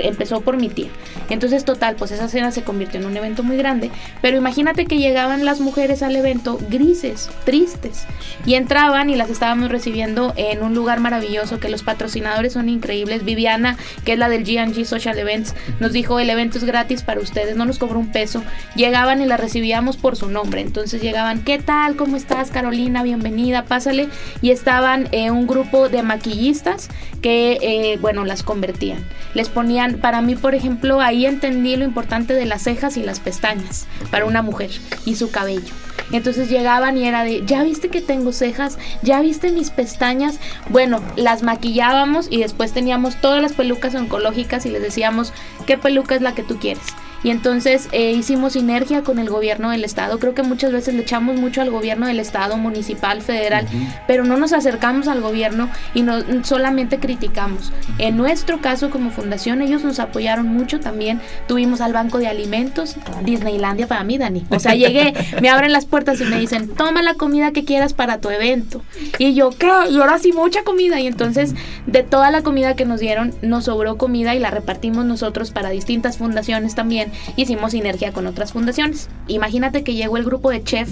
empezó 0.00 0.40
por 0.40 0.56
mi 0.56 0.68
tía. 0.68 0.88
Entonces, 1.30 1.64
total, 1.64 1.96
pues 1.96 2.10
esa 2.10 2.28
cena 2.28 2.50
se 2.50 2.62
convirtió 2.62 3.00
en 3.00 3.06
un 3.06 3.16
evento 3.16 3.42
muy 3.42 3.56
grande. 3.56 3.90
Pero 4.22 4.36
imagínate 4.36 4.86
que 4.86 4.98
llegaban 4.98 5.44
las 5.44 5.60
mujeres 5.60 6.02
al 6.02 6.14
evento 6.14 6.58
grises, 6.68 7.30
tristes. 7.44 8.04
Y 8.46 8.54
entraban 8.54 9.10
y 9.10 9.16
las 9.16 9.30
estábamos 9.30 9.70
recibiendo 9.70 10.32
en 10.36 10.62
un 10.62 10.74
lugar 10.74 11.00
maravilloso, 11.00 11.58
que 11.58 11.68
los 11.68 11.82
patrocinadores 11.82 12.52
son 12.52 12.68
increíbles. 12.68 13.24
Viviana, 13.24 13.76
que 14.04 14.12
es 14.12 14.18
la 14.18 14.28
del 14.28 14.44
GG 14.44 14.84
Social 14.84 15.18
Events, 15.18 15.54
nos 15.80 15.92
dijo, 15.92 16.20
el 16.20 16.30
evento 16.30 16.58
es 16.58 16.64
gratis 16.64 17.02
para 17.02 17.20
ustedes, 17.20 17.56
no 17.56 17.64
nos 17.64 17.78
cobró 17.78 17.98
un 17.98 18.12
peso. 18.12 18.42
Llegaban 18.76 19.22
y 19.22 19.26
las 19.26 19.40
recibíamos 19.40 19.96
por 19.96 20.16
su 20.16 20.28
nombre. 20.28 20.60
Entonces 20.60 21.02
llegaban, 21.02 21.42
¿qué 21.42 21.58
tal? 21.58 21.96
¿Cómo 21.96 22.16
estás, 22.16 22.50
Carolina? 22.50 23.02
Bienvenida, 23.02 23.64
pásale. 23.64 24.08
Y 24.42 24.50
estaban 24.50 25.08
en 25.12 25.32
un 25.32 25.46
grupo 25.46 25.88
de 25.88 26.02
maquillistas 26.02 26.88
que, 27.22 27.58
eh, 27.62 27.98
bueno, 28.00 28.24
las 28.24 28.42
convertían. 28.42 29.04
Les 29.34 29.48
ponían 29.48 29.98
para 29.98 30.20
mí 30.20 30.34
por 30.36 30.54
ejemplo, 30.54 31.00
ahí 31.14 31.26
entendí 31.26 31.76
lo 31.76 31.84
importante 31.84 32.34
de 32.34 32.44
las 32.44 32.62
cejas 32.62 32.96
y 32.96 33.02
las 33.02 33.20
pestañas 33.20 33.86
para 34.10 34.24
una 34.24 34.42
mujer 34.42 34.70
y 35.04 35.14
su 35.14 35.30
cabello. 35.30 35.72
Entonces 36.10 36.50
llegaban 36.50 36.98
y 36.98 37.06
era 37.06 37.22
de, 37.22 37.44
¿ya 37.46 37.62
viste 37.62 37.88
que 37.88 38.00
tengo 38.00 38.32
cejas? 38.32 38.78
¿Ya 39.02 39.20
viste 39.20 39.52
mis 39.52 39.70
pestañas? 39.70 40.40
Bueno, 40.68 41.00
las 41.16 41.42
maquillábamos 41.42 42.26
y 42.30 42.40
después 42.40 42.72
teníamos 42.72 43.20
todas 43.20 43.40
las 43.40 43.52
pelucas 43.52 43.94
oncológicas 43.94 44.66
y 44.66 44.70
les 44.70 44.82
decíamos, 44.82 45.32
¿qué 45.66 45.78
peluca 45.78 46.16
es 46.16 46.20
la 46.20 46.34
que 46.34 46.42
tú 46.42 46.58
quieres? 46.58 46.82
Y 47.24 47.30
entonces 47.30 47.88
eh, 47.92 48.12
hicimos 48.12 48.52
sinergia 48.52 49.02
con 49.02 49.18
el 49.18 49.30
gobierno 49.30 49.70
del 49.70 49.82
estado. 49.82 50.18
Creo 50.18 50.34
que 50.34 50.42
muchas 50.42 50.70
veces 50.70 50.94
le 50.94 51.00
echamos 51.00 51.40
mucho 51.40 51.62
al 51.62 51.70
gobierno 51.70 52.06
del 52.06 52.20
estado, 52.20 52.58
municipal, 52.58 53.22
federal, 53.22 53.66
pero 54.06 54.24
no 54.24 54.36
nos 54.36 54.52
acercamos 54.52 55.08
al 55.08 55.22
gobierno 55.22 55.70
y 55.94 56.02
no 56.02 56.22
solamente 56.44 57.00
criticamos. 57.00 57.72
En 57.98 58.18
nuestro 58.18 58.60
caso 58.60 58.90
como 58.90 59.10
fundación 59.10 59.62
ellos 59.62 59.82
nos 59.82 59.98
apoyaron 60.00 60.46
mucho 60.46 60.80
también. 60.80 61.20
Tuvimos 61.48 61.80
al 61.80 61.94
banco 61.94 62.18
de 62.18 62.28
alimentos, 62.28 62.96
Disneylandia 63.24 63.86
para 63.86 64.04
mí, 64.04 64.18
Dani. 64.18 64.44
O 64.50 64.60
sea, 64.60 64.74
llegué, 64.74 65.14
me 65.40 65.48
abren 65.48 65.72
las 65.72 65.86
puertas 65.86 66.20
y 66.20 66.24
me 66.24 66.38
dicen, 66.38 66.68
toma 66.68 67.02
la 67.02 67.14
comida 67.14 67.52
que 67.52 67.64
quieras 67.64 67.94
para 67.94 68.20
tu 68.20 68.28
evento. 68.28 68.82
Y 69.18 69.32
yo, 69.32 69.48
¿qué? 69.50 69.70
Y 69.90 69.96
ahora 69.96 70.18
sí 70.18 70.32
mucha 70.32 70.62
comida. 70.62 71.00
Y 71.00 71.06
entonces 71.06 71.54
de 71.86 72.02
toda 72.02 72.30
la 72.30 72.42
comida 72.42 72.76
que 72.76 72.84
nos 72.84 73.00
dieron, 73.00 73.34
nos 73.40 73.64
sobró 73.64 73.96
comida 73.96 74.34
y 74.34 74.38
la 74.38 74.50
repartimos 74.50 75.06
nosotros 75.06 75.52
para 75.52 75.70
distintas 75.70 76.18
fundaciones 76.18 76.74
también 76.74 77.13
hicimos 77.36 77.72
sinergia 77.72 78.12
con 78.12 78.26
otras 78.26 78.52
fundaciones. 78.52 79.08
Imagínate 79.28 79.84
que 79.84 79.94
llegó 79.94 80.16
el 80.16 80.24
grupo 80.24 80.50
de 80.50 80.62
chef 80.62 80.88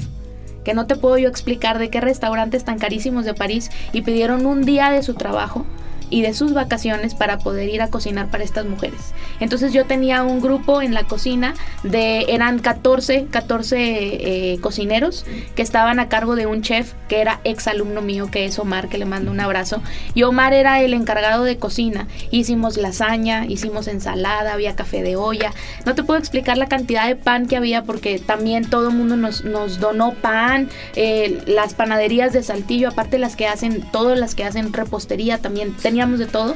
que 0.64 0.74
no 0.74 0.86
te 0.86 0.96
puedo 0.96 1.18
yo 1.18 1.28
explicar 1.28 1.78
de 1.78 1.90
qué 1.90 2.00
restaurantes 2.00 2.64
tan 2.64 2.78
carísimos 2.78 3.24
de 3.24 3.34
París 3.34 3.70
y 3.92 4.02
pidieron 4.02 4.46
un 4.46 4.64
día 4.64 4.90
de 4.90 5.02
su 5.02 5.14
trabajo 5.14 5.66
y 6.12 6.20
de 6.20 6.34
sus 6.34 6.52
vacaciones 6.52 7.14
para 7.14 7.38
poder 7.38 7.70
ir 7.70 7.80
a 7.80 7.88
cocinar 7.88 8.30
para 8.30 8.44
estas 8.44 8.66
mujeres. 8.66 9.14
Entonces 9.40 9.72
yo 9.72 9.86
tenía 9.86 10.22
un 10.22 10.42
grupo 10.42 10.82
en 10.82 10.92
la 10.92 11.04
cocina 11.04 11.54
de, 11.82 12.26
eran 12.28 12.58
14, 12.58 13.28
14 13.30 14.52
eh, 14.52 14.58
cocineros 14.60 15.24
que 15.56 15.62
estaban 15.62 15.98
a 16.00 16.10
cargo 16.10 16.36
de 16.36 16.44
un 16.44 16.60
chef 16.60 16.92
que 17.08 17.22
era 17.22 17.40
ex 17.44 17.66
alumno 17.66 18.02
mío, 18.02 18.28
que 18.30 18.44
es 18.44 18.58
Omar, 18.58 18.90
que 18.90 18.98
le 18.98 19.06
mando 19.06 19.30
un 19.30 19.40
abrazo. 19.40 19.82
Y 20.14 20.24
Omar 20.24 20.52
era 20.52 20.82
el 20.82 20.92
encargado 20.92 21.44
de 21.44 21.56
cocina. 21.56 22.06
Hicimos 22.30 22.76
lasaña, 22.76 23.46
hicimos 23.46 23.88
ensalada, 23.88 24.52
había 24.52 24.76
café 24.76 25.02
de 25.02 25.16
olla. 25.16 25.52
No 25.86 25.94
te 25.94 26.02
puedo 26.02 26.20
explicar 26.20 26.58
la 26.58 26.68
cantidad 26.68 27.06
de 27.06 27.16
pan 27.16 27.46
que 27.46 27.56
había 27.56 27.84
porque 27.84 28.18
también 28.18 28.68
todo 28.68 28.90
el 28.90 28.94
mundo 28.94 29.16
nos, 29.16 29.44
nos 29.44 29.80
donó 29.80 30.12
pan, 30.12 30.68
eh, 30.94 31.42
las 31.46 31.72
panaderías 31.72 32.34
de 32.34 32.42
Saltillo, 32.42 32.88
aparte 32.88 33.18
las 33.18 33.34
que 33.34 33.46
hacen, 33.46 33.80
todas 33.92 34.18
las 34.18 34.34
que 34.34 34.44
hacen 34.44 34.74
repostería 34.74 35.38
también 35.38 35.74
tenían 36.02 36.18
de 36.18 36.26
todo. 36.26 36.54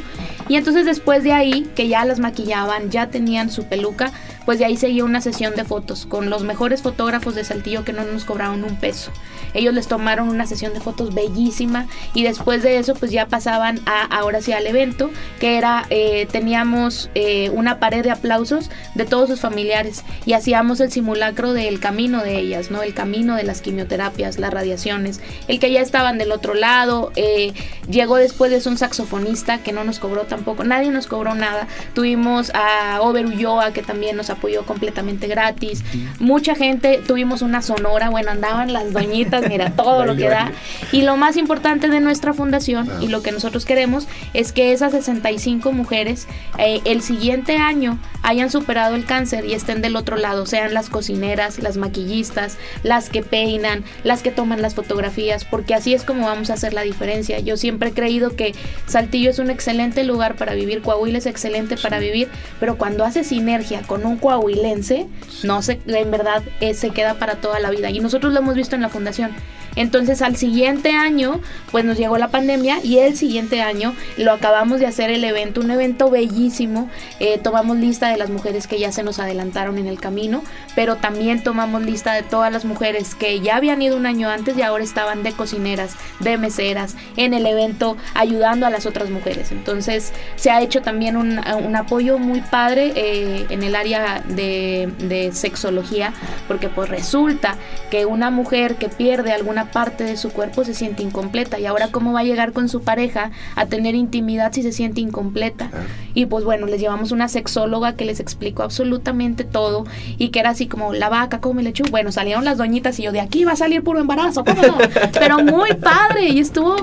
Y 0.49 0.57
entonces 0.57 0.85
después 0.85 1.25
de 1.25 1.33
ahí, 1.33 1.71
que 1.75 1.89
ya 1.89 2.05
las 2.05 2.21
maquillaban, 2.21 2.91
ya 2.91 3.09
tenían 3.11 3.51
su 3.51 3.65
peluca, 3.65 4.13
pues 4.45 4.61
de 4.61 4.65
ahí 4.65 4.77
seguía 4.77 5.05
una 5.05 5.21
sesión 5.21 5.55
de 5.57 5.65
fotos 5.65 6.07
con 6.07 6.31
los 6.31 6.45
mejores 6.45 6.81
fotógrafos 6.81 7.35
de 7.35 7.43
Saltillo 7.43 7.85
que 7.85 7.93
no 7.93 8.05
nos 8.05 8.25
cobraron 8.25 8.63
un 8.63 8.77
peso. 8.77 9.11
Ellos 9.55 9.75
les 9.75 9.89
tomaron 9.89 10.29
una 10.29 10.47
sesión 10.47 10.73
de 10.73 10.81
fotos 10.81 11.15
bellísima 11.15 11.87
y 12.15 12.23
después 12.23 12.63
de 12.63 12.79
eso 12.79 12.95
pues 12.95 13.11
ya 13.11 13.27
pasaban 13.27 13.81
a 13.87 14.03
ahora 14.05 14.41
sí 14.41 14.53
al 14.53 14.67
evento 14.67 15.11
que 15.41 15.57
era 15.57 15.85
eh, 15.91 16.29
teníamos 16.31 17.11
eh, 17.15 17.51
una 17.51 17.81
pared 17.81 18.05
de 18.05 18.13
aplausos 18.13 18.71
de 18.95 19.05
todos 19.05 19.29
sus 19.29 19.41
familiares 19.41 20.05
y 20.27 20.35
hacíamos 20.35 20.79
el 20.81 20.93
simulacro 20.93 21.53
del 21.53 21.81
camino 21.81 22.23
de 22.23 22.39
ellas, 22.39 22.71
¿no? 22.71 22.83
El 22.83 22.95
camino 22.95 23.35
de 23.35 23.43
las 23.43 23.63
quimioterapias, 23.63 24.39
las 24.39 24.53
radiaciones, 24.53 25.21
el 25.49 25.59
que 25.59 25.73
ya 25.73 25.81
estaban 25.81 26.19
del 26.19 26.31
otro 26.31 26.55
lado, 26.55 27.11
eh, 27.17 27.53
llegó 27.91 28.17
después 28.17 28.53
de 28.53 28.59
eso 28.59 28.71
un 28.71 28.79
saxofonista 28.79 29.36
que 29.63 29.73
no 29.73 29.85
nos 29.85 29.99
cobró 29.99 30.23
tampoco, 30.23 30.65
nadie 30.65 30.91
nos 30.91 31.07
cobró 31.07 31.35
nada, 31.35 31.69
tuvimos 31.95 32.51
a 32.55 33.01
Over 33.03 33.27
Ulloa 33.27 33.73
que 33.73 33.83
también 33.83 34.17
nos 34.17 34.31
apoyó 34.31 34.65
completamente 34.65 35.27
gratis. 35.27 35.85
Mucha 36.19 36.55
gente, 36.55 37.03
tuvimos 37.07 37.43
una 37.43 37.63
sonora, 37.63 38.11
bueno, 38.11 38.31
andaban 38.31 38.73
las 38.73 38.93
doñitas, 38.93 39.49
mira, 39.49 39.71
todo 39.77 40.05
lo 40.05 40.17
que 40.17 40.29
da. 40.29 40.53
Y 40.93 41.03
lo 41.03 41.17
más 41.17 41.37
importante 41.37 41.89
de 41.89 42.01
nuestra 42.01 42.33
fundación 42.33 42.91
y 43.01 43.09
lo 43.09 43.23
que 43.23 43.33
nosotros 43.33 43.65
queremos 43.65 44.09
es 44.35 44.53
que 44.53 44.73
esas 44.73 44.93
65 44.93 45.73
mujeres 45.73 46.27
eh, 46.59 46.81
el 46.85 47.03
siguiente 47.03 47.59
año 47.59 47.99
hayan 48.23 48.51
superado 48.51 48.95
el 48.95 49.05
cáncer 49.05 49.45
y 49.45 49.55
estén 49.55 49.83
del 49.83 49.97
otro 49.97 50.17
lado, 50.17 50.47
sean 50.47 50.75
las 50.75 50.91
cocineras, 50.91 51.59
las 51.61 51.77
maquillistas, 51.77 52.59
las 52.83 53.09
que 53.09 53.23
peinan, 53.23 53.85
las 54.03 54.23
que 54.23 54.31
toman 54.31 54.63
las 54.63 54.75
fotografías, 54.75 55.45
porque 55.45 55.75
así 55.75 55.95
es 55.95 56.03
como 56.03 56.27
vamos 56.27 56.51
a 56.51 56.55
hacer 56.55 56.73
la 56.73 56.83
diferencia. 56.83 57.39
Yo 57.41 57.57
siempre 57.57 57.91
he 57.91 57.93
creído 57.93 58.35
que 58.35 58.55
Saltillo 58.87 59.26
es 59.31 59.39
un 59.39 59.51
excelente 59.51 60.05
lugar 60.05 60.37
para 60.37 60.55
vivir, 60.55 60.83
Coahuila 60.83 61.19
es 61.19 61.27
excelente 61.27 61.77
para 61.77 61.99
vivir, 61.99 62.29
pero 62.61 62.77
cuando 62.77 63.05
hace 63.05 63.25
sinergia 63.25 63.83
con 63.83 64.05
un 64.05 64.17
coahuilense, 64.17 65.07
no 65.43 65.63
se, 65.63 65.81
en 65.87 66.11
verdad 66.11 66.43
eh, 66.61 66.75
se 66.75 66.91
queda 66.91 67.15
para 67.15 67.37
toda 67.37 67.61
la 67.61 67.71
vida. 67.71 67.91
Y 67.91 68.01
nosotros 68.01 68.33
lo 68.33 68.41
hemos 68.41 68.55
visto 68.55 68.75
en 68.75 68.83
la 68.83 68.89
fundación. 68.89 69.33
Entonces 69.77 70.23
al 70.23 70.37
siguiente 70.37 70.91
año, 70.91 71.41
pues 71.71 71.85
nos 71.85 71.99
llegó 71.99 72.19
la 72.19 72.29
pandemia 72.29 72.79
y 72.83 72.99
el 72.99 73.17
siguiente 73.17 73.61
año 73.61 73.95
lo 74.17 74.33
acabamos 74.33 74.81
de 74.81 74.87
hacer 74.87 75.11
el 75.11 75.23
evento, 75.23 75.61
un 75.61 75.71
evento 75.71 76.11
bellísimo. 76.11 76.91
Eh, 77.21 77.39
tomamos 77.39 77.77
lista 77.77 78.09
de 78.09 78.17
las 78.17 78.31
mujeres 78.31 78.67
que 78.67 78.79
ya 78.79 78.91
se 78.91 79.03
nos 79.03 79.19
adelantaron 79.19 79.79
en 79.79 79.87
el 79.87 80.01
camino, 80.01 80.43
pero 80.75 80.97
también 80.97 81.43
tomamos 81.43 81.83
lista 81.83 82.15
de 82.15 82.23
todas 82.23 82.51
las 82.53 82.65
mujeres 82.65 83.15
que 83.15 83.41
ya 83.41 83.57
habían 83.57 83.83
ido 83.83 83.97
un 83.97 84.07
año 84.07 84.29
antes 84.29 84.57
y 84.57 84.63
ahora 84.63 84.83
estaban 84.83 85.23
de 85.23 85.33
cocineras, 85.33 85.95
de 86.21 86.39
meseras, 86.39 86.97
en 87.17 87.35
el 87.35 87.47
evento, 87.47 87.97
ayudando 88.15 88.67
a 88.67 88.71
las 88.71 88.87
otras 88.87 89.11
mujeres. 89.11 89.53
Entonces 89.53 90.13
se 90.37 90.51
ha 90.51 90.63
hecho 90.63 90.81
también 90.81 91.17
un, 91.17 91.37
apoyo 91.77 92.19
muy 92.19 92.41
padre 92.41 92.93
eh, 92.97 93.47
en 93.51 93.63
el 93.63 93.77
área 93.77 94.23
de, 94.27 94.91
de 94.99 95.33
sexología, 95.33 96.15
porque 96.49 96.71
pues 96.71 96.89
resulta 96.89 97.57
que 97.91 98.07
una 98.07 98.31
mujer 98.31 98.77
que 98.77 98.89
pierde 98.89 99.33
alguna 99.33 99.66
parte 99.67 100.05
de 100.05 100.17
su 100.17 100.31
cuerpo 100.31 100.65
se 100.65 100.75
siente 100.75 101.03
incompleta 101.03 101.59
y 101.59 101.67
ahora 101.67 101.89
cómo 101.89 102.13
va 102.13 102.21
a 102.21 102.25
llegar 102.25 102.53
con 102.53 102.69
su 102.69 102.83
pareja 102.83 103.31
a 103.55 103.67
tener 103.67 103.95
intimidad 103.95 104.53
si 104.53 104.63
se 104.63 104.73
siente 104.73 105.01
incompleta. 105.01 105.71
Y 106.15 106.27
pues 106.27 106.45
bueno, 106.45 106.67
les 106.67 106.81
llevamos 106.81 107.13
una 107.13 107.29
sexóloga 107.29 107.95
que 107.95 108.05
les 108.05 108.21
explicó 108.21 108.63
absolutamente 108.63 109.45
todo 109.45 109.85
y 110.19 110.31
que 110.31 110.41
era 110.41 110.51
así 110.51 110.67
como 110.67 110.93
la 110.93 111.09
vaca, 111.09 111.41
come 111.41 111.63
lechu. 111.63 111.85
Bueno, 111.91 112.13
salieron 112.13 112.45
las 112.45 112.59
doñitas 112.59 112.99
y 112.99 113.03
yo 113.03 113.13
de 113.13 113.21
aquí 113.21 113.45
va 113.45 113.53
a 113.53 113.57
salir 113.57 113.83
puro 113.83 114.01
embarazo, 114.01 114.45
Pero 115.13 115.39
muy 115.39 115.75
padre 115.75 116.29
y 116.29 116.41
estuvo, 116.41 116.77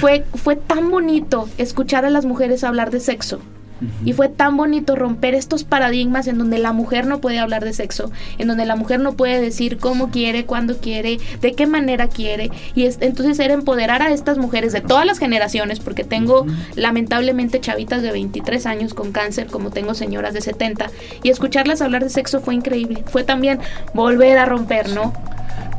fue, 0.00 0.24
fue 0.34 0.56
tan 0.56 0.90
bonito 0.90 1.48
escuchar 1.58 2.04
a 2.04 2.10
las 2.10 2.24
mujeres 2.24 2.64
hablar 2.64 2.90
de 2.90 3.00
sexo. 3.00 3.40
Y 4.04 4.12
fue 4.12 4.28
tan 4.28 4.56
bonito 4.56 4.96
romper 4.96 5.34
estos 5.34 5.64
paradigmas 5.64 6.26
en 6.26 6.38
donde 6.38 6.58
la 6.58 6.72
mujer 6.72 7.06
no 7.06 7.20
puede 7.20 7.38
hablar 7.38 7.64
de 7.64 7.72
sexo, 7.72 8.10
en 8.38 8.48
donde 8.48 8.66
la 8.66 8.76
mujer 8.76 9.00
no 9.00 9.12
puede 9.12 9.40
decir 9.40 9.78
cómo 9.78 10.10
quiere, 10.10 10.44
cuándo 10.44 10.78
quiere, 10.78 11.18
de 11.40 11.52
qué 11.52 11.66
manera 11.66 12.08
quiere. 12.08 12.50
Y 12.74 12.84
es, 12.84 12.98
entonces 13.00 13.38
era 13.38 13.54
empoderar 13.54 14.02
a 14.02 14.10
estas 14.10 14.38
mujeres 14.38 14.72
de 14.72 14.80
todas 14.80 15.06
las 15.06 15.18
generaciones, 15.18 15.80
porque 15.80 16.04
tengo 16.04 16.46
lamentablemente 16.74 17.60
chavitas 17.60 18.02
de 18.02 18.12
23 18.12 18.66
años 18.66 18.94
con 18.94 19.12
cáncer, 19.12 19.46
como 19.46 19.70
tengo 19.70 19.94
señoras 19.94 20.34
de 20.34 20.40
70, 20.40 20.90
y 21.22 21.30
escucharlas 21.30 21.82
hablar 21.82 22.04
de 22.04 22.10
sexo 22.10 22.40
fue 22.40 22.54
increíble. 22.54 23.04
Fue 23.06 23.24
también 23.24 23.60
volver 23.94 24.38
a 24.38 24.44
romper, 24.44 24.90
¿no? 24.90 25.12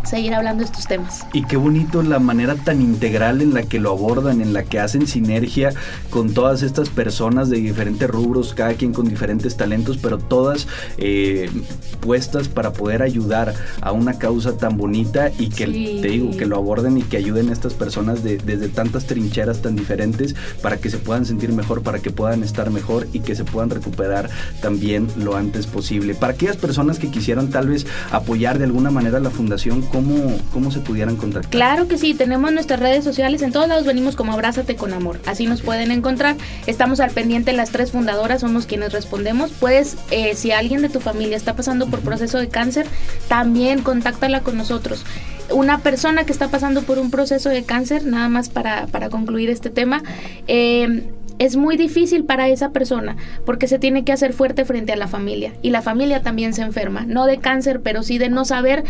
Seguir 0.03 0.33
hablando 0.33 0.59
de 0.59 0.65
estos 0.65 0.87
temas. 0.87 1.25
Y 1.33 1.43
qué 1.43 1.57
bonito 1.57 2.03
la 2.03 2.19
manera 2.19 2.55
tan 2.55 2.81
integral 2.81 3.41
en 3.41 3.53
la 3.53 3.63
que 3.63 3.79
lo 3.79 3.91
abordan, 3.91 4.41
en 4.41 4.53
la 4.53 4.63
que 4.63 4.79
hacen 4.79 5.07
sinergia 5.07 5.71
con 6.09 6.33
todas 6.33 6.61
estas 6.61 6.89
personas 6.89 7.49
de 7.49 7.57
diferentes 7.57 8.09
rubros, 8.09 8.53
cada 8.53 8.73
quien 8.73 8.93
con 8.93 9.07
diferentes 9.07 9.57
talentos, 9.57 9.97
pero 9.97 10.17
todas 10.17 10.67
eh, 10.97 11.49
puestas 12.01 12.47
para 12.47 12.73
poder 12.73 13.01
ayudar 13.01 13.53
a 13.81 13.91
una 13.91 14.17
causa 14.17 14.57
tan 14.57 14.77
bonita 14.77 15.31
y 15.39 15.49
que 15.49 15.65
te 15.65 16.07
digo, 16.07 16.31
que 16.37 16.45
lo 16.45 16.57
aborden 16.57 16.97
y 16.97 17.03
que 17.03 17.17
ayuden 17.17 17.49
a 17.49 17.53
estas 17.53 17.73
personas 17.73 18.23
desde 18.23 18.69
tantas 18.69 19.05
trincheras 19.05 19.61
tan 19.61 19.75
diferentes 19.75 20.35
para 20.61 20.77
que 20.77 20.89
se 20.89 20.97
puedan 20.97 21.25
sentir 21.25 21.51
mejor, 21.53 21.83
para 21.83 21.99
que 21.99 22.11
puedan 22.11 22.43
estar 22.43 22.69
mejor 22.69 23.07
y 23.13 23.19
que 23.19 23.35
se 23.35 23.43
puedan 23.43 23.69
recuperar 23.69 24.29
también 24.61 25.07
lo 25.17 25.35
antes 25.35 25.67
posible. 25.67 26.15
Para 26.15 26.33
aquellas 26.33 26.57
personas 26.57 26.99
que 26.99 27.09
quisieran 27.09 27.49
tal 27.49 27.69
vez 27.69 27.85
apoyar 28.11 28.57
de 28.57 28.65
alguna 28.65 28.91
manera 28.91 29.19
la 29.19 29.29
fundación, 29.29 29.81
cómo, 29.93 30.35
cómo 30.51 30.71
se 30.71 30.79
pudieran 30.79 31.15
contactar. 31.15 31.51
Claro 31.51 31.87
que 31.87 31.99
sí, 31.99 32.15
tenemos 32.15 32.51
nuestras 32.51 32.79
redes 32.79 33.03
sociales, 33.03 33.43
en 33.43 33.51
todos 33.51 33.67
lados 33.67 33.85
venimos 33.85 34.15
como 34.15 34.33
Abrázate 34.33 34.75
con 34.75 34.91
Amor, 34.91 35.19
así 35.27 35.45
nos 35.45 35.61
pueden 35.61 35.91
encontrar. 35.91 36.35
Estamos 36.65 36.99
al 36.99 37.11
pendiente 37.11 37.53
las 37.53 37.69
tres 37.69 37.91
fundadoras, 37.91 38.41
somos 38.41 38.65
quienes 38.65 38.91
respondemos. 38.91 39.51
Puedes, 39.51 39.95
eh, 40.09 40.33
si 40.35 40.51
alguien 40.51 40.81
de 40.81 40.89
tu 40.89 40.99
familia 40.99 41.37
está 41.37 41.55
pasando 41.55 41.87
por 41.87 41.99
proceso 41.99 42.39
de 42.39 42.49
cáncer, 42.49 42.87
también 43.27 43.83
contáctala 43.83 44.41
con 44.41 44.57
nosotros 44.57 45.05
una 45.51 45.79
persona 45.79 46.23
que 46.23 46.31
está 46.31 46.47
pasando 46.47 46.83
por 46.83 46.97
un 46.97 47.11
proceso 47.11 47.49
de 47.49 47.63
cáncer, 47.63 48.05
nada 48.05 48.29
más 48.29 48.49
para, 48.49 48.87
para 48.87 49.09
concluir 49.09 49.49
este 49.49 49.69
tema, 49.69 50.01
eh, 50.47 51.03
es 51.37 51.57
muy 51.57 51.77
difícil 51.77 52.23
para 52.23 52.47
esa 52.47 52.69
persona 52.69 53.17
porque 53.45 53.67
se 53.67 53.77
tiene 53.77 54.05
que 54.05 54.13
hacer 54.13 54.33
fuerte 54.33 54.65
frente 54.65 54.93
a 54.93 54.95
la 54.95 55.07
familia 55.07 55.53
y 55.61 55.71
la 55.71 55.81
familia 55.81 56.21
también 56.21 56.53
se 56.53 56.61
enferma, 56.61 57.05
no 57.05 57.25
de 57.25 57.37
cáncer, 57.37 57.81
pero 57.81 58.03
sí 58.03 58.17
de 58.17 58.29
no 58.29 58.45
saber 58.45 58.83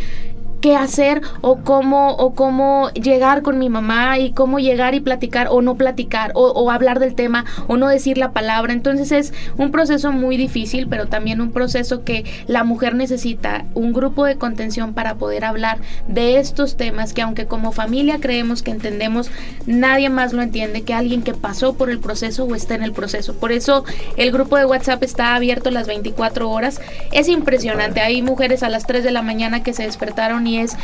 qué 0.63 0.77
hacer 0.77 1.21
o 1.41 1.57
cómo, 1.57 2.11
o 2.15 2.33
cómo 2.35 2.89
llegar 2.91 3.41
con 3.41 3.59
mi 3.59 3.67
mamá 3.67 4.17
y 4.17 4.31
cómo 4.31 4.59
llegar 4.59 4.95
y 4.95 5.01
platicar 5.01 5.49
o 5.51 5.61
no 5.61 5.75
platicar 5.75 6.31
o, 6.35 6.71
hablar 6.71 6.99
del 6.99 7.15
tema 7.15 7.43
o 7.67 7.75
no 7.75 7.89
decir 7.89 8.17
la 8.17 8.31
palabra. 8.31 8.71
Entonces 8.71 9.11
es 9.11 9.33
un 9.57 9.71
proceso 9.71 10.13
muy 10.13 10.37
difícil, 10.37 10.87
pero 10.87 11.07
también 11.07 11.41
un 11.41 11.51
proceso 11.51 12.05
que 12.05 12.23
la 12.47 12.63
mujer 12.63 12.95
necesita 12.95 13.65
un 13.73 13.91
grupo 13.91 14.23
de 14.23 14.37
contención 14.37 14.93
para 14.93 15.15
poder 15.15 15.43
hablar 15.43 15.79
de 16.07 16.37
estos 16.37 16.77
temas 16.77 17.11
que 17.11 17.23
aunque 17.23 17.45
como 17.45 17.73
familia 17.73 18.21
creemos 18.21 18.63
que 18.63 18.71
entendemos, 18.71 19.31
nadie 19.65 20.09
más 20.09 20.31
lo 20.31 20.41
entiende 20.41 20.83
que 20.83 20.93
alguien 20.93 21.23
que 21.23 21.33
pasó 21.33 21.73
por 21.73 21.89
el 21.89 21.99
proceso 21.99 22.45
o 22.45 22.55
está 22.55 22.73
en 22.75 22.83
el 22.83 22.93
proceso. 22.93 23.33
Por 23.33 23.51
eso 23.51 23.83
el 24.15 24.31
grupo 24.31 24.55
de 24.55 24.65
WhatsApp 24.65 25.03
está 25.03 25.35
abierto 25.35 25.71
las 25.71 25.87
24 25.87 26.49
horas. 26.49 26.79
Es 27.11 27.27
impresionante. 27.27 27.99
Hay 27.99 28.21
mujeres 28.21 28.63
a 28.63 28.69
las 28.69 28.87
3 28.87 29.03
de 29.03 29.11
la 29.11 29.23
mañana 29.23 29.61
que 29.61 29.73
se 29.73 29.83
despertaron 29.83 30.47
y 30.47 30.52
es, 30.59 30.75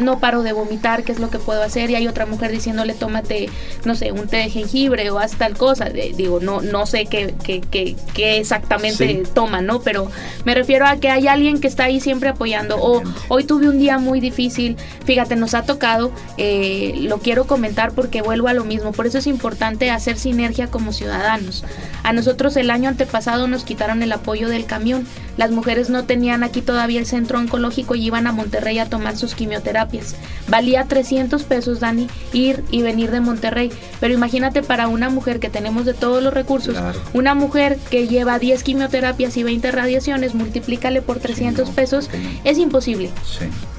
no 0.00 0.20
paro 0.20 0.42
de 0.42 0.52
vomitar, 0.52 1.04
qué 1.04 1.12
es 1.12 1.18
lo 1.18 1.30
que 1.30 1.38
puedo 1.38 1.62
hacer, 1.62 1.90
y 1.90 1.94
hay 1.94 2.08
otra 2.08 2.26
mujer 2.26 2.50
diciéndole 2.50 2.94
tómate, 2.94 3.48
no 3.84 3.94
sé, 3.94 4.12
un 4.12 4.28
té 4.28 4.38
de 4.38 4.50
jengibre 4.50 5.10
o 5.10 5.18
haz 5.18 5.36
tal 5.36 5.56
cosa, 5.56 5.86
digo, 5.86 6.40
no, 6.40 6.60
no 6.60 6.86
sé 6.86 7.06
qué, 7.06 7.34
qué, 7.42 7.60
qué, 7.70 8.38
exactamente 8.38 9.22
toma, 9.34 9.60
¿no? 9.60 9.80
Pero 9.80 10.10
me 10.44 10.54
refiero 10.54 10.86
a 10.86 10.96
que 10.96 11.10
hay 11.10 11.28
alguien 11.28 11.60
que 11.60 11.68
está 11.68 11.84
ahí 11.84 12.00
siempre 12.00 12.28
apoyando, 12.28 12.76
o 12.80 13.02
hoy 13.28 13.44
tuve 13.44 13.68
un 13.68 13.78
día 13.78 13.98
muy 13.98 14.20
difícil, 14.20 14.76
fíjate, 15.04 15.36
nos 15.36 15.54
ha 15.54 15.62
tocado, 15.62 16.12
eh, 16.36 16.94
lo 17.00 17.18
quiero 17.18 17.46
comentar 17.46 17.92
porque 17.92 18.22
vuelvo 18.22 18.48
a 18.48 18.54
lo 18.54 18.64
mismo, 18.64 18.92
por 18.92 19.06
eso 19.06 19.18
es 19.18 19.26
importante 19.26 19.90
hacer 19.90 20.18
sinergia 20.18 20.68
como 20.68 20.92
ciudadanos. 20.92 21.64
A 22.02 22.12
nosotros 22.12 22.56
el 22.56 22.70
año 22.70 22.88
antepasado 22.88 23.48
nos 23.48 23.64
quitaron 23.64 24.02
el 24.02 24.12
apoyo 24.12 24.48
del 24.48 24.64
camión, 24.64 25.06
las 25.36 25.50
mujeres 25.50 25.90
no 25.90 26.04
tenían 26.04 26.42
aquí 26.42 26.62
todavía 26.62 27.00
el 27.00 27.06
centro 27.06 27.38
oncológico 27.38 27.94
y 27.94 28.06
iban 28.06 28.26
a 28.26 28.32
Monterrey 28.32 28.78
a 28.78 28.86
tomar 28.86 29.16
sus 29.18 29.34
quimioterapias. 29.34 30.16
Valía 30.48 30.84
300 30.84 31.42
pesos, 31.42 31.80
Dani, 31.80 32.08
ir 32.32 32.64
y 32.70 32.82
venir 32.82 33.10
de 33.10 33.20
Monterrey. 33.20 33.70
Pero 34.00 34.14
imagínate 34.14 34.62
para 34.62 34.88
una 34.88 35.10
mujer 35.10 35.40
que 35.40 35.50
tenemos 35.50 35.84
de 35.84 35.94
todos 35.94 36.22
los 36.22 36.32
recursos, 36.32 36.76
una 37.12 37.34
mujer 37.34 37.78
que 37.90 38.08
lleva 38.08 38.38
10 38.38 38.62
quimioterapias 38.62 39.36
y 39.36 39.42
20 39.42 39.70
radiaciones, 39.72 40.34
multiplícale 40.34 41.02
por 41.02 41.18
300 41.18 41.70
pesos, 41.70 42.10
es 42.44 42.58
imposible. 42.58 43.10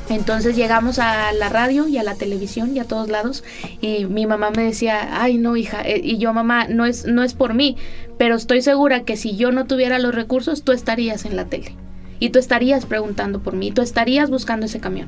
Entonces 0.09 0.55
llegamos 0.55 0.97
a 0.97 1.31
la 1.33 1.49
radio 1.49 1.87
y 1.87 1.97
a 1.97 2.03
la 2.03 2.15
televisión 2.15 2.75
y 2.75 2.79
a 2.79 2.85
todos 2.85 3.09
lados 3.09 3.43
y 3.79 4.05
mi 4.05 4.25
mamá 4.25 4.49
me 4.49 4.63
decía, 4.63 5.21
ay 5.21 5.37
no 5.37 5.55
hija, 5.55 5.81
eh", 5.83 6.01
y 6.03 6.17
yo 6.17 6.33
mamá, 6.33 6.67
no 6.67 6.85
es, 6.85 7.05
no 7.05 7.23
es 7.23 7.35
por 7.35 7.53
mí, 7.53 7.77
pero 8.17 8.35
estoy 8.35 8.63
segura 8.63 9.03
que 9.03 9.17
si 9.17 9.35
yo 9.35 9.51
no 9.51 9.65
tuviera 9.65 9.99
los 9.99 10.15
recursos, 10.15 10.63
tú 10.63 10.71
estarías 10.71 11.25
en 11.25 11.35
la 11.35 11.45
tele 11.45 11.75
y 12.19 12.29
tú 12.29 12.39
estarías 12.39 12.85
preguntando 12.85 13.39
por 13.39 13.55
mí, 13.55 13.71
tú 13.71 13.81
estarías 13.81 14.29
buscando 14.29 14.65
ese 14.65 14.79
camión. 14.79 15.07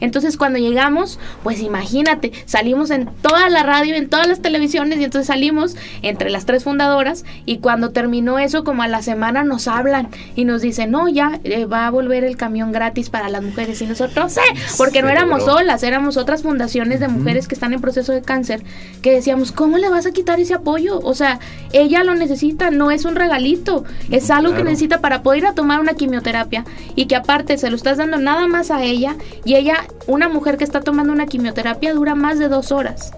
Entonces 0.00 0.36
cuando 0.36 0.58
llegamos, 0.58 1.18
pues 1.42 1.60
imagínate, 1.60 2.32
salimos 2.44 2.90
en 2.90 3.06
toda 3.22 3.48
la 3.48 3.62
radio, 3.62 3.94
en 3.94 4.08
todas 4.08 4.26
las 4.26 4.42
televisiones 4.42 4.98
y 4.98 5.04
entonces 5.04 5.28
salimos 5.28 5.76
entre 6.02 6.28
las 6.28 6.44
tres 6.44 6.64
fundadoras 6.64 7.24
y 7.46 7.58
cuando 7.58 7.90
terminó 7.90 8.38
eso, 8.38 8.64
como 8.64 8.82
a 8.82 8.88
la 8.88 9.02
semana 9.02 9.44
nos 9.44 9.68
hablan 9.68 10.08
y 10.34 10.44
nos 10.44 10.60
dicen, 10.60 10.90
no, 10.90 11.08
ya 11.08 11.40
eh, 11.44 11.66
va 11.66 11.86
a 11.86 11.90
volver 11.90 12.24
el 12.24 12.36
camión 12.36 12.72
gratis 12.72 13.10
para 13.10 13.28
las 13.28 13.42
mujeres 13.42 13.80
y 13.80 13.86
nosotros, 13.86 14.32
sí, 14.32 14.40
porque 14.76 15.02
no 15.02 15.08
éramos 15.08 15.44
solas, 15.44 15.82
éramos 15.84 16.16
otras 16.16 16.42
fundaciones 16.42 16.98
de 16.98 17.08
mujeres 17.08 17.46
que 17.46 17.54
están 17.54 17.72
en 17.72 17.80
proceso 17.80 18.12
de 18.12 18.22
cáncer 18.22 18.62
que 19.02 19.12
decíamos, 19.12 19.52
¿cómo 19.52 19.78
le 19.78 19.88
vas 19.88 20.06
a 20.06 20.12
quitar 20.12 20.40
ese 20.40 20.54
apoyo? 20.54 20.98
O 21.00 21.14
sea, 21.14 21.38
ella 21.72 22.02
lo 22.02 22.14
necesita, 22.14 22.70
no 22.70 22.90
es 22.90 23.04
un 23.04 23.14
regalito, 23.14 23.84
es 24.10 24.30
algo 24.30 24.54
que 24.54 24.64
necesita 24.64 25.00
para 25.00 25.22
poder 25.22 25.38
ir 25.38 25.46
a 25.46 25.54
tomar 25.54 25.80
una 25.80 25.94
quimioterapia 25.94 26.51
y 26.94 27.06
que 27.06 27.16
aparte 27.16 27.58
se 27.58 27.70
lo 27.70 27.76
estás 27.76 27.98
dando 27.98 28.18
nada 28.18 28.46
más 28.46 28.70
a 28.70 28.82
ella 28.82 29.16
y 29.44 29.54
ella, 29.54 29.84
una 30.06 30.28
mujer 30.28 30.56
que 30.56 30.64
está 30.64 30.80
tomando 30.80 31.12
una 31.12 31.26
quimioterapia 31.26 31.94
dura 31.94 32.14
más 32.14 32.38
de 32.38 32.48
dos 32.48 32.72
horas. 32.72 33.12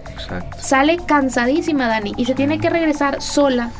Sale 0.58 0.98
cansadísima 1.06 1.88
Dani 1.88 2.12
y 2.16 2.24
se 2.24 2.34
tiene 2.34 2.58
que 2.58 2.70
regresar 2.70 3.20
sola 3.20 3.70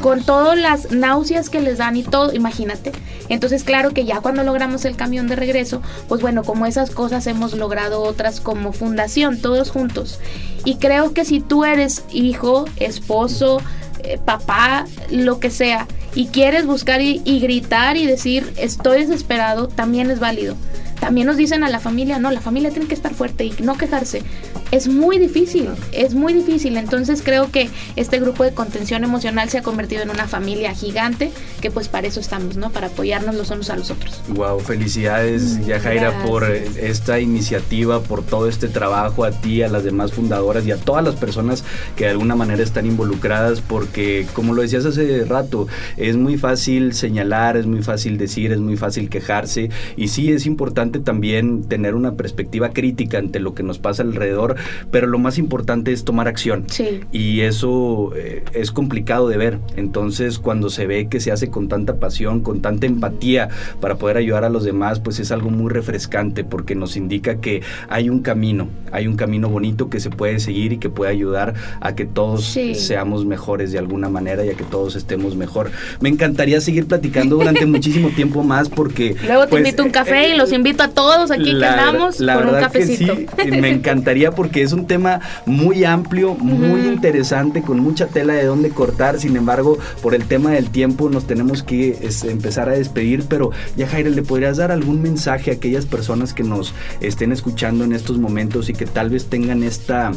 con 0.00 0.22
todas 0.22 0.58
las 0.58 0.90
náuseas 0.90 1.50
que 1.50 1.60
les 1.60 1.78
dan 1.78 1.96
y 1.96 2.02
todo, 2.02 2.32
imagínate. 2.32 2.92
Entonces, 3.28 3.64
claro 3.64 3.90
que 3.90 4.04
ya 4.04 4.20
cuando 4.20 4.42
logramos 4.42 4.84
el 4.84 4.96
camión 4.96 5.28
de 5.28 5.36
regreso, 5.36 5.82
pues 6.08 6.20
bueno, 6.20 6.42
como 6.42 6.66
esas 6.66 6.90
cosas 6.90 7.26
hemos 7.26 7.54
logrado 7.54 8.02
otras 8.02 8.40
como 8.40 8.72
fundación, 8.72 9.40
todos 9.40 9.70
juntos. 9.70 10.18
Y 10.64 10.76
creo 10.76 11.14
que 11.14 11.24
si 11.24 11.40
tú 11.40 11.64
eres 11.64 12.04
hijo, 12.10 12.64
esposo, 12.76 13.60
eh, 14.02 14.18
papá, 14.24 14.86
lo 15.10 15.40
que 15.40 15.50
sea, 15.50 15.86
y 16.14 16.26
quieres 16.26 16.66
buscar 16.66 17.00
y, 17.00 17.18
gritar 17.40 17.96
y 17.96 18.06
decir 18.06 18.52
estoy 18.56 19.04
desesperado, 19.04 19.68
también 19.68 20.10
es 20.10 20.18
válido. 20.18 20.56
También 21.00 21.26
nos 21.26 21.36
dicen 21.36 21.64
a 21.64 21.70
la 21.70 21.80
familia, 21.80 22.18
no, 22.18 22.30
la 22.30 22.40
familia 22.40 22.70
tiene 22.70 22.86
que 22.86 22.94
estar 22.94 23.14
fuerte 23.14 23.44
y 23.44 23.54
no 23.62 23.76
quejarse. 23.76 24.22
es 24.70 24.86
muy 24.86 25.18
difícil, 25.18 25.68
es 25.92 26.14
muy 26.14 26.32
difícil. 26.32 26.76
Entonces 26.76 27.22
creo 27.24 27.50
que 27.50 27.70
este 27.96 28.20
grupo 28.20 28.44
de 28.44 28.52
contención 28.52 29.02
emocional 29.02 29.48
se 29.48 29.58
ha 29.58 29.62
convertido 29.62 30.02
en 30.02 30.10
una 30.10 30.28
familia 30.28 30.74
gigante, 30.74 31.32
que 31.60 31.70
pues 31.70 31.88
para 31.88 32.06
eso 32.06 32.20
estamos, 32.20 32.56
¿no? 32.56 32.70
Para 32.70 32.88
apoyarnos 32.88 33.34
los 33.34 33.50
unos 33.50 33.70
a 33.70 33.76
los 33.76 33.90
otros. 33.90 34.20
Wow, 34.28 34.60
felicidades 34.60 35.64
Yajaira 35.66 36.22
por 36.22 36.44
esta 36.44 37.18
iniciativa, 37.18 38.00
por 38.00 38.22
todo 38.22 38.48
este 38.48 38.68
trabajo, 38.68 39.24
a 39.24 39.32
ti, 39.32 39.62
a 39.62 39.68
las 39.68 39.84
demás 39.84 40.12
fundadoras 40.12 40.66
y 40.66 40.72
a 40.72 40.76
todas 40.76 41.04
las 41.04 41.16
personas 41.16 41.64
que 41.96 42.04
de 42.04 42.10
alguna 42.10 42.36
manera 42.36 42.62
están 42.62 42.86
involucradas, 42.86 43.60
porque 43.60 44.26
como 44.34 44.54
lo 44.54 44.62
decías 44.62 44.84
hace 44.84 45.24
rato, 45.24 45.66
es 45.96 46.16
muy 46.16 46.36
fácil 46.36 46.94
señalar, 46.94 47.56
es 47.56 47.66
muy 47.66 47.82
fácil 47.82 48.18
decir, 48.18 48.52
es 48.52 48.60
muy 48.60 48.76
fácil 48.76 49.08
quejarse 49.08 49.70
y 49.96 50.08
sí 50.08 50.30
es 50.32 50.46
importante 50.46 50.89
también 50.98 51.64
tener 51.64 51.94
una 51.94 52.14
perspectiva 52.14 52.70
crítica 52.70 53.18
ante 53.18 53.40
lo 53.40 53.54
que 53.54 53.62
nos 53.62 53.78
pasa 53.78 54.02
alrededor, 54.02 54.56
pero 54.90 55.06
lo 55.06 55.18
más 55.18 55.38
importante 55.38 55.92
es 55.92 56.04
tomar 56.04 56.28
acción. 56.28 56.64
Sí. 56.68 57.00
Y 57.12 57.40
eso 57.40 58.12
eh, 58.16 58.44
es 58.52 58.72
complicado 58.72 59.28
de 59.28 59.36
ver. 59.36 59.58
Entonces, 59.76 60.38
cuando 60.38 60.70
se 60.70 60.86
ve 60.86 61.08
que 61.08 61.20
se 61.20 61.32
hace 61.32 61.50
con 61.50 61.68
tanta 61.68 61.96
pasión, 61.96 62.40
con 62.40 62.60
tanta 62.60 62.86
empatía 62.86 63.48
para 63.80 63.96
poder 63.96 64.16
ayudar 64.16 64.44
a 64.44 64.50
los 64.50 64.64
demás, 64.64 65.00
pues 65.00 65.20
es 65.20 65.30
algo 65.30 65.50
muy 65.50 65.70
refrescante 65.70 66.44
porque 66.44 66.74
nos 66.74 66.96
indica 66.96 67.36
que 67.36 67.62
hay 67.88 68.08
un 68.08 68.20
camino, 68.20 68.68
hay 68.92 69.06
un 69.06 69.16
camino 69.16 69.48
bonito 69.48 69.90
que 69.90 70.00
se 70.00 70.10
puede 70.10 70.40
seguir 70.40 70.72
y 70.72 70.78
que 70.78 70.88
puede 70.90 71.12
ayudar 71.12 71.54
a 71.80 71.94
que 71.94 72.04
todos 72.04 72.58
seamos 72.74 73.24
mejores 73.24 73.72
de 73.72 73.78
alguna 73.78 74.08
manera 74.08 74.44
y 74.44 74.48
a 74.48 74.54
que 74.54 74.64
todos 74.64 74.96
estemos 74.96 75.36
mejor. 75.36 75.70
Me 76.00 76.08
encantaría 76.08 76.60
seguir 76.60 76.86
platicando 76.86 77.36
durante 77.36 77.66
muchísimo 77.70 78.10
tiempo 78.10 78.42
más 78.42 78.68
porque... 78.68 79.16
Luego 79.26 79.44
te 79.44 79.50
pues, 79.50 79.60
invito 79.64 79.84
un 79.84 79.90
café 79.90 80.34
y 80.34 80.36
los 80.36 80.52
eh, 80.52 80.56
invito 80.80 80.82
a 80.82 80.88
todos 80.88 81.30
aquí 81.30 81.56
que 81.58 81.64
andamos 81.64 82.16
con 82.16 82.48
un 82.48 82.60
cafecito. 82.60 83.16
me 83.50 83.70
encantaría 83.70 84.30
porque 84.30 84.62
es 84.62 84.72
un 84.72 84.86
tema 84.86 85.20
muy 85.46 85.84
amplio, 85.84 86.34
muy 86.34 86.82
interesante, 86.82 87.62
con 87.62 87.80
mucha 87.80 88.06
tela 88.06 88.34
de 88.34 88.44
dónde 88.44 88.70
cortar. 88.70 89.18
Sin 89.18 89.36
embargo, 89.36 89.78
por 90.02 90.14
el 90.14 90.24
tema 90.24 90.50
del 90.50 90.70
tiempo 90.70 91.08
nos 91.08 91.26
tenemos 91.26 91.62
que 91.62 91.98
empezar 92.24 92.68
a 92.68 92.72
despedir. 92.72 93.24
Pero 93.28 93.50
ya 93.76 93.86
Jaire, 93.86 94.10
¿le 94.10 94.22
podrías 94.22 94.56
dar 94.56 94.72
algún 94.72 95.02
mensaje 95.02 95.50
a 95.50 95.54
aquellas 95.54 95.86
personas 95.86 96.34
que 96.34 96.42
nos 96.42 96.74
estén 97.00 97.32
escuchando 97.32 97.84
en 97.84 97.92
estos 97.92 98.18
momentos 98.18 98.68
y 98.68 98.72
que 98.72 98.86
tal 98.86 99.10
vez 99.10 99.26
tengan 99.26 99.62
esta 99.62 100.12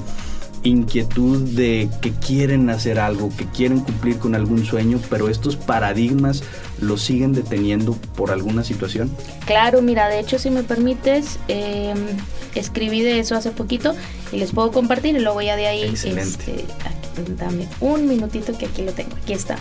inquietud 0.63 1.41
de 1.49 1.89
que 2.01 2.11
quieren 2.11 2.69
hacer 2.69 2.99
algo, 2.99 3.29
que 3.35 3.45
quieren 3.45 3.79
cumplir 3.81 4.17
con 4.17 4.35
algún 4.35 4.65
sueño, 4.65 4.99
pero 5.09 5.29
estos 5.29 5.55
paradigmas 5.55 6.43
los 6.79 7.01
siguen 7.01 7.33
deteniendo 7.33 7.93
por 8.15 8.31
alguna 8.31 8.63
situación? 8.63 9.11
Claro, 9.45 9.81
mira, 9.81 10.07
de 10.07 10.19
hecho, 10.19 10.39
si 10.39 10.49
me 10.49 10.63
permites, 10.63 11.39
em, 11.47 11.97
escribí 12.55 13.01
de 13.01 13.19
eso 13.19 13.35
hace 13.35 13.51
poquito 13.51 13.95
y 14.31 14.37
les 14.37 14.51
puedo 14.51 14.71
compartir 14.71 15.15
y 15.15 15.19
luego 15.19 15.41
ya 15.41 15.55
de 15.55 15.67
ahí, 15.67 15.83
este, 15.83 16.65
dame 17.37 17.67
un 17.79 18.07
minutito 18.07 18.57
que 18.57 18.65
aquí 18.65 18.81
lo 18.81 18.91
tengo, 18.93 19.15
aquí 19.21 19.33
está. 19.33 19.57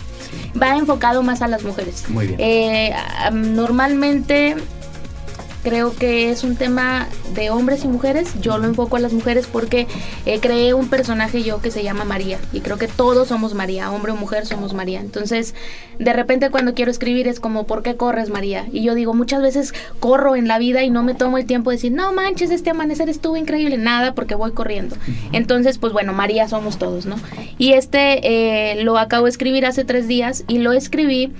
Va 0.59 0.77
enfocado 0.77 1.21
más 1.23 1.41
a 1.41 1.47
las 1.47 1.63
mujeres. 1.63 2.09
Muy 2.09 2.27
bien. 2.27 2.39
Eh, 2.39 2.93
normalmente 3.31 4.55
creo 5.63 5.95
que 5.95 6.29
es 6.29 6.43
un 6.43 6.55
tema 6.55 7.07
de 7.33 7.49
hombres 7.49 7.83
y 7.83 7.87
mujeres. 7.87 8.33
Yo 8.41 8.57
lo 8.57 8.65
enfoco 8.65 8.97
a 8.97 8.99
las 8.99 9.13
mujeres 9.13 9.47
porque 9.47 9.87
eh, 10.25 10.39
creé 10.39 10.73
un 10.73 10.89
personaje 10.89 11.41
yo 11.43 11.61
que 11.61 11.71
se 11.71 11.83
llama 11.83 12.03
María 12.03 12.37
y 12.51 12.59
creo 12.59 12.77
que 12.77 12.87
todos 12.87 13.29
somos 13.29 13.53
María, 13.53 13.89
hombre 13.89 14.11
o 14.11 14.15
mujer 14.15 14.45
somos 14.45 14.73
María. 14.73 14.99
Entonces, 14.99 15.55
de 15.99 16.13
repente 16.13 16.49
cuando 16.49 16.73
quiero 16.73 16.91
escribir 16.91 17.27
es 17.27 17.39
como, 17.39 17.65
¿por 17.65 17.81
qué 17.81 17.95
corres 17.95 18.29
María? 18.29 18.67
Y 18.71 18.83
yo 18.83 18.93
digo, 18.93 19.13
muchas 19.13 19.41
veces 19.41 19.73
corro 19.99 20.35
en 20.35 20.47
la 20.47 20.59
vida 20.59 20.83
y 20.83 20.89
no 20.89 21.03
me 21.03 21.15
tomo 21.15 21.37
el 21.37 21.45
tiempo 21.45 21.69
de 21.69 21.77
decir, 21.77 21.91
no 21.91 22.13
manches, 22.13 22.51
este 22.51 22.69
amanecer 22.69 23.09
estuvo 23.09 23.37
increíble, 23.37 23.77
nada, 23.77 24.13
porque 24.13 24.35
voy 24.35 24.51
corriendo. 24.51 24.95
Entonces, 25.31 25.77
pues 25.77 25.93
bueno, 25.93 26.13
María 26.13 26.47
somos 26.47 26.77
todos, 26.77 27.05
¿no? 27.05 27.15
Y 27.57 27.73
este 27.73 28.71
eh, 28.73 28.83
lo 28.83 28.97
acabo 28.97 29.25
de 29.25 29.31
escribir 29.31 29.65
hace 29.65 29.85
tres 29.85 30.07
días 30.07 30.43
y 30.47 30.57
lo 30.59 30.73
escribí 30.73 31.31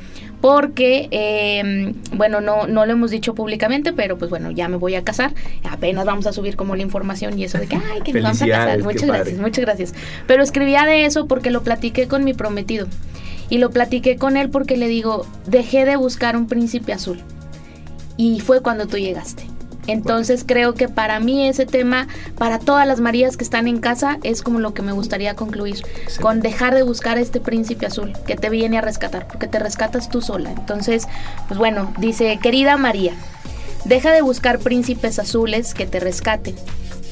porque, 0.44 1.08
em, 1.12 1.94
bueno, 2.18 2.42
no, 2.42 2.68
no 2.68 2.86
lo 2.86 2.92
hemos 2.92 3.12
dicho 3.12 3.34
públicamente, 3.34 3.94
pero 3.94 4.18
pues 4.18 4.30
bueno, 4.30 4.52
ya 4.52 4.68
me 4.68 4.76
voy 4.76 4.96
a 4.96 5.02
casar, 5.02 5.34
apenas 5.64 6.04
vamos 6.04 6.28
a 6.28 6.34
subir 6.34 6.58
como 6.58 6.76
la 6.76 6.82
información 6.82 7.40
y 7.40 7.46
eso 7.46 7.60
de 7.60 7.68
que, 7.68 7.78
ay, 7.78 8.02
que 8.02 8.12
nos 8.12 8.24
vamos 8.24 8.42
a 8.42 8.48
casar. 8.48 8.84
Muchas 8.84 9.08
gracias, 9.08 9.40
muchas 9.40 9.64
gracias. 9.64 9.94
Pero 10.28 10.44
escribía 10.44 10.84
de 10.84 11.06
eso 11.06 11.28
porque 11.28 11.50
lo 11.50 11.64
platiqué 11.64 12.10
con 12.10 12.26
mi 12.26 12.34
prometido. 12.34 12.88
Y 13.50 13.60
lo 13.60 13.70
platiqué 13.70 14.18
con 14.18 14.36
él 14.36 14.50
porque 14.50 14.76
le 14.76 14.90
digo, 14.90 15.26
dejé 15.48 15.86
de 15.86 15.96
buscar 15.96 16.36
un 16.36 16.48
príncipe 16.48 16.92
azul. 16.92 17.22
Y 18.18 18.42
fue 18.42 18.60
cuando 18.62 18.86
tú 18.86 18.98
llegaste. 18.98 19.53
Entonces 19.88 20.44
creo 20.46 20.74
que 20.74 20.88
para 20.88 21.20
mí 21.20 21.48
ese 21.48 21.66
tema, 21.66 22.08
para 22.38 22.60
todas 22.60 22.88
las 22.88 23.00
Marías 23.00 23.38
que 23.38 23.44
están 23.44 23.68
en 23.68 23.80
casa, 23.80 24.18
es 24.24 24.42
como 24.42 24.60
lo 24.60 24.74
que 24.74 24.82
me 24.82 24.92
gustaría 24.92 25.36
concluir, 25.36 25.84
con 26.22 26.40
dejar 26.40 26.74
de 26.74 26.84
buscar 26.84 27.18
a 27.18 27.22
este 27.22 27.40
príncipe 27.40 27.86
azul 27.86 28.14
que 28.26 28.36
te 28.36 28.50
viene 28.50 28.78
a 28.78 28.82
rescatar, 28.82 29.28
porque 29.28 29.48
te 29.48 29.60
rescatas 29.60 30.10
tú 30.10 30.22
sola. 30.22 30.52
Entonces, 30.52 31.08
pues 31.48 31.58
bueno, 31.58 31.94
dice, 31.98 32.40
querida 32.42 32.78
María, 32.78 33.14
deja 33.86 34.12
de 34.12 34.22
buscar 34.22 34.60
príncipes 34.60 35.20
azules 35.20 35.74
que 35.74 35.86
te 35.86 36.00
rescaten. 36.00 36.56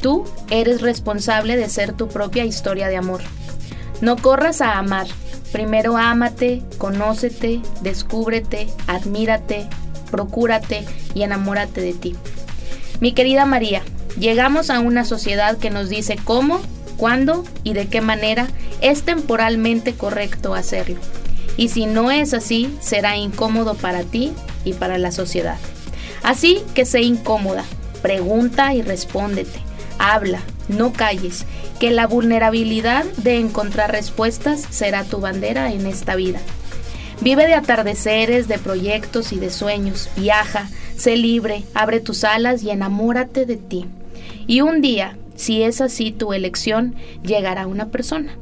Tú 0.02 0.24
eres 0.50 0.82
responsable 0.82 1.58
de 1.58 1.70
ser 1.70 1.94
tu 1.94 2.08
propia 2.08 2.46
historia 2.46 2.88
de 2.88 2.98
amor. 2.98 3.22
No 4.02 4.18
corras 4.18 4.62
a 4.62 4.80
amar. 4.80 5.08
Primero 5.52 5.98
ámate, 5.98 6.64
conócete, 6.78 7.62
descúbrete, 7.82 8.68
admírate, 8.88 9.68
procúrate 10.10 10.86
y 11.14 11.24
enamórate 11.24 11.82
de 11.82 11.94
ti. 11.94 12.16
Mi 13.02 13.14
querida 13.14 13.48
María, 13.48 13.82
llegamos 14.20 14.70
a 14.70 14.80
una 14.80 15.06
sociedad 15.06 15.58
que 15.58 15.72
nos 15.72 15.90
dice 15.90 16.18
cómo, 16.24 16.62
cuándo 16.98 17.44
y 17.64 17.74
de 17.74 17.88
qué 17.88 18.00
manera 18.00 18.48
es 18.80 19.02
temporalmente 19.02 19.96
correcto 19.96 20.54
hacerlo. 20.54 20.98
Y 21.58 21.70
si 21.70 21.88
no 21.88 22.12
es 22.12 22.36
así, 22.36 22.72
será 22.80 23.18
incómodo 23.18 23.74
para 23.74 24.04
ti 24.04 24.34
y 24.66 24.74
para 24.74 25.00
la 25.00 25.12
sociedad. 25.12 25.58
Así 26.22 26.62
que 26.76 26.86
sé 26.86 27.02
incómoda, 27.02 27.66
pregunta 28.04 28.76
y 28.76 28.84
respóndete, 28.84 29.60
habla, 29.98 30.42
no 30.68 30.94
calles, 30.94 31.48
que 31.80 31.90
la 31.90 32.06
vulnerabilidad 32.06 33.06
de 33.18 33.40
encontrar 33.40 33.92
respuestas 33.92 34.68
será 34.70 35.06
tu 35.06 35.20
bandera 35.20 35.74
en 35.74 35.88
esta 35.88 36.16
vida. 36.16 36.40
Vive 37.22 37.46
de 37.46 37.54
atardeceres, 37.54 38.48
de 38.48 38.58
proyectos 38.58 39.32
y 39.32 39.40
de 39.40 39.52
sueños, 39.52 40.10
viaja, 40.16 40.68
Sé 41.02 41.18
libre, 41.18 41.64
abre 41.74 42.00
tus 42.00 42.24
alas 42.24 42.62
y 42.62 42.70
enamórate 42.70 43.48
de 43.48 43.58
ti. 43.58 43.88
Y 44.46 44.62
un 44.62 44.82
día, 44.82 45.18
si 45.36 45.64
es 45.64 45.82
así 45.82 46.12
tu 46.12 46.32
elección, 46.32 46.94
llegará 47.24 47.66
una 47.66 47.88
persona. 47.88 48.36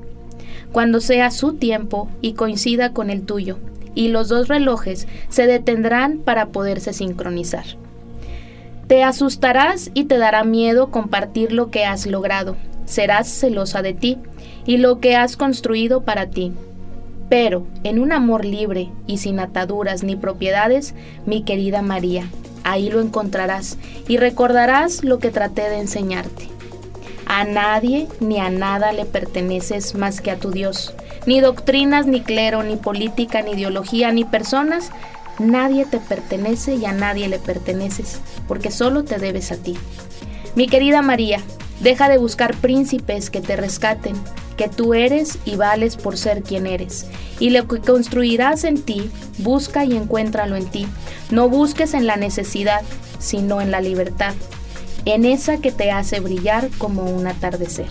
Cuando 0.73 0.99
sea 0.99 1.31
su 1.31 1.53
tiempo 1.53 2.09
y 2.19 2.33
coincida 2.33 2.91
con 2.91 3.09
el 3.09 3.21
tuyo, 3.21 3.59
y 3.95 4.09
los 4.09 4.27
dos 4.27 4.49
relojes 4.49 5.07
se 5.29 5.47
detendrán 5.47 6.17
para 6.17 6.47
poderse 6.47 6.91
sincronizar. 6.91 7.65
Te 8.87 9.03
asustarás 9.03 9.89
y 9.93 10.03
te 10.03 10.17
dará 10.17 10.43
miedo 10.43 10.91
compartir 10.91 11.53
lo 11.53 11.71
que 11.71 11.85
has 11.85 12.07
logrado. 12.07 12.57
Serás 12.85 13.29
celosa 13.29 13.81
de 13.81 13.93
ti 13.93 14.17
y 14.65 14.77
lo 14.77 14.99
que 14.99 15.15
has 15.15 15.37
construido 15.37 16.01
para 16.01 16.27
ti. 16.27 16.51
Pero 17.29 17.67
en 17.83 17.99
un 17.99 18.11
amor 18.11 18.43
libre 18.43 18.89
y 19.05 19.19
sin 19.19 19.39
ataduras 19.39 20.03
ni 20.03 20.15
propiedades, 20.15 20.95
mi 21.25 21.43
querida 21.43 21.81
María, 21.81 22.27
ahí 22.63 22.89
lo 22.89 22.99
encontrarás 23.01 23.77
y 24.07 24.17
recordarás 24.17 25.03
lo 25.03 25.19
que 25.19 25.29
traté 25.29 25.69
de 25.69 25.79
enseñarte. 25.79 26.47
A 27.27 27.43
nadie 27.43 28.07
ni 28.19 28.39
a 28.39 28.49
nada 28.49 28.91
le 28.91 29.05
perteneces 29.05 29.93
más 29.93 30.19
que 30.19 30.31
a 30.31 30.39
tu 30.39 30.49
Dios. 30.49 30.95
Ni 31.27 31.41
doctrinas, 31.41 32.07
ni 32.07 32.21
clero, 32.21 32.63
ni 32.63 32.75
política, 32.75 33.43
ni 33.43 33.51
ideología, 33.51 34.11
ni 34.11 34.25
personas. 34.25 34.89
Nadie 35.37 35.85
te 35.85 35.99
pertenece 35.99 36.73
y 36.73 36.85
a 36.85 36.91
nadie 36.91 37.27
le 37.27 37.37
perteneces, 37.37 38.19
porque 38.47 38.71
solo 38.71 39.03
te 39.03 39.19
debes 39.19 39.51
a 39.51 39.57
ti. 39.57 39.77
Mi 40.55 40.67
querida 40.67 41.03
María, 41.03 41.39
deja 41.79 42.09
de 42.09 42.17
buscar 42.17 42.55
príncipes 42.55 43.29
que 43.29 43.41
te 43.41 43.55
rescaten, 43.55 44.15
que 44.57 44.67
tú 44.67 44.93
eres 44.93 45.39
y 45.45 45.55
vales 45.55 45.95
por 45.95 46.17
ser 46.17 46.43
quien 46.43 46.67
eres. 46.67 47.05
Y 47.39 47.51
lo 47.51 47.67
que 47.67 47.79
construirás 47.79 48.63
en 48.63 48.81
ti, 48.81 49.09
busca 49.37 49.85
y 49.85 49.95
encuéntralo 49.95 50.55
en 50.55 50.65
ti. 50.65 50.87
No 51.31 51.47
busques 51.49 51.93
en 51.93 52.07
la 52.07 52.17
necesidad, 52.17 52.81
sino 53.19 53.61
en 53.61 53.71
la 53.71 53.81
libertad, 53.81 54.33
en 55.05 55.25
esa 55.25 55.57
que 55.57 55.71
te 55.71 55.91
hace 55.91 56.19
brillar 56.19 56.69
como 56.77 57.03
un 57.03 57.27
atardecer. 57.27 57.87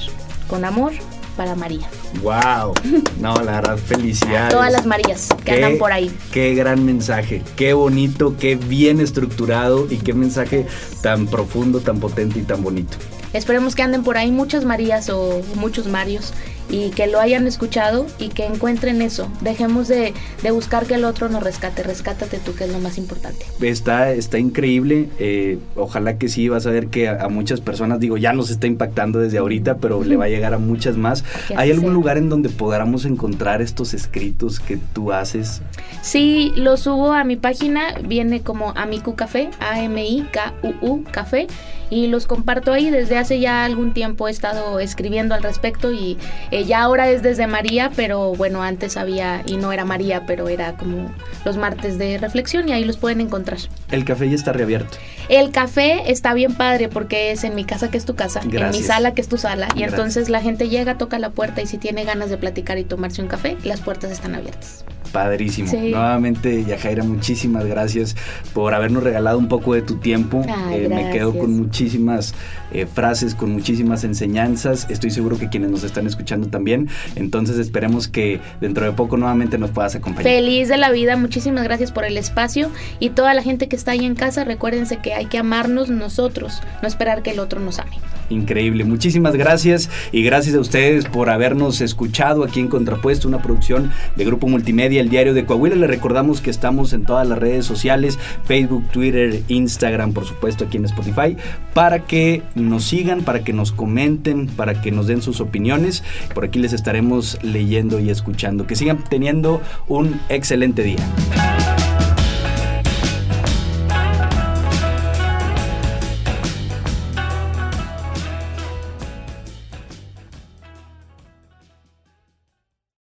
Con 0.49 0.65
amor, 0.65 0.93
para 1.39 1.55
María. 1.55 1.89
¡Wow! 2.23 2.75
No, 3.21 3.37
la 3.37 3.61
verdad, 3.61 3.79
felicidades. 3.79 4.53
Todas 4.53 4.73
las 4.73 4.87
Marías 4.87 5.29
que 5.45 5.53
andan 5.53 5.79
por 5.79 5.93
ahí. 5.93 6.11
Qué 6.33 6.55
gran 6.55 6.85
mensaje, 6.85 7.43
qué 7.57 7.73
bonito, 7.73 8.37
qué 8.39 8.57
bien 8.57 9.01
estructurado 9.01 9.87
y 9.89 9.97
qué 9.99 10.15
mensaje 10.15 10.67
tan 11.01 11.27
profundo, 11.27 11.81
tan 11.81 12.01
potente 12.01 12.41
y 12.41 12.43
tan 12.43 12.63
bonito. 12.63 12.99
Esperemos 13.33 13.75
que 13.75 13.83
anden 13.83 14.03
por 14.03 14.17
ahí 14.17 14.31
muchas 14.31 14.65
Marías 14.65 15.11
o 15.11 15.43
muchos 15.57 15.87
Marios 15.87 16.33
y 16.71 16.91
que 16.91 17.07
lo 17.07 17.21
hayan 17.21 17.47
escuchado 17.47 18.07
y 18.19 18.29
que 18.29 18.47
encuentren 18.47 19.03
eso. 19.03 19.29
Dejemos 19.41 19.89
de, 19.89 20.15
buscar 20.53 20.87
que 20.87 20.95
el 20.95 21.05
otro 21.05 21.29
nos 21.29 21.43
rescate, 21.43 21.83
rescátate 21.83 22.39
tú, 22.39 22.55
que 22.55 22.65
es 22.65 22.73
lo 22.73 22.79
más 22.79 22.99
importante. 22.99 23.47
Está, 23.61 24.13
está 24.13 24.39
increíble, 24.39 25.09
eh, 25.19 25.59
ojalá 25.77 26.19
que 26.19 26.29
sí, 26.29 26.49
vas 26.49 26.67
a 26.67 26.71
ver 26.71 26.89
que 26.89 27.09
a, 27.09 27.29
muchas 27.29 27.61
personas, 27.61 28.01
digo, 28.01 28.17
ya 28.17 28.33
nos 28.33 28.51
está 28.51 28.67
impactando 28.67 29.19
desde 29.19 29.39
ahorita, 29.39 29.77
pero 29.77 30.03
le 30.03 30.17
va 30.17 30.27
a 30.27 30.29
llegar 30.29 30.55
a 30.55 30.59
muchas 30.59 30.97
más. 30.97 31.25
¿Hay 31.57 31.71
algún 31.71 31.93
lugar 31.93 32.19
en 32.19 32.29
donde 32.29 32.49
podamos 32.49 33.05
encontrar 33.05 33.63
estos 33.63 33.95
escritos 33.95 34.61
que 34.61 34.79
tú 34.93 35.13
haces? 35.13 35.63
Sí, 36.03 36.53
lo 36.57 36.77
subo 36.77 37.13
a 37.13 37.25
mi 37.25 37.37
página, 37.37 37.95
viene 38.05 38.43
como 38.43 38.73
Amicu 38.77 39.15
Café, 39.15 39.51
A-M-I-K-U-U 39.61 41.05
Café, 41.11 41.47
y 41.91 42.07
los 42.07 42.27
comparto 42.27 42.73
ahí. 42.73 42.91
Desde 42.91 43.17
hace 43.17 43.41
ya 43.41 43.65
algún 43.65 43.93
tiempo 43.93 44.29
he 44.29 44.31
estado 44.31 44.81
escribiendo 44.81 45.35
al 45.35 45.43
respecto 45.43 45.93
y 45.93 46.17
eh, 46.51 46.58
ya 46.65 46.83
ahora 46.83 47.09
es 47.09 47.23
desde 47.23 47.47
María, 47.47 47.91
pero 47.95 48.33
bueno, 48.35 48.63
antes 48.63 48.97
había, 48.97 49.43
y 49.47 49.57
no 49.57 49.73
era 49.73 49.85
María, 49.85 50.25
pero 50.27 50.49
era 50.49 50.77
como 50.77 51.13
los 51.45 51.57
martes 51.57 51.99
de 51.99 52.19
reflexión 52.19 52.69
y 52.69 52.73
ahí 52.73 52.85
los 52.85 52.97
pueden 52.97 53.21
encontrar. 53.21 53.59
El 53.91 54.05
café 54.05 54.29
ya 54.29 54.35
está 54.35 54.53
reabierto. 54.53 54.99
El 55.29 55.51
café 55.51 56.11
está 56.11 56.35
bien 56.35 56.55
padre 56.55 56.89
porque 56.89 57.33
es 57.33 57.45
en 57.45 57.55
mi 57.55 57.65
casa 57.65 57.91
que 57.91 57.99
es 57.99 58.05
tu 58.05 58.15
casa, 58.15 58.41
en 58.41 58.71
mi 58.71 58.83
sala 58.83 59.15
que 59.15 59.21
es 59.21 59.29
tu 59.29 59.39
sala, 59.39 59.69
y 59.75 59.83
entonces 59.83 60.29
la 60.29 60.41
gente 60.41 60.69
llega, 60.69 60.99
toca 60.99 61.19
la 61.19 61.31
puerta 61.31 61.63
y 61.63 61.67
si 61.67 61.79
tiene 61.79 62.05
ganas 62.05 62.31
de 62.31 62.39
platicar 62.39 62.79
y 62.79 62.85
tomarse 62.85 63.23
un 63.23 63.29
café, 63.29 63.57
las 63.65 63.81
puertas 63.81 64.11
están 64.11 64.35
abiertas. 64.35 64.85
Padrísimo. 65.13 65.73
Nuevamente, 65.73 66.65
Yajaira, 66.65 67.03
muchísimas 67.05 67.65
gracias 67.67 68.17
por 68.53 68.75
habernos 68.75 69.03
regalado 69.03 69.39
un 69.39 69.49
poco 69.49 69.75
de 69.75 69.83
tu 69.83 69.97
tiempo. 69.97 70.45
Eh, 70.71 70.89
me 70.89 71.11
quedo 71.11 71.37
con 71.37 71.57
muchísimas 71.57 72.35
eh, 72.73 72.87
frases, 72.87 73.35
con 73.35 73.53
muchísimas 73.53 74.05
enseñanzas. 74.05 74.87
Estoy 74.91 75.11
seguro 75.11 75.39
que 75.39 75.49
quienes 75.49 75.71
nos 75.71 75.85
están 75.85 76.07
escuchando 76.07 76.49
también. 76.49 76.89
Entonces 77.17 77.59
esperemos 77.59 78.09
que 78.09 78.41
dentro 78.61 78.85
de 78.85 78.93
poco 78.93 79.17
nuevamente 79.17 79.59
nos 79.59 79.71
puedas 79.71 79.95
acompañar. 79.95 80.31
Feliz 80.31 80.69
de 80.69 80.77
la 80.77 80.91
vida, 80.91 81.17
muchísimas 81.17 81.65
gracias 81.65 81.93
por 81.93 82.05
el 82.05 82.17
espacio 82.17 82.71
y 83.01 83.11
toda 83.11 83.35
la 83.35 83.43
gente 83.43 83.69
que 83.69 83.77
está 83.77 83.93
ahí 83.93 84.05
en 84.05 84.15
casa, 84.15 84.45
recuérdense 84.45 84.99
que 84.99 85.15
hay 85.15 85.27
que 85.27 85.39
amarnos 85.39 85.89
nosotros, 85.89 86.61
no 86.83 86.89
esperar 86.89 87.23
que 87.23 87.31
el 87.31 87.39
otro 87.39 87.61
nos 87.61 87.79
ame. 87.79 87.97
Increíble, 88.31 88.85
muchísimas 88.85 89.35
gracias 89.35 89.89
y 90.13 90.23
gracias 90.23 90.55
a 90.55 90.61
ustedes 90.61 91.07
por 91.07 91.31
habernos 91.31 91.81
escuchado 91.81 92.45
aquí 92.45 92.61
en 92.61 92.69
Contrapuesto, 92.69 93.27
una 93.27 93.41
producción 93.41 93.91
de 94.17 94.25
Grupo 94.25 94.49
Multimedia, 94.49 94.98
el 94.99 95.09
Diario 95.09 95.35
de 95.35 95.45
Coahuila. 95.45 95.77
Les 95.77 95.89
recordamos 95.89 96.41
que 96.41 96.51
estamos 96.51 96.93
en 96.93 97.05
todas 97.05 97.27
las 97.27 97.39
redes 97.39 97.67
sociales, 97.67 98.19
Facebook, 98.45 98.87
Twitter, 98.91 99.43
Instagram, 99.49 100.13
por 100.13 100.25
supuesto 100.25 100.65
aquí 100.65 100.77
en 100.77 100.85
Spotify, 100.85 101.37
para 101.75 102.05
que 102.05 102.43
nos 102.55 102.85
sigan, 102.85 103.23
para 103.23 103.45
que 103.45 103.53
nos 103.53 103.73
comenten, 103.73 104.47
para 104.47 104.81
que 104.81 104.91
nos 104.91 105.07
den 105.07 105.23
sus 105.23 105.41
opiniones. 105.41 106.03
Por 106.35 106.45
aquí 106.45 106.59
les 106.59 106.73
estaremos 106.73 107.39
leyendo 107.43 107.99
y 108.01 108.11
escuchando. 108.11 108.67
Que 108.67 108.77
sigan 108.77 109.05
teniendo 109.09 109.61
un 109.89 110.21
excelente 110.29 110.83
día. 110.83 110.99